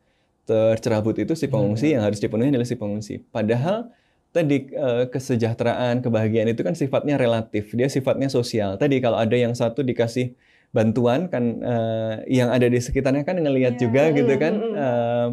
tercerabut 0.45 1.17
itu 1.21 1.33
si 1.37 1.49
pengungsi 1.49 1.93
hmm. 1.93 1.95
yang 1.97 2.03
harus 2.05 2.19
dipenuhi 2.21 2.53
adalah 2.53 2.69
si 2.69 2.77
pengungsi. 2.77 3.21
Padahal 3.33 3.93
tadi 4.35 4.73
uh, 4.75 5.07
kesejahteraan, 5.09 6.03
kebahagiaan 6.03 6.51
itu 6.51 6.61
kan 6.67 6.75
sifatnya 6.75 7.17
relatif, 7.17 7.71
dia 7.73 7.87
sifatnya 7.89 8.27
sosial. 8.27 8.77
Tadi 8.77 8.99
kalau 8.99 9.17
ada 9.21 9.37
yang 9.37 9.55
satu 9.55 9.87
dikasih 9.87 10.35
bantuan 10.75 11.31
kan 11.31 11.63
uh, 11.63 12.19
yang 12.27 12.51
ada 12.51 12.67
di 12.67 12.83
sekitarnya 12.83 13.23
kan 13.23 13.39
ngelihat 13.39 13.79
yeah. 13.79 13.81
juga 13.81 14.03
gitu 14.11 14.35
kan 14.43 14.55
uh, 14.75 15.29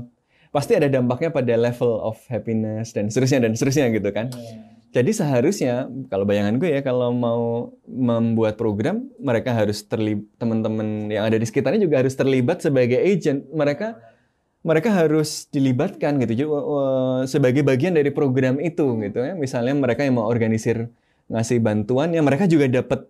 pasti 0.53 0.77
ada 0.77 0.85
dampaknya 0.85 1.33
pada 1.33 1.57
level 1.57 1.97
of 1.97 2.21
happiness 2.29 2.93
dan 2.93 3.09
seterusnya 3.09 3.49
dan 3.49 3.57
seterusnya 3.57 3.89
gitu 3.89 4.09
kan. 4.13 4.29
Yeah. 4.29 4.70
Jadi 4.91 5.15
seharusnya 5.15 5.87
kalau 6.11 6.27
bayangan 6.27 6.59
gue 6.59 6.67
ya 6.67 6.83
kalau 6.83 7.15
mau 7.15 7.71
membuat 7.87 8.59
program 8.59 9.07
mereka 9.23 9.55
harus 9.55 9.87
terlibat 9.87 10.27
teman-teman 10.35 11.07
yang 11.07 11.23
ada 11.31 11.39
di 11.39 11.47
sekitarnya 11.47 11.79
juga 11.79 12.03
harus 12.03 12.11
terlibat 12.11 12.59
sebagai 12.59 12.99
agent. 12.99 13.47
Mereka 13.55 13.95
mereka 14.67 14.91
harus 14.91 15.47
dilibatkan 15.47 16.19
gitu 16.21 16.45
juga 16.45 16.59
sebagai 17.23 17.63
bagian 17.63 17.95
dari 17.95 18.11
program 18.11 18.59
itu 18.59 18.99
gitu 18.99 19.23
ya. 19.23 19.31
Misalnya 19.31 19.71
mereka 19.79 20.03
yang 20.03 20.19
mau 20.19 20.27
organisir 20.27 20.91
ngasih 21.31 21.63
bantuan 21.63 22.11
ya 22.11 22.19
mereka 22.19 22.43
juga 22.43 22.67
dapat 22.67 23.07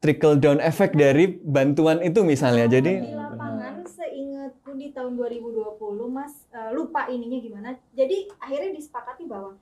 trickle 0.00 0.40
down 0.40 0.64
effect 0.64 0.96
dari 0.96 1.36
bantuan 1.44 2.00
itu 2.00 2.24
misalnya. 2.24 2.72
Jadi 2.72 3.04
di 3.04 3.12
lapangan 3.12 3.84
seingatku 3.84 4.72
di 4.80 4.96
tahun 4.96 5.12
2020 5.20 5.76
Mas 6.08 6.32
uh, 6.56 6.72
lupa 6.72 7.04
ininya 7.12 7.36
gimana. 7.36 7.68
Jadi 7.92 8.32
akhirnya 8.40 8.72
disepakati 8.72 9.28
bahwa 9.28 9.60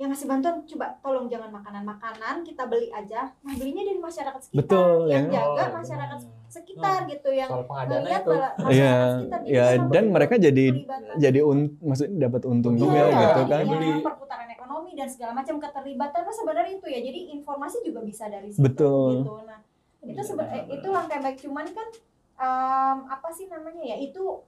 yang 0.00 0.08
ngasih 0.08 0.26
bantuan 0.26 0.64
coba 0.64 0.86
tolong 1.04 1.26
jangan 1.28 1.52
makanan-makanan 1.52 2.42
kita 2.42 2.64
beli 2.66 2.88
aja. 2.90 3.28
Nah 3.44 3.54
belinya 3.54 3.84
dari 3.84 4.00
masyarakat 4.00 4.40
sekitar. 4.40 4.58
Betul, 4.64 5.12
yang 5.12 5.24
ya. 5.28 5.44
jaga 5.44 5.62
oh, 5.62 5.68
masyarakat 5.78 6.18
sekitar 6.52 6.98
oh, 7.04 7.08
gitu 7.08 7.30
yang 7.32 7.50
melihat 7.88 8.22
iya 8.68 8.94
ya 9.48 9.66
dan 9.88 10.12
mereka 10.12 10.36
jadi 10.36 10.84
jadi 11.16 11.40
un, 11.40 11.80
maksud 11.80 12.12
dapat 12.20 12.42
untung 12.48 12.76
juga 12.76 13.08
iya, 13.08 13.20
gitu 13.20 13.42
kan. 13.46 13.64
Iya, 13.68 14.00
perputaran 14.00 14.48
ekonomi 14.52 14.92
dan 14.96 15.08
segala 15.08 15.32
macam 15.36 15.60
keterlibatan 15.60 16.20
nah 16.24 16.34
sebenarnya 16.34 16.72
itu 16.80 16.86
ya. 16.88 17.00
Jadi 17.04 17.20
informasi 17.36 17.76
juga 17.84 18.00
bisa 18.00 18.26
dari 18.32 18.48
situ 18.48 18.64
Betul. 18.64 19.22
gitu. 19.22 19.34
Nah 19.44 19.60
itu 20.02 20.22
sebenarnya 20.24 20.62
itu 20.72 20.88
langkah 20.88 21.18
baik. 21.20 21.36
Cuman 21.38 21.66
kan 21.70 21.88
um, 22.42 22.96
apa 23.06 23.28
sih 23.30 23.46
namanya 23.46 23.82
ya 23.86 23.96
itu 24.02 24.40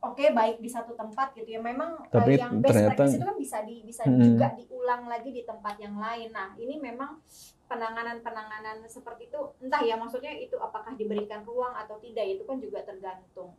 oke 0.00 0.16
okay, 0.16 0.32
baik 0.32 0.58
di 0.64 0.70
satu 0.72 0.96
tempat 0.96 1.36
gitu 1.36 1.56
ya 1.56 1.60
memang 1.60 2.08
Tapi 2.08 2.36
uh, 2.36 2.40
yang 2.40 2.52
best 2.64 2.72
ternyata, 2.72 2.90
practice 2.96 3.16
itu 3.16 3.26
kan 3.28 3.36
bisa 3.36 3.58
di 3.68 3.76
bisa 3.84 4.02
hmm. 4.08 4.20
juga 4.20 4.46
diulang 4.56 5.02
lagi 5.06 5.30
di 5.30 5.42
tempat 5.44 5.76
yang 5.76 5.96
lain 6.00 6.28
nah 6.32 6.56
ini 6.56 6.80
memang 6.80 7.20
penanganan-penanganan 7.68 8.82
seperti 8.88 9.30
itu 9.30 9.40
entah 9.62 9.84
ya 9.84 9.94
maksudnya 9.94 10.34
itu 10.34 10.58
apakah 10.58 10.96
diberikan 10.96 11.44
ruang 11.46 11.76
atau 11.76 12.00
tidak 12.02 12.26
itu 12.26 12.42
kan 12.42 12.58
juga 12.58 12.82
tergantung 12.82 13.54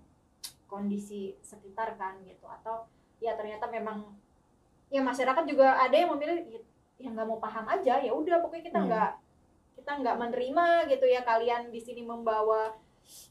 kondisi 0.67 1.37
sekitar 1.39 1.95
kan 1.95 2.19
gitu 2.27 2.43
atau 2.49 2.89
ya 3.23 3.37
ternyata 3.37 3.69
memang 3.71 4.11
ya 4.91 4.99
masyarakat 4.99 5.43
juga 5.47 5.79
ada 5.79 5.95
yang 5.95 6.11
memilih 6.17 6.43
ya, 6.49 6.61
yang 6.99 7.15
nggak 7.15 7.27
mau 7.29 7.39
paham 7.39 7.69
aja 7.69 8.01
ya 8.03 8.11
udah 8.11 8.43
pokoknya 8.43 8.65
kita 8.67 8.79
nggak 8.83 9.11
hmm. 9.15 9.21
kita 9.79 9.91
nggak 10.03 10.15
menerima 10.19 10.67
gitu 10.91 11.05
ya 11.07 11.21
kalian 11.23 11.71
di 11.71 11.79
sini 11.79 12.03
membawa 12.03 12.75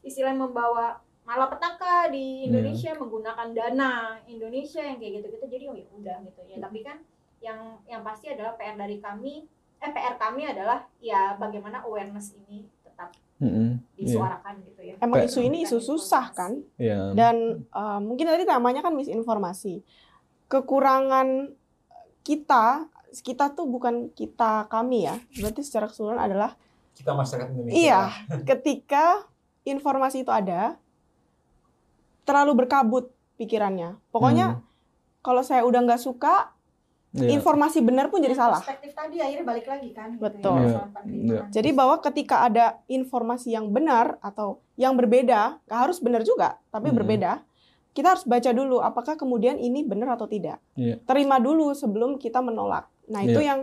istilah 0.01 0.33
membawa 0.33 0.97
malapetaka 1.21 2.09
di 2.09 2.43
iya. 2.43 2.45
Indonesia 2.49 2.91
yeah. 2.91 2.99
menggunakan 2.99 3.47
dana 3.53 3.91
Indonesia 4.25 4.81
yang 4.81 4.97
kayak 4.97 5.21
gitu-gitu 5.21 5.45
jadi 5.47 5.63
oh 5.69 5.75
ya 5.77 5.87
udah 5.93 6.17
gitu 6.25 6.41
ya 6.49 6.57
tapi 6.57 6.79
kan 6.81 6.97
yang 7.41 7.59
yang 7.89 8.01
pasti 8.01 8.33
adalah 8.33 8.57
PR 8.57 8.77
dari 8.77 8.97
kami 9.01 9.45
eh 9.81 9.91
PR 9.93 10.15
kami 10.17 10.45
adalah 10.45 10.85
ya 11.01 11.37
bagaimana 11.37 11.81
awareness 11.85 12.37
ini 12.37 12.69
tetap 12.85 13.13
mm-hmm. 13.41 13.69
disuarakan 13.97 14.53
yeah. 14.61 14.67
gitu 14.69 14.81
ya 14.81 14.93
emang 15.01 15.21
isu 15.25 15.39
ini 15.41 15.57
isu 15.65 15.77
susah 15.81 16.25
kan 16.33 16.61
yeah. 16.77 17.13
dan 17.13 17.65
uh, 17.73 17.97
mungkin 18.01 18.29
tadi 18.29 18.45
namanya 18.45 18.85
kan 18.85 18.93
misinformasi 18.93 19.81
kekurangan 20.49 21.53
kita 22.21 22.89
kita 23.25 23.51
tuh 23.53 23.67
bukan 23.67 24.09
kita 24.13 24.69
kami 24.69 25.09
ya 25.09 25.17
berarti 25.37 25.61
secara 25.65 25.89
keseluruhan 25.89 26.21
adalah 26.21 26.53
kita 26.93 27.11
masyarakat 27.17 27.49
Indonesia 27.49 27.75
iya 27.77 28.01
ketika 28.45 29.25
informasi 29.65 30.21
itu 30.21 30.31
ada 30.31 30.77
terlalu 32.23 32.65
berkabut 32.65 33.11
pikirannya. 33.41 33.97
Pokoknya 34.13 34.57
hmm. 34.57 34.61
kalau 35.25 35.41
saya 35.41 35.65
udah 35.65 35.81
nggak 35.81 36.01
suka, 36.01 36.53
yeah. 37.15 37.33
informasi 37.33 37.81
benar 37.83 38.07
pun 38.13 38.23
jadi 38.23 38.37
salah. 38.37 38.61
Perspektif 38.61 38.93
tadi 38.95 39.17
akhirnya 39.19 39.45
balik 39.45 39.67
lagi 39.67 39.89
kan. 39.91 40.15
Gitu 40.15 40.21
ya, 40.21 40.25
Betul. 40.29 40.59
Ya, 40.61 40.71
yeah. 41.05 41.43
Jadi 41.49 41.69
bahwa 41.73 41.95
ketika 41.99 42.45
ada 42.45 42.79
informasi 42.87 43.53
yang 43.53 43.69
benar 43.73 44.21
atau 44.21 44.61
yang 44.79 44.95
berbeda, 44.95 45.59
harus 45.67 45.97
benar 45.99 46.23
juga, 46.23 46.57
tapi 46.69 46.89
hmm. 46.89 46.97
berbeda, 46.97 47.31
kita 47.91 48.15
harus 48.15 48.23
baca 48.23 48.51
dulu 48.55 48.79
apakah 48.79 49.19
kemudian 49.19 49.59
ini 49.59 49.83
benar 49.83 50.15
atau 50.15 50.27
tidak. 50.29 50.63
Yeah. 50.79 51.01
Terima 51.03 51.41
dulu 51.43 51.75
sebelum 51.75 52.15
kita 52.21 52.39
menolak. 52.39 52.87
Nah 53.11 53.21
itu 53.27 53.43
yeah. 53.43 53.51
yang 53.55 53.59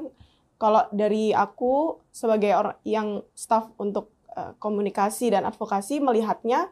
kalau 0.59 0.85
dari 0.91 1.31
aku 1.33 2.03
sebagai 2.11 2.53
orang 2.53 2.77
yang 2.83 3.23
staff 3.33 3.71
untuk 3.79 4.11
uh, 4.35 4.53
komunikasi 4.59 5.33
dan 5.33 5.47
advokasi 5.47 6.03
melihatnya 6.03 6.69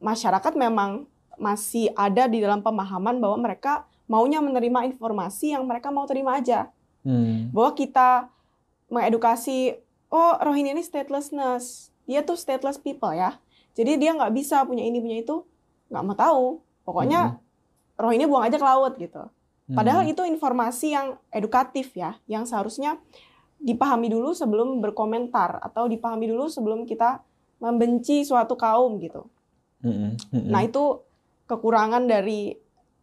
masyarakat 0.00 0.56
memang 0.56 1.06
masih 1.38 1.94
ada 1.94 2.26
di 2.26 2.42
dalam 2.42 2.60
pemahaman 2.60 3.22
bahwa 3.22 3.38
mereka 3.50 3.86
maunya 4.10 4.42
menerima 4.42 4.92
informasi 4.94 5.54
yang 5.54 5.64
mereka 5.64 5.88
mau 5.88 6.04
terima 6.04 6.36
aja. 6.36 6.68
Hmm. 7.06 7.48
Bahwa 7.54 7.72
kita 7.72 8.28
mengedukasi 8.88 9.76
oh 10.08 10.32
Rohingya 10.40 10.72
ini 10.72 10.82
statelessness 10.84 11.92
dia 12.08 12.24
tuh 12.24 12.40
stateless 12.40 12.80
people 12.80 13.12
ya 13.12 13.36
jadi 13.76 14.00
dia 14.00 14.16
nggak 14.16 14.32
bisa 14.32 14.64
punya 14.64 14.80
ini 14.80 14.98
punya 14.98 15.20
itu 15.20 15.44
nggak 15.92 16.02
mau 16.04 16.16
tahu 16.16 16.44
pokoknya 16.88 17.36
Rohingya 18.00 18.26
buang 18.26 18.48
aja 18.48 18.56
ke 18.56 18.64
laut 18.64 18.96
gitu 18.96 19.28
padahal 19.68 20.08
Hmm. 20.08 20.12
itu 20.16 20.22
informasi 20.24 20.96
yang 20.96 21.20
edukatif 21.28 21.92
ya 21.92 22.16
yang 22.24 22.48
seharusnya 22.48 22.96
dipahami 23.60 24.08
dulu 24.08 24.32
sebelum 24.32 24.80
berkomentar 24.80 25.60
atau 25.60 25.84
dipahami 25.84 26.32
dulu 26.32 26.48
sebelum 26.48 26.88
kita 26.88 27.20
membenci 27.60 28.24
suatu 28.24 28.56
kaum 28.56 28.96
gitu 28.96 29.28
Mm-mm. 29.84 30.16
Mm-mm. 30.32 30.48
nah 30.48 30.64
itu 30.64 31.04
kekurangan 31.48 32.04
dari 32.04 32.52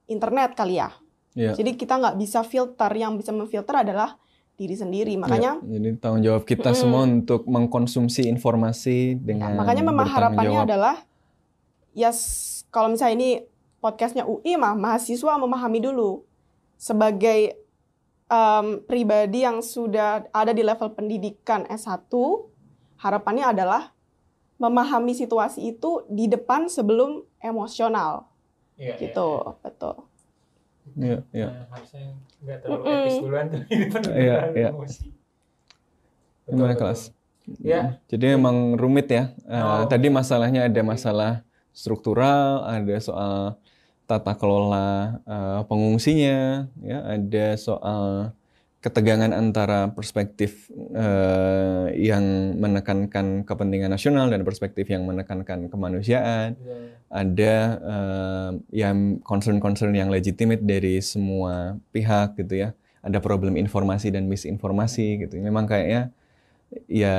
internet 0.06 0.54
kali 0.54 0.78
ya 0.78 0.94
Iya. 1.34 1.52
jadi 1.54 1.76
kita 1.76 2.00
nggak 2.00 2.16
bisa 2.16 2.40
filter 2.42 2.88
yang 2.94 3.18
bisa 3.18 3.30
memfilter 3.30 3.76
adalah 3.76 4.16
diri 4.56 4.72
sendiri 4.72 5.18
makanya 5.18 5.60
Ya, 5.60 5.76
jadi 5.76 6.00
tanggung 6.00 6.24
jawab 6.24 6.44
kita 6.44 6.72
Mm-mm. 6.72 6.80
semua 6.80 7.02
untuk 7.04 7.44
mengkonsumsi 7.44 8.24
informasi 8.26 8.98
Ya, 9.12 9.20
dengan 9.20 9.52
makanya 9.54 9.84
memang 9.84 10.08
harapannya 10.08 10.48
jawab. 10.56 10.66
adalah 10.66 10.96
ya 11.92 12.08
s- 12.10 12.64
kalau 12.70 12.88
misalnya 12.88 13.16
ini 13.16 13.30
podcastnya 13.78 14.24
UI 14.24 14.56
mah 14.56 14.72
mahasiswa 14.74 15.36
memahami 15.36 15.84
dulu 15.84 16.24
sebagai 16.76 17.60
em, 18.26 18.66
pribadi 18.82 19.44
yang 19.44 19.60
sudah 19.60 20.24
ada 20.32 20.50
di 20.50 20.62
level 20.62 20.88
pendidikan 20.90 21.68
S1 21.68 22.08
harapannya 22.98 23.46
adalah 23.50 23.92
memahami 24.56 25.12
situasi 25.12 25.68
itu 25.70 26.08
di 26.08 26.26
depan 26.26 26.66
sebelum 26.66 27.28
emosional 27.40 28.24
Iya, 28.76 28.94
gitu 29.00 29.28
betul 29.64 29.96
Iya, 30.96 31.18
iya. 31.34 31.48
Nah, 31.50 31.66
harusnya 31.74 32.14
nggak 32.46 32.58
terlalu 32.62 32.84
Mm-mm. 32.86 33.02
etis 33.02 33.18
duluan 33.24 33.46
tuh 33.50 33.60
di 33.66 33.76
depan 33.82 34.02
Iya, 34.06 34.38
iya. 34.54 34.70
emosi. 34.70 35.06
Betul, 36.46 36.54
Gimana 36.54 36.74
betul. 36.74 36.82
kelas? 36.86 37.02
Ya. 37.62 37.82
Jadi 38.06 38.26
emang 38.38 38.58
rumit 38.78 39.08
ya. 39.10 39.34
Eh, 39.50 39.62
Oh. 39.66 39.90
Tadi 39.90 40.08
masalahnya 40.14 40.70
ada 40.70 40.82
masalah 40.86 41.32
struktural, 41.74 42.62
ada 42.70 42.96
soal 43.02 43.58
tata 44.06 44.34
kelola 44.38 45.18
eh, 45.26 45.60
pengungsinya, 45.66 46.70
ya, 46.86 46.98
ada 47.02 47.46
soal 47.58 48.30
ketegangan 48.86 49.34
antara 49.34 49.90
perspektif 49.90 50.70
eh, 50.94 51.90
yang 51.98 52.54
menekankan 52.54 53.42
kepentingan 53.42 53.90
nasional 53.90 54.30
dan 54.30 54.46
perspektif 54.46 54.86
yang 54.94 55.10
menekankan 55.10 55.74
kemanusiaan. 55.74 56.54
Betul. 56.54 56.94
Ada 57.10 57.56
eh, 57.82 58.52
yang 58.86 59.26
concern-concern 59.26 59.90
yang 59.98 60.14
legitimate 60.14 60.62
dari 60.62 61.02
semua 61.02 61.82
pihak 61.90 62.38
gitu 62.38 62.70
ya. 62.70 62.70
Ada 63.02 63.18
problem 63.18 63.58
informasi 63.58 64.14
dan 64.14 64.30
misinformasi 64.30 65.26
gitu. 65.26 65.42
Memang 65.42 65.66
kayaknya 65.66 66.14
ya 66.86 67.18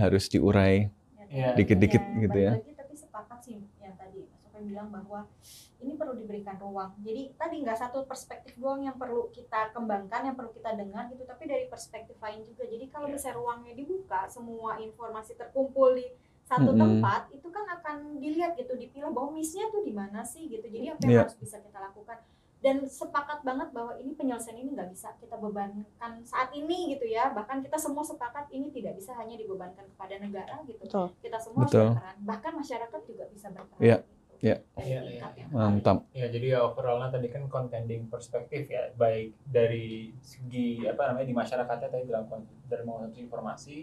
harus 0.00 0.32
diurai. 0.32 0.88
Iya. 1.28 1.52
Dikit-dikit 1.52 2.00
gitu 2.00 2.32
balik 2.32 2.48
ya. 2.48 2.52
lagi, 2.56 2.72
tapi 2.78 2.94
sepakat 2.96 3.38
sih 3.44 3.58
yang 3.82 3.92
tadi 4.00 4.24
Mas 4.24 4.40
Sofian 4.40 4.62
bilang 4.74 4.90
bahwa 4.90 5.30
ini 5.78 5.94
perlu 5.94 6.18
diberikan 6.18 6.58
ruang. 6.58 6.98
Jadi 6.98 7.38
tadi 7.38 7.62
nggak 7.62 7.78
satu 7.78 8.02
perspektif 8.02 8.58
doang 8.58 8.82
yang 8.82 8.98
perlu 8.98 9.30
kita 9.30 9.70
kembangkan, 9.70 10.26
yang 10.26 10.34
perlu 10.34 10.50
kita 10.50 10.74
dengar 10.74 11.06
gitu, 11.06 11.22
tapi 11.22 11.46
dari 11.46 11.70
perspektif 11.70 12.18
lain 12.18 12.42
juga. 12.42 12.66
Jadi 12.66 12.90
kalau 12.90 13.06
Iya. 13.06 13.14
misalnya 13.14 13.38
ruangnya 13.38 13.72
dibuka, 13.78 14.26
semua 14.26 14.82
informasi 14.82 15.38
terkumpul 15.38 15.94
di 15.94 16.10
satu 16.44 16.74
Mm-mm. 16.74 16.82
tempat, 17.00 17.30
itu 17.30 17.48
kan 17.48 17.64
akan 17.70 18.18
dilihat 18.18 18.58
gitu, 18.58 18.74
dipilah 18.74 19.14
bahwa 19.14 19.32
miss-nya 19.32 19.70
tuh 19.70 19.80
di 19.80 19.94
mana 19.94 20.20
sih 20.20 20.50
gitu. 20.50 20.66
Jadi 20.66 20.90
apa 20.90 21.00
yang 21.06 21.12
Iya. 21.14 21.22
harus 21.24 21.38
bisa 21.38 21.56
kita 21.62 21.78
lakukan? 21.78 22.18
Dan 22.64 22.80
sepakat 22.88 23.44
banget 23.44 23.76
bahwa 23.76 23.92
ini 24.00 24.16
penyelesaian 24.16 24.56
ini 24.56 24.72
nggak 24.72 24.88
bisa 24.88 25.12
kita 25.20 25.36
bebankan 25.36 26.24
saat 26.24 26.48
ini 26.56 26.96
gitu 26.96 27.04
ya. 27.04 27.28
Bahkan 27.28 27.60
kita 27.60 27.76
semua 27.76 28.00
sepakat 28.00 28.48
ini 28.48 28.72
tidak 28.72 28.96
bisa 28.96 29.12
hanya 29.20 29.36
dibebankan 29.36 29.84
kepada 29.84 30.16
negara 30.16 30.64
gitu 30.64 30.80
Betul. 30.80 31.12
kita 31.20 31.36
semua 31.36 31.68
Betul. 31.68 31.92
harus 31.92 32.00
berperan 32.00 32.16
bahkan 32.24 32.52
masyarakat 32.56 33.00
juga 33.04 33.24
bisa 33.28 33.52
berperan 33.52 33.84
Iya, 33.84 33.96
iya. 34.44 34.56
Iya, 34.76 35.00
tingkat 35.08 35.32
iya. 35.32 35.44
yang 35.48 35.50
Mantap. 35.56 35.98
Ya, 36.12 36.26
jadi 36.28 36.46
ya 36.52 36.58
overallnya 36.68 37.08
tadi 37.08 37.28
kan 37.32 37.48
contending 37.48 38.12
perspektif 38.12 38.68
ya, 38.68 38.92
baik 38.94 39.32
dari 39.48 40.12
segi 40.20 40.84
apa 40.84 41.08
namanya 41.08 41.26
di 41.32 41.36
masyarakatnya 41.36 41.88
tadi 41.88 42.04
dalam 42.12 42.28
dari 42.68 42.82
mengonsumsi 42.84 43.20
informasi, 43.24 43.76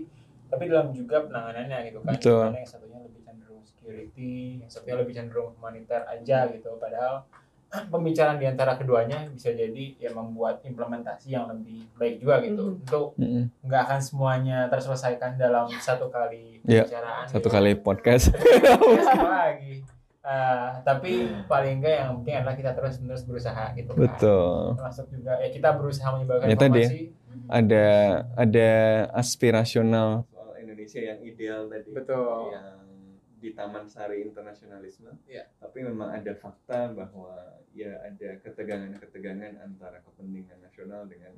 tapi 0.52 0.70
dalam 0.70 0.94
juga 0.94 1.26
penanganannya 1.26 1.78
gitu 1.90 2.00
kan. 2.06 2.14
Betul. 2.14 2.44
Karena 2.46 2.60
yang 2.62 2.70
satunya 2.70 3.00
lebih 3.02 3.22
cenderung 3.26 3.64
security, 3.66 4.36
yang 4.62 4.70
satunya 4.70 4.98
lebih 5.02 5.14
cenderung 5.18 5.50
humaniter 5.58 6.02
aja 6.06 6.46
gitu. 6.54 6.78
Padahal 6.78 7.26
pembicaraan 7.94 8.36
di 8.36 8.48
antara 8.52 8.76
keduanya 8.76 9.32
bisa 9.32 9.56
jadi 9.56 9.96
ya 9.96 10.12
membuat 10.12 10.60
implementasi 10.68 11.32
yang 11.32 11.48
lebih 11.48 11.88
baik 11.96 12.20
juga 12.20 12.44
gitu. 12.44 12.64
Mhm. 12.68 12.80
Untuk 12.84 13.08
nggak 13.64 13.82
akan 13.88 14.00
semuanya 14.04 14.68
terselesaikan 14.68 15.40
dalam 15.40 15.72
satu 15.80 16.12
kali 16.12 16.60
Iya, 16.68 16.84
pembicaraan. 16.84 17.26
Satu 17.32 17.48
gitu. 17.48 17.56
kali 17.56 17.72
podcast. 17.80 18.30
Ya, 18.92 19.04
sama 19.08 19.56
lagi. 19.56 19.88
Eh, 20.22 20.70
tapi 20.86 21.26
paling 21.50 21.82
enggak 21.82 21.96
yang 21.98 22.10
penting 22.22 22.36
adalah 22.38 22.54
kita 22.54 22.72
terus 22.78 23.02
menerus 23.02 23.26
berusaha 23.26 23.74
gitu 23.74 23.90
kan. 23.98 24.06
Betul. 24.06 24.78
Termasuk 24.78 25.06
juga 25.10 25.34
ya 25.42 25.50
kita 25.50 25.70
berusaha 25.74 26.10
menyebarkan 26.14 26.46
Ya, 26.46 26.58
tadi. 26.62 26.84
informasi. 26.86 27.02
Ada 27.50 27.86
ada 28.38 28.70
aspirasional 29.18 30.30
soal 30.30 30.54
Indonesia 30.62 31.02
yang 31.02 31.20
ideal 31.26 31.66
tadi. 31.66 31.90
Betul. 31.90 32.54
Yang 32.54 32.78
di 33.42 33.50
Taman 33.58 33.90
Sari 33.90 34.22
Internasionalisme. 34.22 35.10
Iya. 35.26 35.50
Tapi 35.58 35.82
memang 35.82 36.14
ada 36.14 36.38
fakta 36.38 36.94
bahwa 36.94 37.58
ya 37.74 37.98
ada 38.06 38.30
ketegangan-ketegangan 38.46 39.58
antara 39.58 40.06
kepentingan 40.06 40.62
nasional 40.62 41.10
dengan 41.10 41.34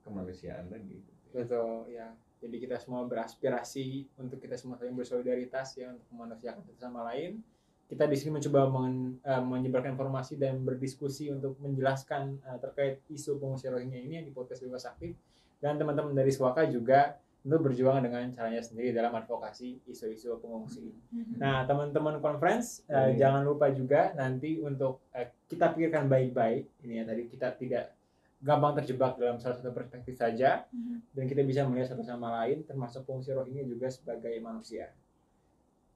kemanusiaan 0.00 0.72
tadi. 0.72 1.04
Betul, 1.36 1.92
ya. 1.92 2.16
Jadi 2.40 2.56
kita 2.64 2.80
semua 2.80 3.04
beraspirasi 3.04 4.08
untuk 4.16 4.40
kita 4.40 4.56
semua 4.56 4.80
saling 4.80 4.96
bersolidaritas 4.96 5.76
ya 5.76 5.92
untuk 5.92 6.08
memanusiakan 6.16 6.64
satu 6.64 6.80
sama 6.80 7.04
lain. 7.12 7.44
Kita 7.86 8.02
di 8.04 8.18
sini 8.18 8.34
mencoba 8.34 8.66
men- 8.66 9.22
eh, 9.22 9.38
menyebarkan 9.38 9.94
informasi 9.94 10.34
dan 10.34 10.58
berdiskusi 10.60 11.30
untuk 11.30 11.54
menjelaskan 11.62 12.42
eh, 12.42 12.58
terkait 12.58 12.98
isu 13.06 13.38
pengungsi 13.38 13.70
Rohingya 13.70 14.02
ini 14.02 14.18
yang 14.18 14.26
di 14.26 14.34
podcast 14.34 14.60
Bebas 14.60 14.84
Aktif 14.84 15.14
dan 15.62 15.78
teman-teman 15.78 16.10
dari 16.10 16.34
Swaka 16.34 16.66
juga 16.66 17.14
tentu 17.40 17.62
berjuang 17.62 18.02
dengan 18.02 18.26
caranya 18.34 18.58
sendiri 18.58 18.90
dalam 18.90 19.14
advokasi 19.14 19.78
isu-isu 19.86 20.34
pengungsi. 20.42 20.90
Nah, 21.38 21.62
teman-teman 21.62 22.18
conference 22.18 22.82
eh, 22.86 23.14
Hmm. 23.14 23.14
jangan 23.14 23.42
lupa 23.46 23.70
juga 23.70 24.10
nanti 24.12 24.58
untuk 24.58 24.98
eh, 25.14 25.30
kita 25.46 25.70
pikirkan 25.70 26.10
baik-baik 26.10 26.66
ini 26.82 26.98
ya 26.98 27.04
tadi 27.06 27.22
kita 27.30 27.54
tidak 27.54 27.94
gampang 28.36 28.76
terjebak 28.76 29.14
dalam 29.16 29.38
salah 29.38 29.56
satu 29.56 29.70
perspektif 29.70 30.18
saja 30.18 30.66
dan 31.14 31.24
kita 31.24 31.40
bisa 31.40 31.62
melihat 31.64 31.94
satu 31.94 32.02
sama 32.02 32.34
lain 32.42 32.66
termasuk 32.66 33.06
fungsi 33.06 33.30
Rohingya 33.30 33.62
juga 33.62 33.88
sebagai 33.88 34.34
manusia. 34.42 34.90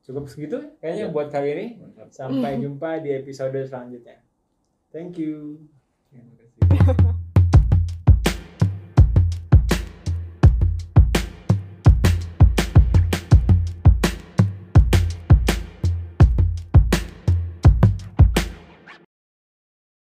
Cukup 0.01 0.27
segitu 0.27 0.59
kayaknya 0.81 1.07
Ya. 1.07 1.13
buat 1.13 1.29
kali 1.29 1.49
ini. 1.55 1.67
Mantap. 1.79 2.09
Sampai 2.11 2.57
jumpa 2.59 3.01
di 3.05 3.11
episode 3.15 3.57
selanjutnya. 3.65 4.21
Thank 4.91 5.21
you. 5.21 5.65